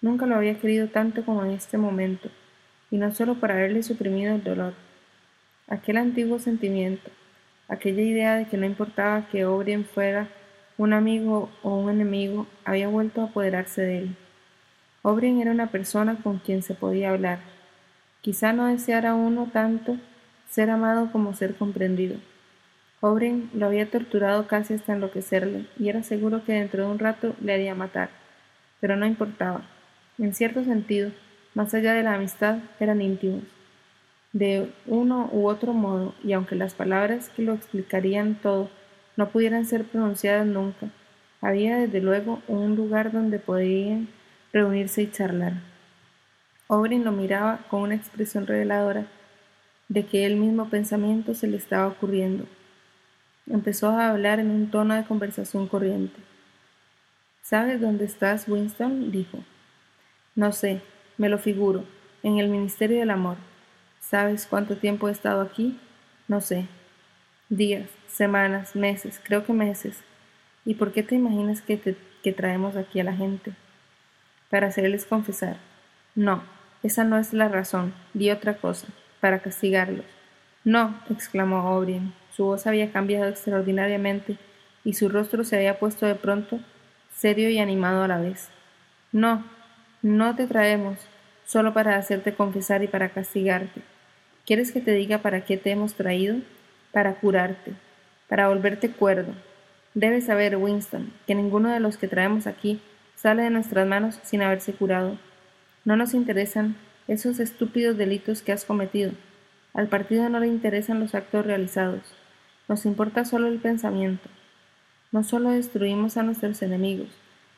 Nunca 0.00 0.26
lo 0.26 0.36
había 0.36 0.58
querido 0.60 0.88
tanto 0.88 1.24
como 1.24 1.44
en 1.44 1.50
este 1.50 1.78
momento, 1.78 2.30
y 2.90 2.96
no 2.96 3.12
solo 3.12 3.34
por 3.34 3.50
haberle 3.50 3.82
suprimido 3.82 4.34
el 4.34 4.44
dolor. 4.44 4.74
Aquel 5.66 5.96
antiguo 5.96 6.38
sentimiento, 6.38 7.10
aquella 7.66 8.02
idea 8.02 8.36
de 8.36 8.46
que 8.46 8.56
no 8.56 8.66
importaba 8.66 9.26
que 9.28 9.44
O'Brien 9.44 9.84
fuera 9.84 10.28
un 10.78 10.92
amigo 10.92 11.50
o 11.62 11.76
un 11.76 11.90
enemigo, 11.90 12.46
había 12.64 12.88
vuelto 12.88 13.20
a 13.20 13.24
apoderarse 13.24 13.82
de 13.82 13.98
él. 13.98 14.16
O'Brien 15.02 15.40
era 15.40 15.50
una 15.50 15.70
persona 15.70 16.18
con 16.22 16.38
quien 16.38 16.62
se 16.62 16.74
podía 16.74 17.10
hablar. 17.10 17.40
Quizá 18.20 18.52
no 18.52 18.66
deseara 18.66 19.14
uno 19.14 19.48
tanto 19.52 19.96
ser 20.48 20.70
amado 20.70 21.10
como 21.10 21.34
ser 21.34 21.56
comprendido. 21.56 22.16
O'Brien 23.02 23.50
lo 23.54 23.66
había 23.66 23.90
torturado 23.90 24.46
casi 24.46 24.74
hasta 24.74 24.92
enloquecerle, 24.92 25.66
y 25.78 25.88
era 25.88 26.02
seguro 26.02 26.44
que 26.44 26.52
dentro 26.52 26.84
de 26.84 26.90
un 26.90 26.98
rato 26.98 27.34
le 27.40 27.54
haría 27.54 27.74
matar. 27.74 28.10
Pero 28.80 28.96
no 28.96 29.06
importaba. 29.06 29.62
En 30.18 30.34
cierto 30.34 30.64
sentido, 30.64 31.10
más 31.54 31.72
allá 31.72 31.94
de 31.94 32.02
la 32.02 32.14
amistad, 32.14 32.58
eran 32.78 33.00
íntimos. 33.00 33.44
De 34.32 34.70
uno 34.86 35.30
u 35.32 35.48
otro 35.48 35.72
modo, 35.72 36.14
y 36.22 36.34
aunque 36.34 36.56
las 36.56 36.74
palabras 36.74 37.30
que 37.30 37.42
lo 37.42 37.54
explicarían 37.54 38.34
todo 38.34 38.70
no 39.16 39.30
pudieran 39.30 39.64
ser 39.64 39.84
pronunciadas 39.84 40.46
nunca, 40.46 40.88
había 41.40 41.78
desde 41.78 42.00
luego 42.00 42.42
un 42.48 42.76
lugar 42.76 43.12
donde 43.12 43.38
podían 43.38 44.08
reunirse 44.52 45.02
y 45.02 45.10
charlar. 45.10 45.54
O'Brien 46.68 47.04
lo 47.04 47.12
miraba 47.12 47.60
con 47.68 47.82
una 47.82 47.94
expresión 47.94 48.46
reveladora 48.46 49.06
de 49.88 50.04
que 50.04 50.26
el 50.26 50.36
mismo 50.36 50.68
pensamiento 50.68 51.34
se 51.34 51.48
le 51.48 51.56
estaba 51.56 51.88
ocurriendo. 51.88 52.44
Empezó 53.50 53.90
a 53.90 54.10
hablar 54.10 54.38
en 54.38 54.48
un 54.48 54.70
tono 54.70 54.94
de 54.94 55.04
conversación 55.04 55.66
corriente. 55.66 56.20
¿Sabes 57.42 57.80
dónde 57.80 58.04
estás, 58.04 58.46
Winston? 58.46 59.10
dijo. 59.10 59.38
No 60.36 60.52
sé, 60.52 60.82
me 61.18 61.28
lo 61.28 61.36
figuro, 61.36 61.84
en 62.22 62.38
el 62.38 62.48
Ministerio 62.48 63.00
del 63.00 63.10
Amor. 63.10 63.38
¿Sabes 63.98 64.46
cuánto 64.46 64.76
tiempo 64.76 65.08
he 65.08 65.12
estado 65.12 65.40
aquí? 65.40 65.80
No 66.28 66.40
sé. 66.40 66.68
Días, 67.48 67.90
semanas, 68.06 68.76
meses, 68.76 69.20
creo 69.20 69.44
que 69.44 69.52
meses. 69.52 69.98
¿Y 70.64 70.74
por 70.74 70.92
qué 70.92 71.02
te 71.02 71.16
imaginas 71.16 71.60
que, 71.60 71.76
traemos 72.32 72.76
aquí 72.76 73.00
a 73.00 73.04
la 73.04 73.14
gente? 73.14 73.52
Para 74.48 74.68
hacerles 74.68 75.06
confesar. 75.06 75.56
No, 76.14 76.44
esa 76.84 77.02
no 77.02 77.18
es 77.18 77.32
la 77.32 77.48
razón. 77.48 77.94
Di 78.14 78.30
otra 78.30 78.58
cosa, 78.58 78.86
para 79.20 79.40
castigarlos. 79.40 80.06
No, 80.62 81.00
exclamó 81.10 81.76
O'Brien. 81.76 82.19
Su 82.40 82.46
voz 82.46 82.66
había 82.66 82.90
cambiado 82.90 83.28
extraordinariamente 83.28 84.38
y 84.82 84.94
su 84.94 85.10
rostro 85.10 85.44
se 85.44 85.56
había 85.56 85.78
puesto 85.78 86.06
de 86.06 86.14
pronto 86.14 86.58
serio 87.14 87.50
y 87.50 87.58
animado 87.58 88.02
a 88.02 88.08
la 88.08 88.18
vez. 88.18 88.48
No, 89.12 89.44
no 90.00 90.34
te 90.34 90.46
traemos, 90.46 90.96
solo 91.44 91.74
para 91.74 91.96
hacerte 91.96 92.32
confesar 92.32 92.82
y 92.82 92.88
para 92.88 93.10
castigarte. 93.10 93.82
¿Quieres 94.46 94.72
que 94.72 94.80
te 94.80 94.92
diga 94.92 95.18
para 95.18 95.44
qué 95.44 95.58
te 95.58 95.70
hemos 95.70 95.92
traído? 95.92 96.38
Para 96.92 97.16
curarte, 97.16 97.74
para 98.26 98.48
volverte 98.48 98.90
cuerdo. 98.90 99.34
Debes 99.92 100.24
saber, 100.24 100.56
Winston, 100.56 101.12
que 101.26 101.34
ninguno 101.34 101.68
de 101.68 101.80
los 101.80 101.98
que 101.98 102.08
traemos 102.08 102.46
aquí 102.46 102.80
sale 103.16 103.42
de 103.42 103.50
nuestras 103.50 103.86
manos 103.86 104.18
sin 104.22 104.40
haberse 104.40 104.72
curado. 104.72 105.18
No 105.84 105.94
nos 105.94 106.14
interesan 106.14 106.76
esos 107.06 107.38
estúpidos 107.38 107.98
delitos 107.98 108.40
que 108.40 108.52
has 108.52 108.64
cometido. 108.64 109.12
Al 109.74 109.88
partido 109.88 110.26
no 110.30 110.40
le 110.40 110.46
interesan 110.46 111.00
los 111.00 111.14
actos 111.14 111.44
realizados. 111.44 112.14
Nos 112.70 112.86
importa 112.86 113.24
solo 113.24 113.48
el 113.48 113.58
pensamiento. 113.58 114.28
No 115.10 115.24
solo 115.24 115.50
destruimos 115.50 116.16
a 116.16 116.22
nuestros 116.22 116.62
enemigos, 116.62 117.08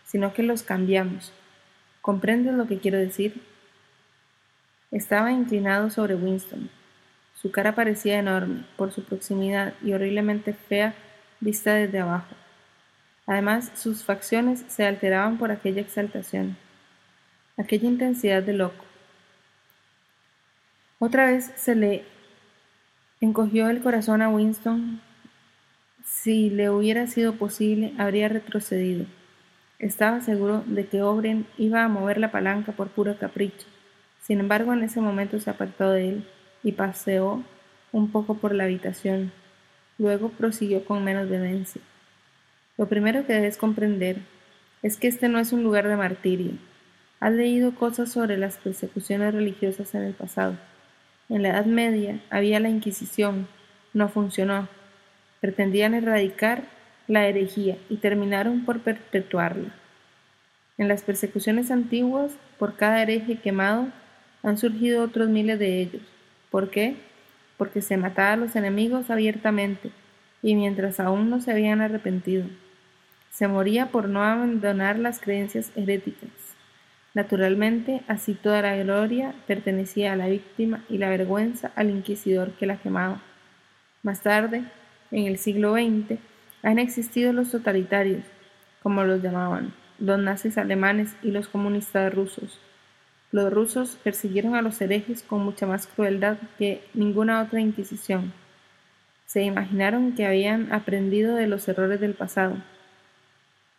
sino 0.07 0.33
que 0.33 0.43
los 0.43 0.63
cambiamos. 0.63 1.35
¿Comprendes 2.01 2.55
lo 2.55 2.67
que 2.67 2.79
quiero 2.79 2.97
decir? 2.97 3.43
Estaba 4.91 5.31
inclinado 5.31 5.91
sobre 5.91 6.15
Winston. 6.15 6.71
Su 7.35 7.51
cara 7.51 7.75
parecía 7.75 8.19
enorme 8.19 8.65
por 8.79 8.91
su 8.91 9.05
proximidad 9.05 9.75
y 9.83 9.93
horriblemente 9.93 10.55
fea 10.55 10.95
vista 11.41 11.75
desde 11.75 11.99
abajo. 11.99 12.35
Además, 13.27 13.71
sus 13.75 14.05
facciones 14.05 14.65
se 14.69 14.87
alteraban 14.87 15.37
por 15.37 15.51
aquella 15.51 15.83
exaltación, 15.83 16.57
aquella 17.59 17.87
intensidad 17.87 18.43
de 18.43 18.55
loco. 18.55 18.87
Otra 20.99 21.27
vez 21.27 21.53
se 21.57 21.75
le 21.75 22.12
Encogió 23.23 23.71
el 23.71 23.81
corazón 23.81 24.21
a 24.21 24.29
Winston. 24.29 25.01
Si 26.05 26.51
le 26.51 26.71
hubiera 26.71 27.07
sido 27.07 27.35
posible, 27.35 27.95
habría 27.97 28.29
retrocedido. 28.29 29.07
Estaba 29.79 30.21
seguro 30.23 30.65
de 30.67 30.87
que 30.89 31.03
O'Brien 31.03 31.47
iba 31.57 31.85
a 31.85 31.89
mover 31.89 32.19
la 32.19 32.33
palanca 32.33 32.73
por 32.73 32.89
puro 32.89 33.17
capricho. 33.17 33.69
Sin 34.21 34.41
embargo, 34.41 34.73
en 34.73 34.83
ese 34.83 35.01
momento 35.01 35.39
se 35.39 35.51
apartó 35.51 35.93
de 35.93 36.09
él 36.09 36.29
y 36.65 36.73
paseó 36.73 37.45
un 37.93 38.11
poco 38.11 38.39
por 38.39 38.57
la 38.57 38.65
habitación. 38.65 39.31
Luego 39.99 40.31
prosiguió 40.31 40.85
con 40.85 41.05
menos 41.05 41.29
vehemencia. 41.29 41.81
Lo 42.77 42.89
primero 42.89 43.25
que 43.25 43.35
debes 43.35 43.57
comprender 43.57 44.17
es 44.83 44.97
que 44.97 45.07
este 45.07 45.29
no 45.29 45.39
es 45.39 45.53
un 45.53 45.63
lugar 45.63 45.87
de 45.87 45.95
martirio. 45.95 46.55
Has 47.21 47.33
leído 47.33 47.77
cosas 47.77 48.11
sobre 48.11 48.37
las 48.37 48.57
persecuciones 48.57 49.33
religiosas 49.33 49.95
en 49.95 50.03
el 50.03 50.13
pasado. 50.13 50.57
En 51.33 51.43
la 51.43 51.49
Edad 51.49 51.65
Media 51.65 52.21
había 52.29 52.61
la 52.61 52.69
Inquisición, 52.69 53.49
no 53.95 54.11
funcionó. 54.11 54.69
Pretendían 55.41 55.95
erradicar 55.95 56.65
la 57.09 57.27
herejía 57.27 57.79
y 57.89 57.97
terminaron 57.97 58.67
por 58.67 58.81
perpetuarla. 58.81 59.75
En 60.77 60.89
las 60.89 61.01
persecuciones 61.03 61.71
antiguas, 61.71 62.33
por 62.59 62.77
cada 62.77 63.01
hereje 63.01 63.37
quemado, 63.37 63.89
han 64.43 64.59
surgido 64.59 65.03
otros 65.03 65.31
miles 65.31 65.59
de 65.59 65.81
ellos. 65.81 66.03
¿Por 66.51 66.69
qué? 66.69 66.97
Porque 67.57 67.81
se 67.81 67.97
mataba 67.97 68.35
a 68.35 68.37
los 68.37 68.55
enemigos 68.55 69.09
abiertamente 69.09 69.91
y 70.43 70.55
mientras 70.55 71.01
aún 71.01 71.31
no 71.31 71.41
se 71.41 71.51
habían 71.51 71.81
arrepentido. 71.81 72.45
Se 73.31 73.49
moría 73.49 73.87
por 73.87 74.07
no 74.07 74.23
abandonar 74.23 74.99
las 74.99 75.19
creencias 75.19 75.73
heréticas. 75.77 76.29
Naturalmente, 77.15 78.03
así 78.09 78.35
toda 78.35 78.63
la 78.63 78.77
gloria 78.77 79.35
pertenecía 79.47 80.13
a 80.13 80.17
la 80.17 80.29
víctima 80.29 80.83
y 80.89 80.97
la 80.99 81.11
vergüenza 81.11 81.71
al 81.77 81.91
inquisidor 81.91 82.53
que 82.53 82.67
la 82.67 82.79
quemaba. 82.79 83.21
Más 84.03 84.23
tarde, 84.23 84.65
en 85.11 85.27
el 85.27 85.37
siglo 85.37 85.75
XX, 85.75 86.19
han 86.63 86.79
existido 86.79 87.33
los 87.33 87.51
totalitarios, 87.51 88.25
como 88.83 89.05
los 89.05 89.23
llamaban, 89.23 89.75
los 89.99 90.19
nazis 90.19 90.57
alemanes 90.57 91.15
y 91.23 91.33
los 91.33 91.49
comunistas 91.49 92.13
rusos. 92.13 92.59
Los 93.31 93.53
rusos 93.53 93.99
persiguieron 94.03 94.55
a 94.55 94.63
los 94.63 94.81
herejes 94.81 95.23
con 95.23 95.45
mucha 95.45 95.67
más 95.67 95.87
crueldad 95.87 96.39
que 96.59 96.83
ninguna 96.95 97.43
otra 97.43 97.61
inquisición. 97.61 98.33
Se 99.27 99.43
imaginaron 99.43 100.15
que 100.15 100.27
habían 100.27 100.73
aprendido 100.73 101.37
de 101.37 101.47
los 101.47 101.67
errores 101.69 102.01
del 102.01 102.15
pasado, 102.15 102.57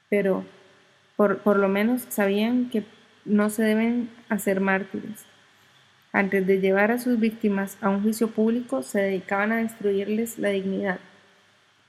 pero 0.09 0.43
por, 1.15 1.39
por 1.39 1.57
lo 1.57 1.67
menos 1.67 2.01
sabían 2.09 2.69
que 2.69 2.84
no 3.26 3.49
se 3.49 3.63
deben 3.63 4.09
hacer 4.30 4.59
mártires. 4.59 5.26
Antes 6.11 6.45
de 6.45 6.59
llevar 6.59 6.91
a 6.91 6.99
sus 6.99 7.19
víctimas 7.19 7.78
a 7.82 7.89
un 7.89 8.03
juicio 8.03 8.30
público, 8.30 8.84
se 8.84 8.99
dedicaban 8.99 9.51
a 9.51 9.57
destruirles 9.57 10.38
la 10.38 10.49
dignidad. 10.49 10.99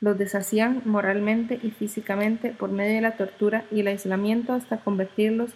Los 0.01 0.17
deshacían 0.17 0.83
moralmente 0.85 1.59
y 1.63 1.71
físicamente 1.71 2.51
por 2.51 2.71
medio 2.71 2.95
de 2.95 3.01
la 3.01 3.17
tortura 3.17 3.65
y 3.71 3.81
el 3.81 3.89
aislamiento 3.89 4.53
hasta 4.53 4.79
convertirlos 4.79 5.53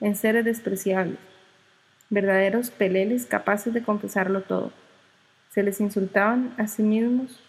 en 0.00 0.16
seres 0.16 0.44
despreciables, 0.44 1.18
verdaderos 2.08 2.70
peleles 2.70 3.26
capaces 3.26 3.72
de 3.72 3.82
confesarlo 3.82 4.42
todo. 4.42 4.72
Se 5.50 5.62
les 5.62 5.80
insultaban 5.80 6.54
a 6.58 6.66
sí 6.66 6.82
mismos, 6.82 7.40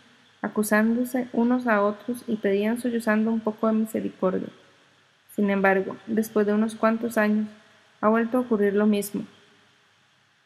acusándose 0.41 1.27
unos 1.33 1.67
a 1.67 1.81
otros 1.83 2.23
y 2.27 2.37
pedían 2.37 2.79
sollozando 2.79 3.31
un 3.31 3.41
poco 3.41 3.67
de 3.67 3.73
misericordia. 3.73 4.49
Sin 5.35 5.49
embargo, 5.49 5.97
después 6.07 6.45
de 6.47 6.53
unos 6.53 6.75
cuantos 6.75 7.17
años, 7.17 7.47
ha 8.01 8.09
vuelto 8.09 8.37
a 8.37 8.41
ocurrir 8.41 8.73
lo 8.73 8.87
mismo. 8.87 9.25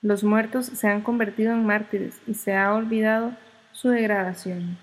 Los 0.01 0.23
muertos 0.23 0.67
se 0.67 0.87
han 0.87 1.01
convertido 1.01 1.53
en 1.53 1.65
mártires 1.65 2.21
y 2.27 2.35
se 2.35 2.55
ha 2.55 2.73
olvidado 2.73 3.31
su 3.71 3.89
degradación. 3.89 4.77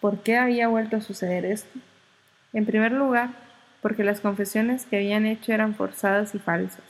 ¿Por 0.00 0.22
qué 0.22 0.36
había 0.36 0.68
vuelto 0.68 0.96
a 0.96 1.00
suceder 1.00 1.46
esto? 1.46 1.78
En 2.52 2.66
primer 2.66 2.92
lugar, 2.92 3.30
porque 3.80 4.04
las 4.04 4.20
confesiones 4.20 4.84
que 4.84 4.96
habían 4.96 5.24
hecho 5.24 5.52
eran 5.52 5.74
forzadas 5.74 6.34
y 6.34 6.38
falsas. 6.38 6.84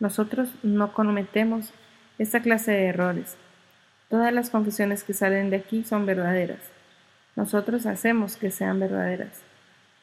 Nosotros 0.00 0.50
no 0.62 0.92
cometemos 0.92 1.72
esta 2.18 2.40
clase 2.40 2.72
de 2.72 2.86
errores. 2.86 3.36
Todas 4.10 4.32
las 4.32 4.50
confesiones 4.50 5.04
que 5.04 5.14
salen 5.14 5.50
de 5.50 5.56
aquí 5.56 5.84
son 5.84 6.04
verdaderas. 6.04 6.60
Nosotros 7.36 7.86
hacemos 7.86 8.36
que 8.36 8.50
sean 8.50 8.80
verdaderas. 8.80 9.42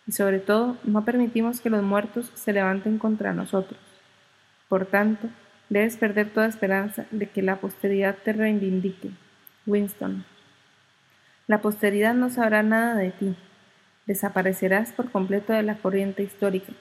Y 0.08 0.12
sobre 0.12 0.40
todo, 0.40 0.78
no 0.84 1.06
permitimos 1.06 1.62
que 1.62 1.70
los 1.70 1.84
muertos 1.84 2.32
se 2.34 2.54
levanten 2.54 2.98
contra 2.98 3.34
nosotros. 3.34 3.80
Por 4.70 4.86
tanto, 4.86 5.28
debes 5.70 5.98
perder 5.98 6.30
toda 6.30 6.48
esperanza 6.48 7.06
de 7.12 7.28
que 7.28 7.42
la 7.42 7.58
posteridad 7.58 8.16
te 8.24 8.34
reivindique. 8.34 9.10
Winston. 9.66 10.24
La 11.48 11.62
posteridad 11.62 12.14
no 12.14 12.30
sabrá 12.30 12.64
nada 12.64 12.96
de 12.96 13.12
ti. 13.12 13.36
Desaparecerás 14.06 14.94
por 14.94 15.12
completo 15.12 15.52
de 15.52 15.64
la 15.64 15.76
corriente 15.76 16.24
histórica. 16.24 16.72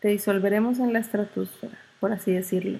Te 0.00 0.08
disolveremos 0.08 0.78
en 0.78 0.92
la 0.92 0.98
estratosfera, 0.98 1.78
por 2.00 2.12
así 2.12 2.32
decirlo. 2.32 2.78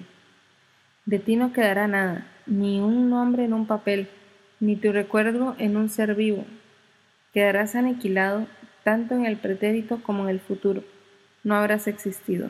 De 1.05 1.19
ti 1.19 1.35
no 1.35 1.51
quedará 1.51 1.87
nada, 1.87 2.27
ni 2.45 2.79
un 2.79 3.09
nombre 3.09 3.45
en 3.45 3.53
un 3.53 3.65
papel, 3.65 4.07
ni 4.59 4.75
tu 4.75 4.91
recuerdo 4.91 5.55
en 5.57 5.75
un 5.75 5.89
ser 5.89 6.15
vivo. 6.15 6.45
Quedarás 7.33 7.75
aniquilado 7.75 8.45
tanto 8.83 9.15
en 9.15 9.25
el 9.25 9.37
pretérito 9.37 10.03
como 10.03 10.23
en 10.23 10.29
el 10.29 10.39
futuro. 10.39 10.83
No 11.43 11.55
habrás 11.55 11.87
existido. 11.87 12.49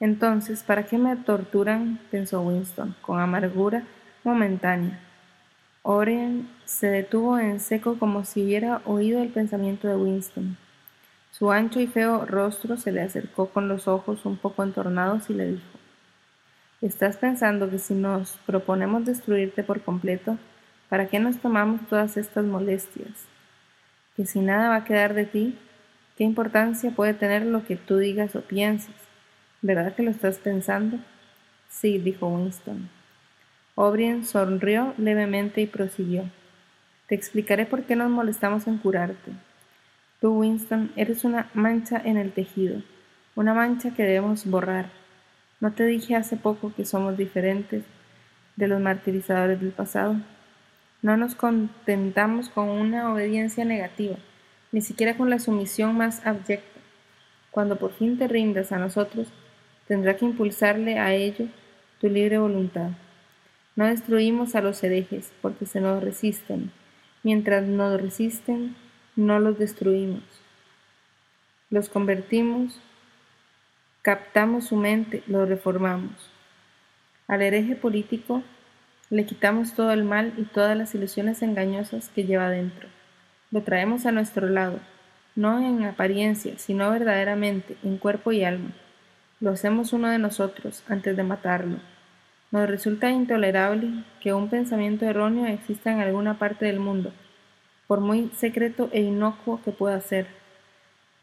Entonces, 0.00 0.62
¿para 0.62 0.84
qué 0.84 0.96
me 0.96 1.14
torturan? 1.14 2.00
pensó 2.10 2.40
Winston, 2.40 2.96
con 3.02 3.20
amargura 3.20 3.84
momentánea. 4.24 4.98
Orion 5.82 6.48
se 6.64 6.88
detuvo 6.88 7.38
en 7.38 7.60
seco 7.60 7.98
como 7.98 8.24
si 8.24 8.42
hubiera 8.42 8.80
oído 8.86 9.22
el 9.22 9.28
pensamiento 9.28 9.88
de 9.88 9.96
Winston. 9.96 10.56
Su 11.30 11.50
ancho 11.52 11.80
y 11.80 11.86
feo 11.86 12.26
rostro 12.26 12.76
se 12.76 12.92
le 12.92 13.02
acercó 13.02 13.50
con 13.50 13.68
los 13.68 13.88
ojos 13.88 14.24
un 14.24 14.36
poco 14.36 14.62
entornados 14.62 15.30
y 15.30 15.34
le 15.34 15.52
dijo 15.52 15.78
¿Estás 16.80 17.18
pensando 17.18 17.68
que 17.68 17.78
si 17.78 17.92
nos 17.92 18.38
proponemos 18.46 19.04
destruirte 19.04 19.62
por 19.62 19.82
completo, 19.82 20.38
¿para 20.88 21.08
qué 21.08 21.18
nos 21.18 21.38
tomamos 21.38 21.86
todas 21.88 22.16
estas 22.16 22.46
molestias? 22.46 23.26
¿Que 24.16 24.24
si 24.24 24.40
nada 24.40 24.70
va 24.70 24.76
a 24.76 24.84
quedar 24.84 25.12
de 25.12 25.26
ti? 25.26 25.58
¿Qué 26.16 26.24
importancia 26.24 26.90
puede 26.90 27.12
tener 27.12 27.44
lo 27.44 27.64
que 27.64 27.76
tú 27.76 27.98
digas 27.98 28.34
o 28.34 28.40
pienses? 28.40 28.99
¿Verdad 29.62 29.94
que 29.94 30.02
lo 30.02 30.10
estás 30.10 30.38
pensando? 30.38 30.98
Sí, 31.68 31.98
dijo 31.98 32.28
Winston. 32.28 32.88
O'Brien 33.74 34.24
sonrió 34.24 34.94
levemente 34.96 35.60
y 35.60 35.66
prosiguió. 35.66 36.24
Te 37.06 37.14
explicaré 37.14 37.66
por 37.66 37.82
qué 37.84 37.94
nos 37.94 38.10
molestamos 38.10 38.66
en 38.66 38.78
curarte. 38.78 39.32
Tú, 40.20 40.38
Winston, 40.38 40.92
eres 40.96 41.24
una 41.24 41.50
mancha 41.52 42.00
en 42.02 42.16
el 42.16 42.32
tejido, 42.32 42.82
una 43.34 43.52
mancha 43.52 43.94
que 43.94 44.02
debemos 44.02 44.46
borrar. 44.46 44.90
¿No 45.60 45.72
te 45.72 45.84
dije 45.84 46.16
hace 46.16 46.36
poco 46.36 46.72
que 46.74 46.86
somos 46.86 47.18
diferentes 47.18 47.84
de 48.56 48.68
los 48.68 48.80
martirizadores 48.80 49.60
del 49.60 49.72
pasado? 49.72 50.16
No 51.02 51.18
nos 51.18 51.34
contentamos 51.34 52.48
con 52.48 52.68
una 52.68 53.12
obediencia 53.12 53.66
negativa, 53.66 54.16
ni 54.72 54.80
siquiera 54.80 55.18
con 55.18 55.28
la 55.28 55.38
sumisión 55.38 55.96
más 55.96 56.26
abyecta. 56.26 56.80
Cuando 57.50 57.76
por 57.76 57.92
fin 57.92 58.18
te 58.18 58.28
rindas 58.28 58.72
a 58.72 58.78
nosotros, 58.78 59.28
tendrá 59.90 60.16
que 60.16 60.24
impulsarle 60.24 61.00
a 61.00 61.14
ello 61.14 61.48
tu 62.00 62.08
libre 62.08 62.38
voluntad. 62.38 62.90
No 63.74 63.86
destruimos 63.86 64.54
a 64.54 64.60
los 64.60 64.84
herejes 64.84 65.32
porque 65.42 65.66
se 65.66 65.80
nos 65.80 66.00
resisten. 66.00 66.70
Mientras 67.24 67.64
nos 67.66 68.00
resisten, 68.00 68.76
no 69.16 69.40
los 69.40 69.58
destruimos. 69.58 70.22
Los 71.70 71.88
convertimos, 71.88 72.80
captamos 74.02 74.68
su 74.68 74.76
mente, 74.76 75.24
los 75.26 75.48
reformamos. 75.48 76.30
Al 77.26 77.42
hereje 77.42 77.74
político 77.74 78.44
le 79.10 79.26
quitamos 79.26 79.74
todo 79.74 79.90
el 79.90 80.04
mal 80.04 80.34
y 80.36 80.44
todas 80.44 80.78
las 80.78 80.94
ilusiones 80.94 81.42
engañosas 81.42 82.10
que 82.10 82.22
lleva 82.22 82.48
dentro. 82.48 82.88
Lo 83.50 83.64
traemos 83.64 84.06
a 84.06 84.12
nuestro 84.12 84.48
lado, 84.48 84.78
no 85.34 85.58
en 85.58 85.82
apariencia, 85.82 86.56
sino 86.58 86.92
verdaderamente, 86.92 87.76
en 87.82 87.96
cuerpo 87.98 88.30
y 88.30 88.44
alma. 88.44 88.70
Lo 89.40 89.52
hacemos 89.52 89.94
uno 89.94 90.08
de 90.08 90.18
nosotros 90.18 90.84
antes 90.86 91.16
de 91.16 91.22
matarlo. 91.22 91.78
Nos 92.50 92.68
resulta 92.68 93.10
intolerable 93.10 94.04
que 94.20 94.34
un 94.34 94.50
pensamiento 94.50 95.06
erróneo 95.06 95.46
exista 95.46 95.90
en 95.90 96.00
alguna 96.00 96.38
parte 96.38 96.66
del 96.66 96.78
mundo, 96.78 97.10
por 97.86 98.00
muy 98.00 98.30
secreto 98.36 98.90
e 98.92 99.00
inocuo 99.00 99.62
que 99.64 99.72
pueda 99.72 99.98
ser. 100.02 100.26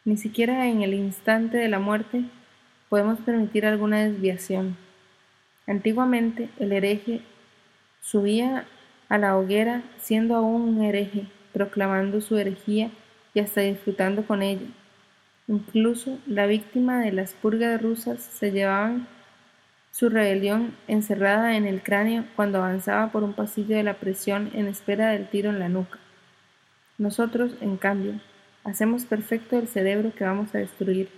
Ni 0.04 0.18
siquiera 0.18 0.66
en 0.68 0.82
el 0.82 0.96
instante 0.96 1.58
de 1.58 1.68
la 1.68 1.78
muerte 1.78 2.24
podemos 2.90 3.20
permitir 3.20 3.68
alguna 3.68 4.04
desviación. 4.04 4.78
Antiguamente 5.68 6.50
el 6.58 6.72
hereje 6.72 7.22
subía 8.02 8.66
a 9.10 9.20
la 9.20 9.38
hoguera 9.38 9.84
siendo 10.00 10.36
aún 10.36 10.62
un 10.64 10.84
hereje, 10.84 11.28
proclamando 11.54 12.20
su 12.22 12.36
herejía 12.36 12.90
y 13.36 13.42
hasta 13.42 13.62
disfrutando 13.62 14.26
con 14.26 14.42
ella. 14.42 14.66
Incluso 15.48 16.20
la 16.28 16.46
víctima 16.46 17.00
de 17.00 17.12
las 17.14 17.34
purgas 17.34 17.82
rusas 17.82 18.22
se 18.22 18.52
llevaban 18.52 19.08
su 19.92 20.10
rebelión 20.10 20.76
encerrada 20.88 21.56
en 21.56 21.66
el 21.66 21.82
cráneo 21.82 22.26
cuando 22.36 22.60
avanzaba 22.60 23.12
por 23.12 23.24
un 23.24 23.34
pasillo 23.34 23.76
de 23.76 23.84
la 23.84 23.96
prisión 23.96 24.52
en 24.54 24.68
espera 24.68 25.10
del 25.12 25.28
tiro 25.30 25.50
en 25.50 25.60
la 25.60 25.70
nuca. 25.70 25.98
Nosotros, 26.98 27.56
en 27.62 27.78
cambio, 27.78 28.20
hacemos 28.64 29.06
perfecto 29.06 29.58
el 29.58 29.68
cerebro 29.68 30.14
que 30.14 30.24
vamos 30.24 30.54
a 30.54 30.60
destruir. 30.60 31.10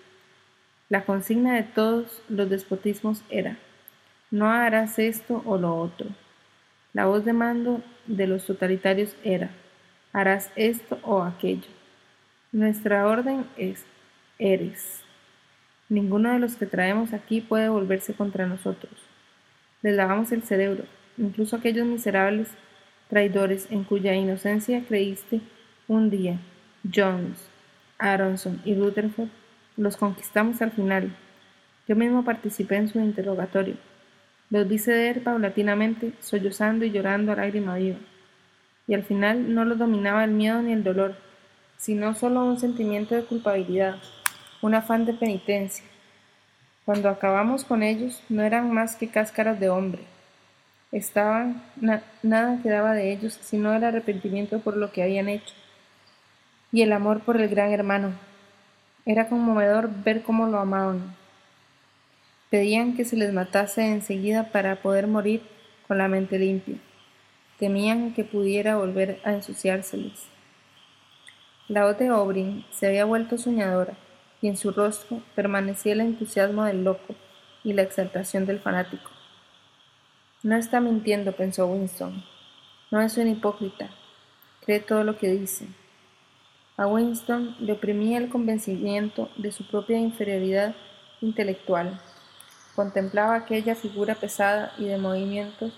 La 0.89 1.05
consigna 1.05 1.55
de 1.55 1.63
todos 1.63 2.21
los 2.29 2.49
despotismos 2.49 3.23
era, 3.29 3.57
no 4.31 4.49
harás 4.49 4.99
esto 4.99 5.41
o 5.45 5.57
lo 5.57 5.75
otro. 5.75 6.07
La 6.93 7.05
voz 7.05 7.25
de 7.25 7.33
mando 7.33 7.81
de 8.05 8.27
los 8.27 8.45
totalitarios 8.45 9.15
era, 9.23 9.49
harás 10.13 10.51
esto 10.55 10.99
o 11.01 11.23
aquello. 11.23 11.67
Nuestra 12.51 13.07
orden 13.07 13.45
es, 13.57 13.85
eres. 14.39 15.01
Ninguno 15.89 16.31
de 16.33 16.39
los 16.39 16.55
que 16.55 16.65
traemos 16.65 17.13
aquí 17.13 17.41
puede 17.41 17.69
volverse 17.69 18.13
contra 18.13 18.47
nosotros. 18.47 18.93
Les 19.81 19.95
lavamos 19.95 20.31
el 20.31 20.43
cerebro, 20.43 20.85
incluso 21.17 21.55
aquellos 21.55 21.85
miserables 21.85 22.47
traidores 23.09 23.67
en 23.71 23.83
cuya 23.83 24.15
inocencia 24.15 24.83
creíste 24.87 25.41
un 25.87 26.09
día, 26.09 26.39
Jones, 26.91 27.49
Aronson 27.97 28.61
y 28.65 28.75
Rutherford 28.75 29.29
los 29.79 29.97
conquistamos 29.97 30.61
al 30.61 30.71
final. 30.71 31.15
Yo 31.87 31.95
mismo 31.95 32.23
participé 32.23 32.75
en 32.75 32.89
su 32.89 32.99
interrogatorio. 32.99 33.75
Los 34.49 34.67
vi 34.67 34.77
ceder 34.77 35.23
paulatinamente, 35.23 36.13
sollozando 36.19 36.85
y 36.85 36.91
llorando 36.91 37.31
a 37.31 37.35
lágrima 37.35 37.75
viva. 37.75 37.97
Y 38.87 38.93
al 38.93 39.03
final 39.03 39.53
no 39.53 39.63
los 39.65 39.77
dominaba 39.77 40.23
el 40.23 40.31
miedo 40.31 40.61
ni 40.61 40.73
el 40.73 40.83
dolor, 40.83 41.15
sino 41.77 42.13
solo 42.13 42.45
un 42.45 42.59
sentimiento 42.59 43.15
de 43.15 43.23
culpabilidad, 43.23 43.95
un 44.61 44.75
afán 44.75 45.05
de 45.05 45.13
penitencia. 45.13 45.85
Cuando 46.85 47.09
acabamos 47.09 47.63
con 47.65 47.83
ellos, 47.83 48.23
no 48.29 48.41
eran 48.43 48.71
más 48.71 48.95
que 48.95 49.09
cáscaras 49.09 49.59
de 49.59 49.69
hombre. 49.69 50.03
Estaban, 50.91 51.63
nada 52.23 52.59
quedaba 52.63 52.93
de 52.93 53.11
ellos, 53.11 53.37
sino 53.41 53.73
el 53.73 53.83
arrepentimiento 53.83 54.59
por 54.59 54.75
lo 54.75 54.91
que 54.91 55.03
habían 55.03 55.29
hecho 55.29 55.53
y 56.71 56.81
el 56.81 56.93
amor 56.93 57.21
por 57.21 57.39
el 57.39 57.49
gran 57.49 57.71
hermano. 57.71 58.13
Era 59.05 59.27
conmovedor 59.29 59.89
ver 60.03 60.23
cómo 60.23 60.47
lo 60.47 60.59
amaban. 60.59 61.15
Pedían 62.49 62.95
que 62.95 63.05
se 63.05 63.15
les 63.15 63.33
matase 63.33 63.85
enseguida 63.85 64.51
para 64.51 64.81
poder 64.81 65.07
morir 65.07 65.43
con 65.87 65.97
la 65.97 66.07
mente 66.07 66.39
limpia. 66.39 66.77
Temían 67.59 68.13
que 68.13 68.23
pudiera 68.23 68.77
volver 68.77 69.19
a 69.23 69.33
ensuciárseles. 69.33 70.27
La 71.67 71.91
de 71.93 72.11
Obrin 72.11 72.65
se 72.71 72.87
había 72.87 73.05
vuelto 73.05 73.37
soñadora, 73.37 73.93
y 74.41 74.47
en 74.47 74.57
su 74.57 74.71
rostro 74.71 75.21
permanecía 75.35 75.93
el 75.93 76.01
entusiasmo 76.01 76.63
del 76.63 76.83
loco 76.83 77.15
y 77.63 77.73
la 77.73 77.81
exaltación 77.81 78.45
del 78.45 78.59
fanático. 78.59 79.11
No 80.41 80.55
está 80.55 80.79
mintiendo, 80.79 81.33
pensó 81.33 81.67
Winston. 81.67 82.23
No 82.91 83.01
es 83.01 83.17
un 83.17 83.27
hipócrita. 83.27 83.89
Cree 84.65 84.79
todo 84.79 85.03
lo 85.03 85.17
que 85.17 85.29
dice. 85.29 85.67
A 86.77 86.87
Winston 86.87 87.57
le 87.59 87.73
oprimía 87.73 88.17
el 88.17 88.29
convencimiento 88.29 89.29
de 89.35 89.51
su 89.51 89.67
propia 89.67 89.99
inferioridad 89.99 90.75
intelectual. 91.19 91.99
Contemplaba 92.73 93.35
aquella 93.35 93.75
figura 93.75 94.15
pesada 94.15 94.71
y 94.77 94.85
de 94.85 94.97
movimientos, 94.97 95.73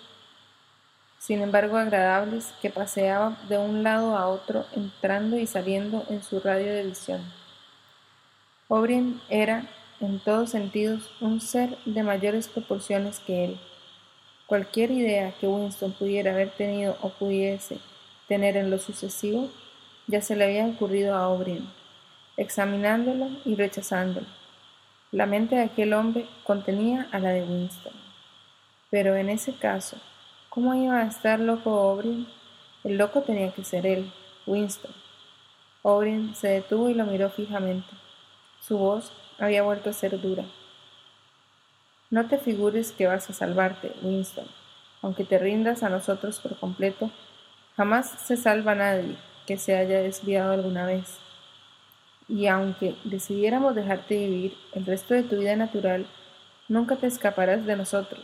sin 1.17 1.41
embargo 1.41 1.77
agradables, 1.77 2.53
que 2.61 2.69
paseaba 2.69 3.39
de 3.49 3.57
un 3.57 3.81
lado 3.81 4.15
a 4.15 4.27
otro, 4.27 4.65
entrando 4.75 5.39
y 5.39 5.47
saliendo 5.47 6.05
en 6.09 6.21
su 6.21 6.39
radio 6.39 6.71
de 6.71 6.83
visión. 6.83 7.40
O'Brien 8.73 9.19
era, 9.27 9.67
en 9.99 10.21
todos 10.21 10.51
sentidos, 10.51 11.11
un 11.19 11.41
ser 11.41 11.77
de 11.83 12.03
mayores 12.03 12.47
proporciones 12.47 13.19
que 13.19 13.43
él. 13.43 13.59
Cualquier 14.45 14.91
idea 14.91 15.33
que 15.37 15.45
Winston 15.45 15.91
pudiera 15.91 16.31
haber 16.31 16.51
tenido 16.51 16.95
o 17.01 17.09
pudiese 17.09 17.79
tener 18.29 18.55
en 18.55 18.71
lo 18.71 18.79
sucesivo 18.79 19.49
ya 20.07 20.21
se 20.21 20.37
le 20.37 20.45
había 20.45 20.67
ocurrido 20.67 21.17
a 21.17 21.27
O'Brien, 21.27 21.67
examinándolo 22.37 23.27
y 23.43 23.55
rechazándolo. 23.55 24.27
La 25.11 25.25
mente 25.25 25.55
de 25.55 25.63
aquel 25.63 25.91
hombre 25.91 26.25
contenía 26.45 27.09
a 27.11 27.19
la 27.19 27.31
de 27.31 27.43
Winston. 27.43 27.93
Pero 28.89 29.17
en 29.17 29.29
ese 29.29 29.53
caso, 29.53 29.97
¿cómo 30.47 30.73
iba 30.75 30.97
a 31.01 31.07
estar 31.07 31.41
loco 31.41 31.71
O'Brien? 31.71 32.25
El 32.85 32.95
loco 32.95 33.19
tenía 33.23 33.51
que 33.51 33.65
ser 33.65 33.85
él, 33.85 34.13
Winston. 34.47 34.93
O'Brien 35.81 36.35
se 36.35 36.47
detuvo 36.47 36.89
y 36.89 36.93
lo 36.93 37.05
miró 37.05 37.29
fijamente. 37.29 38.00
Su 38.61 38.77
voz 38.77 39.11
había 39.39 39.63
vuelto 39.63 39.89
a 39.89 39.93
ser 39.93 40.21
dura. 40.21 40.45
No 42.11 42.27
te 42.27 42.37
figures 42.37 42.91
que 42.91 43.07
vas 43.07 43.29
a 43.29 43.33
salvarte, 43.33 43.93
Winston. 44.03 44.45
Aunque 45.01 45.23
te 45.23 45.39
rindas 45.39 45.81
a 45.81 45.89
nosotros 45.89 46.39
por 46.39 46.55
completo, 46.59 47.09
jamás 47.75 48.09
se 48.09 48.37
salva 48.37 48.75
nadie, 48.75 49.17
que 49.47 49.57
se 49.57 49.75
haya 49.75 50.01
desviado 50.01 50.51
alguna 50.51 50.85
vez. 50.85 51.17
Y 52.27 52.45
aunque 52.47 52.95
decidiéramos 53.03 53.73
dejarte 53.73 54.15
vivir 54.15 54.57
el 54.73 54.85
resto 54.85 55.15
de 55.15 55.23
tu 55.23 55.39
vida 55.39 55.55
natural, 55.55 56.05
nunca 56.67 56.97
te 56.97 57.07
escaparás 57.07 57.65
de 57.65 57.75
nosotros. 57.75 58.23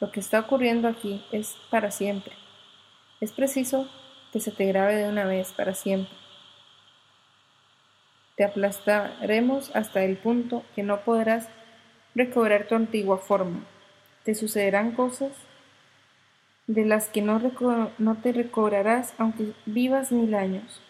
Lo 0.00 0.10
que 0.10 0.20
está 0.20 0.40
ocurriendo 0.40 0.88
aquí 0.88 1.22
es 1.32 1.56
para 1.68 1.90
siempre. 1.90 2.34
Es 3.20 3.32
preciso 3.32 3.88
que 4.32 4.40
se 4.40 4.50
te 4.50 4.64
grabe 4.66 4.96
de 4.96 5.08
una 5.08 5.24
vez 5.26 5.52
para 5.52 5.74
siempre. 5.74 6.23
Te 8.36 8.44
aplastaremos 8.44 9.74
hasta 9.76 10.02
el 10.02 10.16
punto 10.16 10.64
que 10.74 10.82
no 10.82 11.00
podrás 11.02 11.48
recobrar 12.14 12.66
tu 12.66 12.74
antigua 12.74 13.18
forma. 13.18 13.64
Te 14.24 14.34
sucederán 14.34 14.92
cosas 14.92 15.32
de 16.66 16.84
las 16.84 17.08
que 17.08 17.22
no, 17.22 17.40
no 17.98 18.16
te 18.16 18.32
recobrarás 18.32 19.14
aunque 19.18 19.52
vivas 19.66 20.10
mil 20.10 20.34
años. 20.34 20.80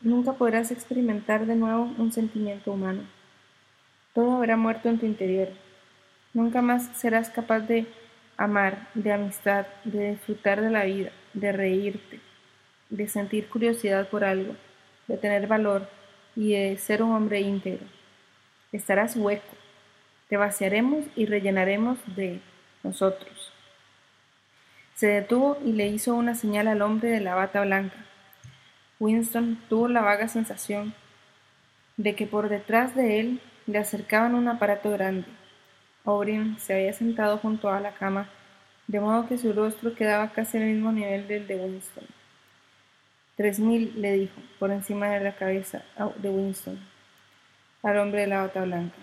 Nunca 0.00 0.34
podrás 0.34 0.70
experimentar 0.70 1.46
de 1.46 1.56
nuevo 1.56 1.90
un 1.98 2.12
sentimiento 2.12 2.72
humano. 2.72 3.02
Todo 4.14 4.36
habrá 4.36 4.56
muerto 4.56 4.88
en 4.88 4.98
tu 4.98 5.06
interior. 5.06 5.48
Nunca 6.34 6.62
más 6.62 6.88
serás 6.96 7.30
capaz 7.30 7.60
de 7.60 7.86
amar, 8.36 8.88
de 8.94 9.12
amistad, 9.12 9.66
de 9.84 10.10
disfrutar 10.10 10.60
de 10.60 10.70
la 10.70 10.84
vida, 10.84 11.10
de 11.34 11.52
reírte, 11.52 12.20
de 12.90 13.08
sentir 13.08 13.48
curiosidad 13.48 14.08
por 14.08 14.24
algo, 14.24 14.54
de 15.08 15.16
tener 15.16 15.46
valor 15.46 15.88
y 16.36 16.52
de 16.52 16.76
ser 16.78 17.02
un 17.02 17.12
hombre 17.12 17.40
íntegro. 17.40 17.86
Estarás 18.72 19.16
hueco. 19.16 19.56
Te 20.28 20.36
vaciaremos 20.36 21.04
y 21.14 21.26
rellenaremos 21.26 21.98
de 22.16 22.40
nosotros. 22.82 23.52
Se 24.94 25.08
detuvo 25.08 25.58
y 25.64 25.72
le 25.72 25.88
hizo 25.88 26.14
una 26.14 26.34
señal 26.34 26.68
al 26.68 26.82
hombre 26.82 27.10
de 27.10 27.20
la 27.20 27.34
bata 27.34 27.62
blanca. 27.62 27.96
Winston 29.00 29.58
tuvo 29.68 29.88
la 29.88 30.00
vaga 30.00 30.28
sensación 30.28 30.94
de 31.96 32.14
que 32.14 32.26
por 32.26 32.48
detrás 32.48 32.94
de 32.94 33.20
él 33.20 33.40
le 33.66 33.78
acercaban 33.78 34.34
un 34.34 34.48
aparato 34.48 34.90
grande. 34.90 35.26
O'Brien 36.04 36.58
se 36.58 36.74
había 36.74 36.92
sentado 36.92 37.38
junto 37.38 37.68
a 37.68 37.80
la 37.80 37.92
cama, 37.92 38.28
de 38.86 39.00
modo 39.00 39.28
que 39.28 39.38
su 39.38 39.52
rostro 39.52 39.94
quedaba 39.94 40.32
casi 40.32 40.58
al 40.58 40.64
mismo 40.64 40.92
nivel 40.92 41.28
del 41.28 41.46
de 41.46 41.56
Winston. 41.56 42.04
Tres 43.42 43.58
mil, 43.58 43.92
le 44.00 44.12
dijo, 44.12 44.40
por 44.60 44.70
encima 44.70 45.08
de 45.08 45.18
la 45.18 45.34
cabeza 45.34 45.82
de 46.18 46.28
Winston, 46.28 46.78
al 47.82 47.98
hombre 47.98 48.20
de 48.20 48.26
la 48.28 48.42
bata 48.42 48.62
blanca. 48.62 48.94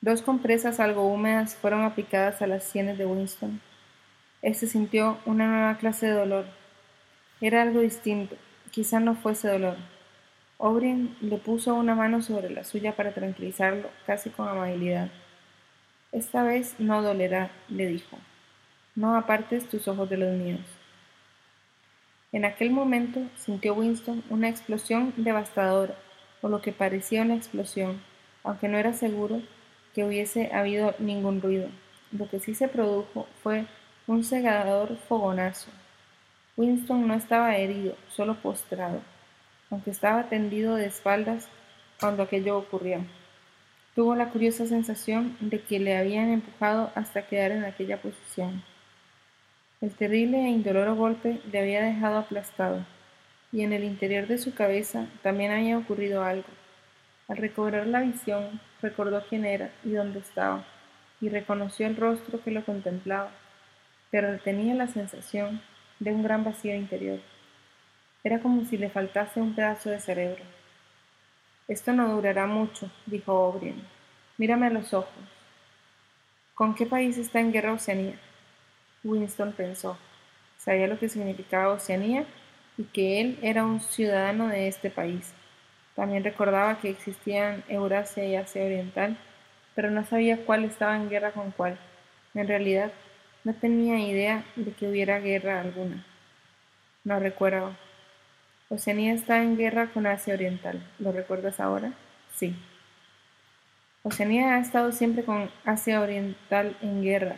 Dos 0.00 0.22
compresas 0.22 0.78
algo 0.78 1.12
húmedas 1.12 1.56
fueron 1.56 1.82
aplicadas 1.82 2.40
a 2.40 2.46
las 2.46 2.62
sienes 2.62 2.98
de 2.98 3.06
Winston. 3.06 3.60
Este 4.42 4.68
sintió 4.68 5.18
una 5.26 5.48
nueva 5.48 5.76
clase 5.78 6.06
de 6.06 6.12
dolor. 6.12 6.44
Era 7.40 7.62
algo 7.62 7.80
distinto. 7.80 8.36
Quizá 8.70 9.00
no 9.00 9.16
fuese 9.16 9.48
dolor. 9.48 9.76
O'Brien 10.58 11.16
le 11.20 11.38
puso 11.38 11.74
una 11.74 11.96
mano 11.96 12.22
sobre 12.22 12.48
la 12.48 12.62
suya 12.62 12.94
para 12.94 13.12
tranquilizarlo, 13.12 13.90
casi 14.06 14.30
con 14.30 14.46
amabilidad. 14.46 15.10
Esta 16.12 16.44
vez 16.44 16.76
no 16.78 17.02
dolerá, 17.02 17.50
le 17.68 17.88
dijo. 17.88 18.18
No 18.94 19.16
apartes 19.16 19.68
tus 19.68 19.88
ojos 19.88 20.08
de 20.08 20.16
los 20.16 20.32
míos. 20.36 20.79
En 22.32 22.44
aquel 22.44 22.70
momento 22.70 23.20
sintió 23.36 23.74
Winston 23.74 24.22
una 24.30 24.48
explosión 24.48 25.12
devastadora, 25.16 25.96
o 26.42 26.48
lo 26.48 26.62
que 26.62 26.72
parecía 26.72 27.22
una 27.22 27.34
explosión, 27.34 28.00
aunque 28.44 28.68
no 28.68 28.78
era 28.78 28.92
seguro 28.92 29.42
que 29.94 30.04
hubiese 30.04 30.52
habido 30.52 30.94
ningún 31.00 31.42
ruido. 31.42 31.68
Lo 32.12 32.28
que 32.28 32.38
sí 32.38 32.54
se 32.54 32.68
produjo 32.68 33.26
fue 33.42 33.66
un 34.06 34.22
cegador 34.22 34.96
fogonazo. 35.08 35.70
Winston 36.56 37.08
no 37.08 37.14
estaba 37.14 37.56
herido, 37.56 37.96
solo 38.08 38.36
postrado, 38.36 39.00
aunque 39.70 39.90
estaba 39.90 40.28
tendido 40.28 40.76
de 40.76 40.86
espaldas 40.86 41.48
cuando 41.98 42.22
aquello 42.22 42.58
ocurrió. 42.58 43.04
Tuvo 43.94 44.14
la 44.14 44.30
curiosa 44.30 44.66
sensación 44.66 45.36
de 45.40 45.60
que 45.60 45.80
le 45.80 45.96
habían 45.96 46.30
empujado 46.30 46.92
hasta 46.94 47.26
quedar 47.26 47.50
en 47.50 47.64
aquella 47.64 48.00
posición. 48.00 48.62
El 49.80 49.94
terrible 49.94 50.36
e 50.44 50.50
indoloro 50.50 50.94
golpe 50.94 51.40
le 51.50 51.58
había 51.58 51.82
dejado 51.82 52.18
aplastado, 52.18 52.84
y 53.50 53.62
en 53.62 53.72
el 53.72 53.82
interior 53.82 54.26
de 54.26 54.36
su 54.36 54.52
cabeza 54.52 55.06
también 55.22 55.52
había 55.52 55.78
ocurrido 55.78 56.22
algo. 56.22 56.48
Al 57.28 57.38
recobrar 57.38 57.86
la 57.86 58.02
visión, 58.02 58.60
recordó 58.82 59.24
quién 59.26 59.46
era 59.46 59.70
y 59.82 59.92
dónde 59.92 60.18
estaba, 60.18 60.66
y 61.18 61.30
reconoció 61.30 61.86
el 61.86 61.96
rostro 61.96 62.42
que 62.42 62.50
lo 62.50 62.62
contemplaba, 62.62 63.30
pero 64.10 64.38
tenía 64.40 64.74
la 64.74 64.86
sensación 64.86 65.62
de 65.98 66.12
un 66.12 66.22
gran 66.22 66.44
vacío 66.44 66.74
interior. 66.74 67.20
Era 68.22 68.40
como 68.40 68.66
si 68.66 68.76
le 68.76 68.90
faltase 68.90 69.40
un 69.40 69.54
pedazo 69.54 69.88
de 69.88 70.00
cerebro. 70.00 70.44
Esto 71.68 71.94
no 71.94 72.14
durará 72.14 72.46
mucho, 72.46 72.90
dijo 73.06 73.32
O'Brien. 73.32 73.82
Mírame 74.36 74.66
a 74.66 74.70
los 74.70 74.92
ojos. 74.92 75.24
¿Con 76.54 76.74
qué 76.74 76.84
país 76.84 77.16
está 77.16 77.40
en 77.40 77.52
guerra 77.52 77.72
Oceanía? 77.72 78.18
Winston 79.04 79.52
pensó. 79.52 79.98
Sabía 80.58 80.86
lo 80.86 80.98
que 80.98 81.08
significaba 81.08 81.72
Oceanía 81.72 82.24
y 82.76 82.84
que 82.84 83.20
él 83.20 83.38
era 83.42 83.64
un 83.64 83.80
ciudadano 83.80 84.48
de 84.48 84.68
este 84.68 84.90
país. 84.90 85.32
También 85.94 86.24
recordaba 86.24 86.78
que 86.78 86.90
existían 86.90 87.64
Eurasia 87.68 88.24
y 88.24 88.36
Asia 88.36 88.64
Oriental, 88.64 89.16
pero 89.74 89.90
no 89.90 90.04
sabía 90.04 90.44
cuál 90.44 90.64
estaba 90.64 90.96
en 90.96 91.08
guerra 91.08 91.32
con 91.32 91.50
cuál. 91.50 91.78
En 92.34 92.46
realidad, 92.46 92.92
no 93.44 93.54
tenía 93.54 93.98
idea 93.98 94.44
de 94.56 94.72
que 94.72 94.88
hubiera 94.88 95.18
guerra 95.18 95.60
alguna. 95.60 96.04
No 97.04 97.18
recuerdo. 97.18 97.74
Oceanía 98.68 99.14
está 99.14 99.42
en 99.42 99.56
guerra 99.56 99.88
con 99.92 100.06
Asia 100.06 100.34
Oriental. 100.34 100.86
¿Lo 100.98 101.12
recuerdas 101.12 101.58
ahora? 101.58 101.92
Sí. 102.34 102.54
Oceanía 104.02 104.54
ha 104.54 104.60
estado 104.60 104.92
siempre 104.92 105.24
con 105.24 105.50
Asia 105.64 106.00
Oriental 106.00 106.76
en 106.80 107.02
guerra. 107.02 107.36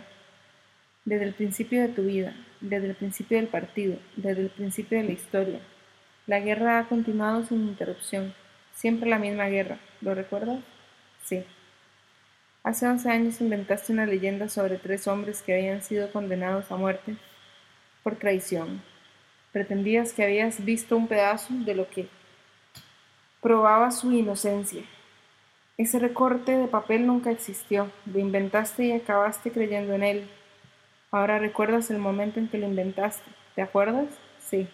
Desde 1.04 1.24
el 1.24 1.34
principio 1.34 1.82
de 1.82 1.88
tu 1.88 2.02
vida, 2.02 2.34
desde 2.60 2.88
el 2.88 2.94
principio 2.94 3.36
del 3.38 3.48
partido, 3.48 3.98
desde 4.16 4.42
el 4.42 4.50
principio 4.50 4.98
de 4.98 5.04
la 5.04 5.12
historia. 5.12 5.60
La 6.26 6.40
guerra 6.40 6.78
ha 6.78 6.88
continuado 6.88 7.44
sin 7.44 7.66
interrupción. 7.66 8.34
Siempre 8.74 9.10
la 9.10 9.18
misma 9.18 9.48
guerra. 9.48 9.78
¿Lo 10.00 10.14
recuerdas? 10.14 10.62
Sí. 11.24 11.44
Hace 12.62 12.86
once 12.86 13.10
años 13.10 13.40
inventaste 13.40 13.92
una 13.92 14.06
leyenda 14.06 14.48
sobre 14.48 14.78
tres 14.78 15.08
hombres 15.08 15.42
que 15.42 15.54
habían 15.54 15.82
sido 15.82 16.12
condenados 16.12 16.70
a 16.70 16.76
muerte 16.76 17.16
por 18.04 18.14
traición. 18.16 18.82
Pretendías 19.50 20.12
que 20.12 20.22
habías 20.22 20.64
visto 20.64 20.96
un 20.96 21.08
pedazo 21.08 21.52
de 21.52 21.74
lo 21.74 21.90
que 21.90 22.08
probaba 23.40 23.90
su 23.90 24.12
inocencia. 24.12 24.84
Ese 25.76 25.98
recorte 25.98 26.56
de 26.56 26.68
papel 26.68 27.06
nunca 27.06 27.32
existió. 27.32 27.90
Lo 28.06 28.20
inventaste 28.20 28.84
y 28.84 28.92
acabaste 28.92 29.50
creyendo 29.50 29.94
en 29.94 30.04
él. 30.04 30.30
Ahora 31.12 31.38
recuerdas 31.38 31.90
el 31.90 31.98
momento 31.98 32.40
en 32.40 32.48
que 32.48 32.56
lo 32.56 32.66
inventaste. 32.66 33.30
¿Te 33.54 33.60
acuerdas? 33.60 34.08
Sí. 34.40 34.66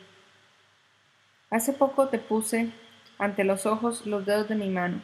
Hace 1.51 1.73
poco 1.73 2.09
te 2.09 2.21
puse 2.21 2.71
ante 3.19 3.43
los 3.43 3.67
ojos 3.67 4.07
los 4.07 4.25
dedos 4.25 4.49
de 4.49 4.55
mi 4.55 4.71
mano. 4.71 5.03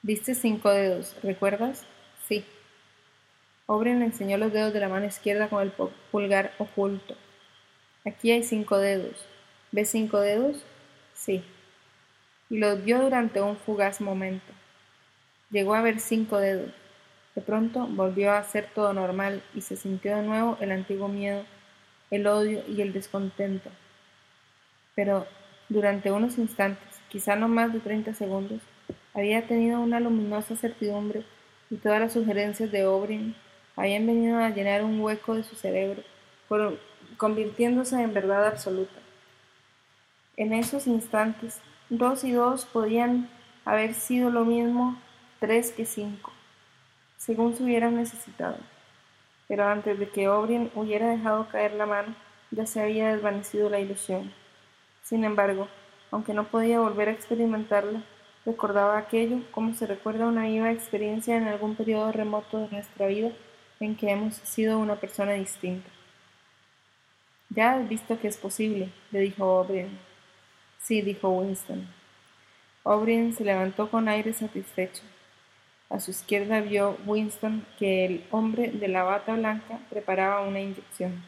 Viste 0.00 0.34
cinco 0.34 0.70
dedos, 0.70 1.14
¿recuerdas? 1.22 1.84
Sí. 2.26 2.46
O'Brien 3.66 3.98
le 3.98 4.06
enseñó 4.06 4.38
los 4.38 4.54
dedos 4.54 4.72
de 4.72 4.80
la 4.80 4.88
mano 4.88 5.04
izquierda 5.04 5.48
con 5.48 5.62
el 5.62 5.72
pulgar 6.10 6.54
oculto. 6.58 7.14
Aquí 8.06 8.30
hay 8.30 8.42
cinco 8.42 8.78
dedos. 8.78 9.26
¿Ves 9.70 9.90
cinco 9.90 10.18
dedos? 10.18 10.64
Sí. 11.12 11.44
Y 12.48 12.56
los 12.56 12.82
vio 12.82 13.02
durante 13.02 13.42
un 13.42 13.58
fugaz 13.58 14.00
momento. 14.00 14.52
Llegó 15.50 15.74
a 15.74 15.82
ver 15.82 16.00
cinco 16.00 16.38
dedos. 16.38 16.72
De 17.34 17.42
pronto 17.42 17.86
volvió 17.86 18.32
a 18.32 18.42
ser 18.44 18.68
todo 18.74 18.92
normal 18.92 19.42
y 19.54 19.62
se 19.62 19.76
sintió 19.76 20.16
de 20.16 20.22
nuevo 20.22 20.58
el 20.60 20.70
antiguo 20.72 21.08
miedo, 21.08 21.44
el 22.10 22.26
odio 22.26 22.62
y 22.68 22.82
el 22.82 22.92
descontento. 22.92 23.70
Pero 24.94 25.26
durante 25.68 26.12
unos 26.12 26.38
instantes 26.38 27.00
quizá 27.08 27.36
no 27.36 27.48
más 27.48 27.72
de 27.72 27.80
treinta 27.80 28.12
segundos, 28.12 28.60
había 29.14 29.46
tenido 29.46 29.80
una 29.80 30.00
luminosa 30.00 30.56
certidumbre 30.56 31.24
y 31.70 31.76
todas 31.76 32.00
las 32.00 32.12
sugerencias 32.12 32.70
de 32.70 32.86
O'Brien 32.86 33.34
habían 33.76 34.06
venido 34.06 34.38
a 34.38 34.50
llenar 34.50 34.84
un 34.84 35.00
hueco 35.00 35.34
de 35.34 35.44
su 35.44 35.56
cerebro, 35.56 36.02
convirtiéndose 37.16 38.00
en 38.02 38.12
verdad 38.12 38.46
absoluta. 38.46 39.00
En 40.36 40.52
esos 40.52 40.86
instantes, 40.86 41.60
dos 41.88 42.24
y 42.24 42.32
dos 42.32 42.66
podían 42.66 43.28
haber 43.64 43.94
sido 43.94 44.30
lo 44.30 44.44
mismo 44.44 45.00
tres 45.40 45.72
que 45.72 45.84
cinco, 45.84 46.31
según 47.24 47.54
se 47.54 47.62
hubieran 47.62 47.96
necesitado. 47.96 48.56
Pero 49.46 49.64
antes 49.64 49.96
de 49.98 50.08
que 50.08 50.28
O'Brien 50.28 50.72
hubiera 50.74 51.08
dejado 51.08 51.46
caer 51.48 51.74
la 51.74 51.86
mano, 51.86 52.16
ya 52.50 52.66
se 52.66 52.80
había 52.80 53.14
desvanecido 53.14 53.70
la 53.70 53.78
ilusión. 53.78 54.32
Sin 55.02 55.22
embargo, 55.24 55.68
aunque 56.10 56.34
no 56.34 56.48
podía 56.48 56.80
volver 56.80 57.08
a 57.08 57.12
experimentarla, 57.12 58.02
recordaba 58.44 58.98
aquello 58.98 59.38
como 59.52 59.72
se 59.74 59.86
recuerda 59.86 60.26
una 60.26 60.46
viva 60.46 60.72
experiencia 60.72 61.36
en 61.36 61.46
algún 61.46 61.76
periodo 61.76 62.10
remoto 62.10 62.58
de 62.58 62.68
nuestra 62.68 63.06
vida 63.06 63.30
en 63.78 63.96
que 63.96 64.10
hemos 64.10 64.34
sido 64.34 64.78
una 64.78 64.96
persona 64.96 65.32
distinta. 65.32 65.88
Ya 67.50 67.74
has 67.74 67.88
visto 67.88 68.18
que 68.18 68.28
es 68.28 68.36
posible, 68.36 68.90
le 69.12 69.20
dijo 69.20 69.46
O'Brien. 69.46 69.96
Sí, 70.80 71.02
dijo 71.02 71.28
Winston. 71.28 71.86
O'Brien 72.82 73.32
se 73.32 73.44
levantó 73.44 73.88
con 73.88 74.08
aire 74.08 74.32
satisfecho. 74.32 75.02
A 75.92 76.00
su 76.00 76.10
izquierda 76.10 76.62
vio 76.62 76.96
Winston 77.04 77.66
que 77.78 78.06
el 78.06 78.24
hombre 78.30 78.70
de 78.70 78.88
la 78.88 79.02
bata 79.02 79.34
blanca 79.34 79.78
preparaba 79.90 80.40
una 80.40 80.58
inyección. 80.58 81.22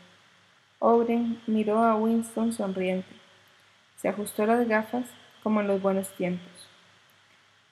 O'Brien 0.78 1.38
miró 1.46 1.84
a 1.84 1.96
Winston 1.96 2.50
sonriente. 2.54 3.14
Se 3.96 4.08
ajustó 4.08 4.46
las 4.46 4.66
gafas 4.66 5.04
como 5.42 5.60
en 5.60 5.66
los 5.66 5.82
buenos 5.82 6.08
tiempos. 6.16 6.48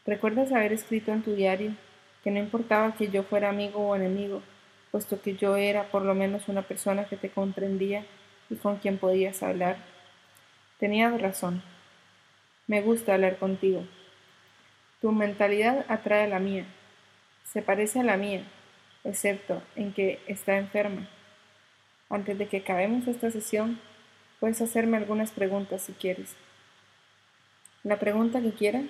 ¿Recuerdas 0.05 0.53
haber 0.53 0.75
escrito 0.75 1.13
en 1.13 1.23
tu 1.23 1.35
diario 1.35 1.75
que 2.23 2.31
no 2.31 2.39
importaba 2.39 2.95
que 2.95 3.09
yo 3.09 3.23
fuera 3.23 3.49
amigo 3.49 3.89
o 3.89 3.97
enemigo, 3.97 4.43
puesto 4.91 5.19
que 5.23 5.35
yo 5.35 5.57
era 5.57 5.85
por 5.85 6.03
lo 6.03 6.15
menos 6.15 6.47
una 6.49 6.61
persona 6.61 7.07
que 7.07 7.17
te 7.17 7.31
comprendía 7.31 8.05
y 8.51 8.57
con 8.57 8.77
quien 8.77 8.99
podías 8.99 9.43
hablar. 9.43 9.79
Tenías 10.79 11.19
razón. 11.19 11.63
Me 12.67 12.83
gusta 12.83 13.15
hablar 13.15 13.39
contigo. 13.39 13.83
Tu 15.01 15.11
mentalidad 15.11 15.87
atrae 15.89 16.29
la 16.29 16.39
mía. 16.39 16.67
Se 17.53 17.61
parece 17.61 18.01
a 18.01 18.03
la 18.03 18.17
mía, 18.17 18.45
excepto 19.05 19.63
en 19.77 19.93
que 19.93 20.21
está 20.27 20.57
enferma. 20.57 21.07
Antes 22.09 22.39
de 22.39 22.49
que 22.49 22.59
acabemos 22.59 23.07
esta 23.07 23.31
sesión, 23.31 23.79
puedes 24.41 24.63
hacerme 24.63 24.97
algunas 24.97 25.33
preguntas 25.33 25.83
si 25.83 25.93
quieres. 25.93 26.35
¿La 27.83 27.99
pregunta 27.99 28.41
que 28.41 28.53
quiera? 28.53 28.83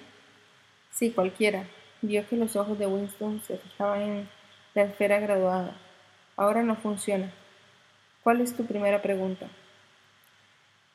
Sí, 0.93 1.11
cualquiera. 1.11 1.65
Vio 2.03 2.29
que 2.29 2.37
los 2.37 2.55
ojos 2.55 2.79
de 2.79 2.87
Winston 2.87 3.43
se 3.43 3.59
fijaban 3.59 4.03
en 4.03 4.29
la 4.75 4.83
esfera 4.85 5.19
graduada. 5.19 5.77
Ahora 6.37 6.63
no 6.63 6.77
funciona. 6.77 7.33
¿Cuál 8.23 8.43
es 8.43 8.57
tu 8.57 8.65
primera 8.65 9.03
pregunta? 9.03 9.49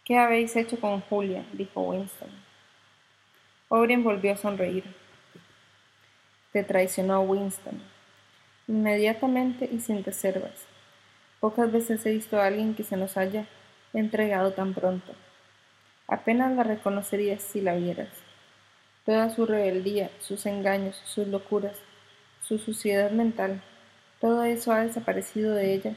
¿Qué 0.06 0.18
habéis 0.18 0.56
hecho 0.56 0.80
con 0.80 1.02
Julia? 1.02 1.46
dijo 1.52 1.82
Winston. 1.82 2.30
O'Brien 3.68 4.06
volvió 4.06 4.32
a 4.32 4.38
sonreír. 4.38 4.86
Traicionó 6.64 7.22
Winston. 7.22 7.82
Inmediatamente 8.68 9.70
y 9.72 9.80
sin 9.80 10.04
reservas. 10.04 10.66
Pocas 11.40 11.72
veces 11.72 12.06
he 12.06 12.12
visto 12.12 12.40
a 12.40 12.46
alguien 12.46 12.76
que 12.76 12.84
se 12.84 12.98
nos 12.98 13.18
haya 13.18 13.48
entregado 13.94 14.54
tan 14.54 14.74
pronto. 14.74 15.14
Apenas 16.08 16.56
la 16.56 16.64
reconocerías 16.64 17.42
si 17.42 17.62
la 17.62 17.76
vieras. 17.76 18.10
Toda 19.06 19.30
su 19.30 19.46
rebeldía, 19.46 20.10
sus 20.20 20.46
engaños, 20.46 21.02
sus 21.06 21.28
locuras, 21.28 21.78
su 22.42 22.58
suciedad 22.58 23.12
mental, 23.12 23.62
todo 24.20 24.44
eso 24.44 24.72
ha 24.72 24.82
desaparecido 24.82 25.54
de 25.54 25.74
ella 25.74 25.96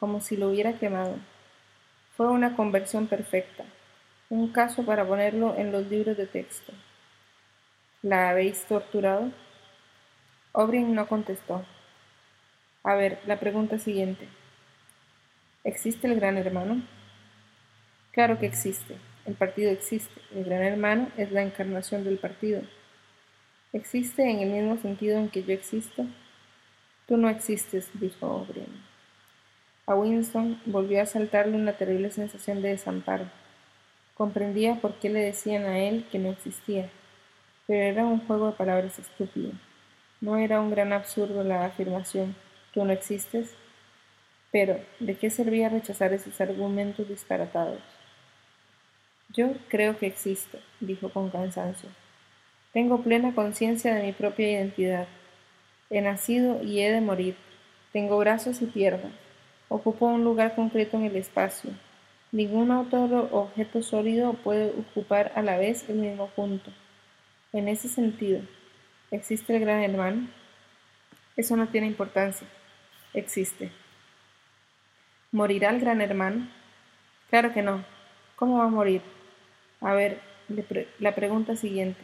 como 0.00 0.20
si 0.20 0.36
lo 0.36 0.48
hubiera 0.48 0.78
quemado. 0.78 1.16
Fue 2.16 2.28
una 2.28 2.56
conversión 2.56 3.06
perfecta, 3.08 3.64
un 4.30 4.50
caso 4.52 4.84
para 4.84 5.06
ponerlo 5.06 5.54
en 5.56 5.70
los 5.70 5.86
libros 5.88 6.16
de 6.16 6.26
texto. 6.26 6.72
¿La 8.02 8.30
habéis 8.30 8.64
torturado? 8.64 9.30
O'Brien 10.60 10.92
no 10.92 11.06
contestó. 11.06 11.64
A 12.82 12.96
ver, 12.96 13.20
la 13.28 13.38
pregunta 13.38 13.78
siguiente. 13.78 14.26
¿Existe 15.62 16.08
el 16.08 16.16
gran 16.16 16.36
hermano? 16.36 16.82
Claro 18.10 18.40
que 18.40 18.46
existe. 18.46 18.96
El 19.24 19.34
partido 19.34 19.70
existe. 19.70 20.20
El 20.34 20.42
gran 20.42 20.64
hermano 20.64 21.12
es 21.16 21.30
la 21.30 21.42
encarnación 21.42 22.02
del 22.02 22.18
partido. 22.18 22.62
¿Existe 23.72 24.28
en 24.28 24.40
el 24.40 24.50
mismo 24.50 24.76
sentido 24.78 25.16
en 25.20 25.28
que 25.28 25.44
yo 25.44 25.52
existo? 25.52 26.06
Tú 27.06 27.16
no 27.16 27.28
existes, 27.28 27.88
dijo 27.94 28.26
O'Brien. 28.26 28.82
A 29.86 29.94
Winston 29.94 30.60
volvió 30.66 31.00
a 31.00 31.06
saltarle 31.06 31.54
una 31.54 31.74
terrible 31.74 32.10
sensación 32.10 32.62
de 32.62 32.70
desamparo. 32.70 33.30
Comprendía 34.14 34.80
por 34.80 34.94
qué 34.94 35.08
le 35.08 35.20
decían 35.20 35.66
a 35.66 35.78
él 35.78 36.04
que 36.10 36.18
no 36.18 36.30
existía, 36.30 36.90
pero 37.68 37.84
era 37.84 38.04
un 38.04 38.26
juego 38.26 38.48
de 38.48 38.56
palabras 38.56 38.98
estúpido. 38.98 39.52
No 40.20 40.36
era 40.36 40.60
un 40.60 40.70
gran 40.70 40.92
absurdo 40.92 41.44
la 41.44 41.64
afirmación 41.64 42.34
¿tú 42.72 42.84
no 42.84 42.92
existes? 42.92 43.54
Pero, 44.50 44.80
¿de 44.98 45.16
qué 45.16 45.30
servía 45.30 45.68
rechazar 45.68 46.12
esos 46.12 46.40
argumentos 46.40 47.08
disparatados? 47.08 47.80
Yo 49.30 49.52
creo 49.68 49.98
que 49.98 50.06
existo, 50.06 50.58
dijo 50.80 51.10
con 51.10 51.30
cansancio. 51.30 51.90
Tengo 52.72 53.02
plena 53.02 53.34
conciencia 53.34 53.94
de 53.94 54.04
mi 54.04 54.12
propia 54.12 54.50
identidad. 54.50 55.06
He 55.90 56.00
nacido 56.00 56.62
y 56.62 56.80
he 56.80 56.90
de 56.90 57.00
morir. 57.00 57.36
Tengo 57.92 58.18
brazos 58.18 58.62
y 58.62 58.66
piernas 58.66 59.12
ocupa 59.68 60.06
un 60.06 60.24
lugar 60.24 60.54
concreto 60.54 60.96
en 60.96 61.04
el 61.04 61.16
espacio. 61.16 61.70
Ningún 62.32 62.70
otro 62.70 63.28
objeto 63.32 63.82
sólido 63.82 64.34
puede 64.34 64.70
ocupar 64.70 65.32
a 65.34 65.42
la 65.42 65.58
vez 65.58 65.88
el 65.88 65.96
mismo 65.96 66.28
punto. 66.28 66.70
En 67.52 67.68
ese 67.68 67.88
sentido, 67.88 68.40
¿existe 69.10 69.54
el 69.54 69.60
gran 69.60 69.82
hermano? 69.82 70.28
Eso 71.36 71.56
no 71.56 71.68
tiene 71.68 71.86
importancia. 71.86 72.46
Existe. 73.14 73.70
¿Morirá 75.30 75.70
el 75.70 75.80
gran 75.80 76.00
hermano? 76.00 76.48
Claro 77.30 77.52
que 77.52 77.62
no. 77.62 77.84
¿Cómo 78.36 78.58
va 78.58 78.64
a 78.64 78.68
morir? 78.68 79.02
A 79.80 79.92
ver, 79.92 80.20
la 80.98 81.14
pregunta 81.14 81.56
siguiente. 81.56 82.00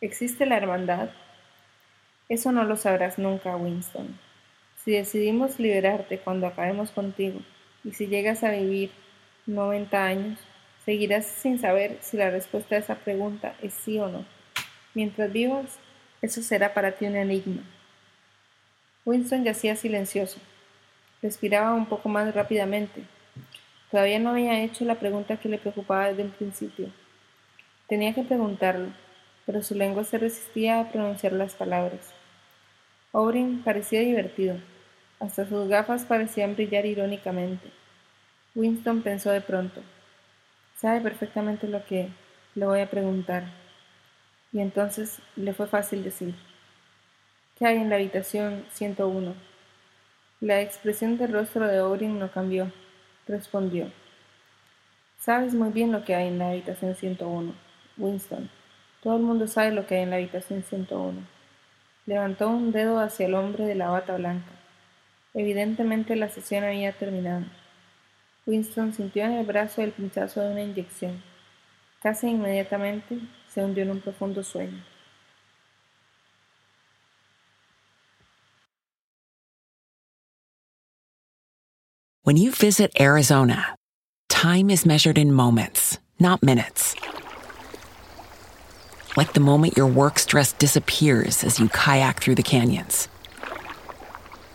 ¿Existe 0.00 0.46
la 0.46 0.58
hermandad? 0.58 1.10
Eso 2.28 2.52
no 2.52 2.64
lo 2.64 2.76
sabrás 2.76 3.18
nunca, 3.18 3.56
Winston. 3.56 4.18
Si 4.84 4.92
decidimos 4.92 5.58
liberarte 5.58 6.18
cuando 6.18 6.46
acabemos 6.46 6.90
contigo, 6.90 7.40
y 7.82 7.92
si 7.92 8.08
llegas 8.08 8.44
a 8.44 8.50
vivir 8.50 8.90
90 9.46 10.04
años, 10.04 10.38
seguirás 10.84 11.26
sin 11.26 11.58
saber 11.58 11.98
si 12.02 12.16
la 12.16 12.30
respuesta 12.30 12.74
a 12.74 12.78
esa 12.78 12.96
pregunta 12.96 13.54
es 13.62 13.74
sí 13.74 13.98
o 13.98 14.08
no. 14.08 14.35
Mientras 14.96 15.30
vivas, 15.30 15.78
eso 16.22 16.40
será 16.40 16.72
para 16.72 16.92
ti 16.92 17.04
un 17.04 17.16
enigma. 17.16 17.62
Winston 19.04 19.44
yacía 19.44 19.76
silencioso. 19.76 20.38
Respiraba 21.20 21.74
un 21.74 21.84
poco 21.84 22.08
más 22.08 22.34
rápidamente. 22.34 23.02
Todavía 23.90 24.18
no 24.18 24.30
había 24.30 24.62
hecho 24.62 24.86
la 24.86 24.94
pregunta 24.94 25.36
que 25.36 25.50
le 25.50 25.58
preocupaba 25.58 26.08
desde 26.08 26.22
el 26.22 26.30
principio. 26.30 26.90
Tenía 27.88 28.14
que 28.14 28.22
preguntarlo, 28.22 28.88
pero 29.44 29.62
su 29.62 29.74
lengua 29.74 30.02
se 30.04 30.16
resistía 30.16 30.80
a 30.80 30.88
pronunciar 30.90 31.34
las 31.34 31.52
palabras. 31.52 32.14
O'Brien 33.12 33.62
parecía 33.62 34.00
divertido. 34.00 34.56
Hasta 35.20 35.46
sus 35.46 35.68
gafas 35.68 36.06
parecían 36.06 36.54
brillar 36.54 36.86
irónicamente. 36.86 37.70
Winston 38.54 39.02
pensó 39.02 39.30
de 39.30 39.42
pronto. 39.42 39.82
Sabe 40.74 41.02
perfectamente 41.02 41.68
lo 41.68 41.84
que 41.84 42.08
le 42.54 42.64
voy 42.64 42.80
a 42.80 42.88
preguntar. 42.88 43.65
Y 44.56 44.60
entonces 44.60 45.18
le 45.36 45.52
fue 45.52 45.66
fácil 45.66 46.02
decir. 46.02 46.34
¿Qué 47.58 47.66
hay 47.66 47.76
en 47.76 47.90
la 47.90 47.96
habitación 47.96 48.64
101? 48.70 49.34
La 50.40 50.62
expresión 50.62 51.18
del 51.18 51.34
rostro 51.34 51.66
de 51.68 51.82
O'Brien 51.82 52.18
no 52.18 52.30
cambió. 52.30 52.72
Respondió. 53.28 53.92
Sabes 55.18 55.52
muy 55.52 55.68
bien 55.72 55.92
lo 55.92 56.06
que 56.06 56.14
hay 56.14 56.28
en 56.28 56.38
la 56.38 56.48
habitación 56.48 56.94
101, 56.94 57.54
Winston. 57.98 58.48
Todo 59.02 59.16
el 59.16 59.24
mundo 59.24 59.46
sabe 59.46 59.72
lo 59.72 59.86
que 59.86 59.96
hay 59.96 60.04
en 60.04 60.10
la 60.10 60.16
habitación 60.16 60.62
101. 60.62 61.20
Levantó 62.06 62.48
un 62.48 62.72
dedo 62.72 62.98
hacia 62.98 63.26
el 63.26 63.34
hombre 63.34 63.66
de 63.66 63.74
la 63.74 63.90
bata 63.90 64.16
blanca. 64.16 64.52
Evidentemente 65.34 66.16
la 66.16 66.30
sesión 66.30 66.64
había 66.64 66.92
terminado. 66.92 67.44
Winston 68.46 68.94
sintió 68.94 69.26
en 69.26 69.32
el 69.32 69.44
brazo 69.44 69.82
el 69.82 69.92
pinchazo 69.92 70.40
de 70.40 70.52
una 70.52 70.62
inyección. 70.62 71.22
Casi 72.00 72.28
inmediatamente 72.28 73.18
se 73.56 73.64
hundió 73.64 73.84
en 73.84 73.90
un 73.90 74.00
profundo 74.02 74.42
sueño. 74.42 74.82
When 82.22 82.36
you 82.36 82.50
visit 82.50 82.90
Arizona, 83.00 83.74
time 84.28 84.68
is 84.68 84.84
measured 84.84 85.16
in 85.16 85.32
moments, 85.32 85.98
not 86.20 86.42
minutes. 86.42 86.94
Like 89.16 89.32
the 89.32 89.40
moment 89.40 89.78
your 89.78 89.86
work 89.86 90.18
stress 90.18 90.52
disappears 90.52 91.42
as 91.42 91.58
you 91.58 91.70
kayak 91.70 92.20
through 92.20 92.34
the 92.34 92.42
canyons 92.42 93.08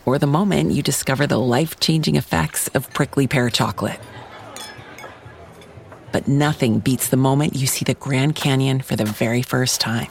or 0.06 0.20
the 0.20 0.28
moment 0.28 0.74
you 0.74 0.84
discover 0.84 1.26
the 1.26 1.40
life 1.40 1.80
changing 1.80 2.18
effects 2.18 2.68
of 2.76 2.94
prickly 2.94 3.26
pear 3.26 3.50
chocolate. 3.50 4.00
But 6.12 6.28
nothing 6.28 6.80
beats 6.80 7.10
the 7.10 7.18
moment 7.18 7.56
you 7.56 7.68
see 7.68 7.86
the 7.86 7.94
Grand 7.94 8.36
Canyon 8.36 8.82
for 8.82 8.96
the 8.96 9.06
very 9.06 9.42
first 9.42 9.80
time. 9.80 10.10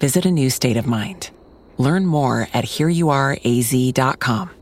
Visit 0.00 0.24
a 0.24 0.30
new 0.30 0.50
state 0.50 0.76
of 0.76 0.86
mind. 0.86 1.30
Learn 1.78 2.06
more 2.06 2.48
at 2.52 2.64
hereyouareaz.com. 2.64 4.61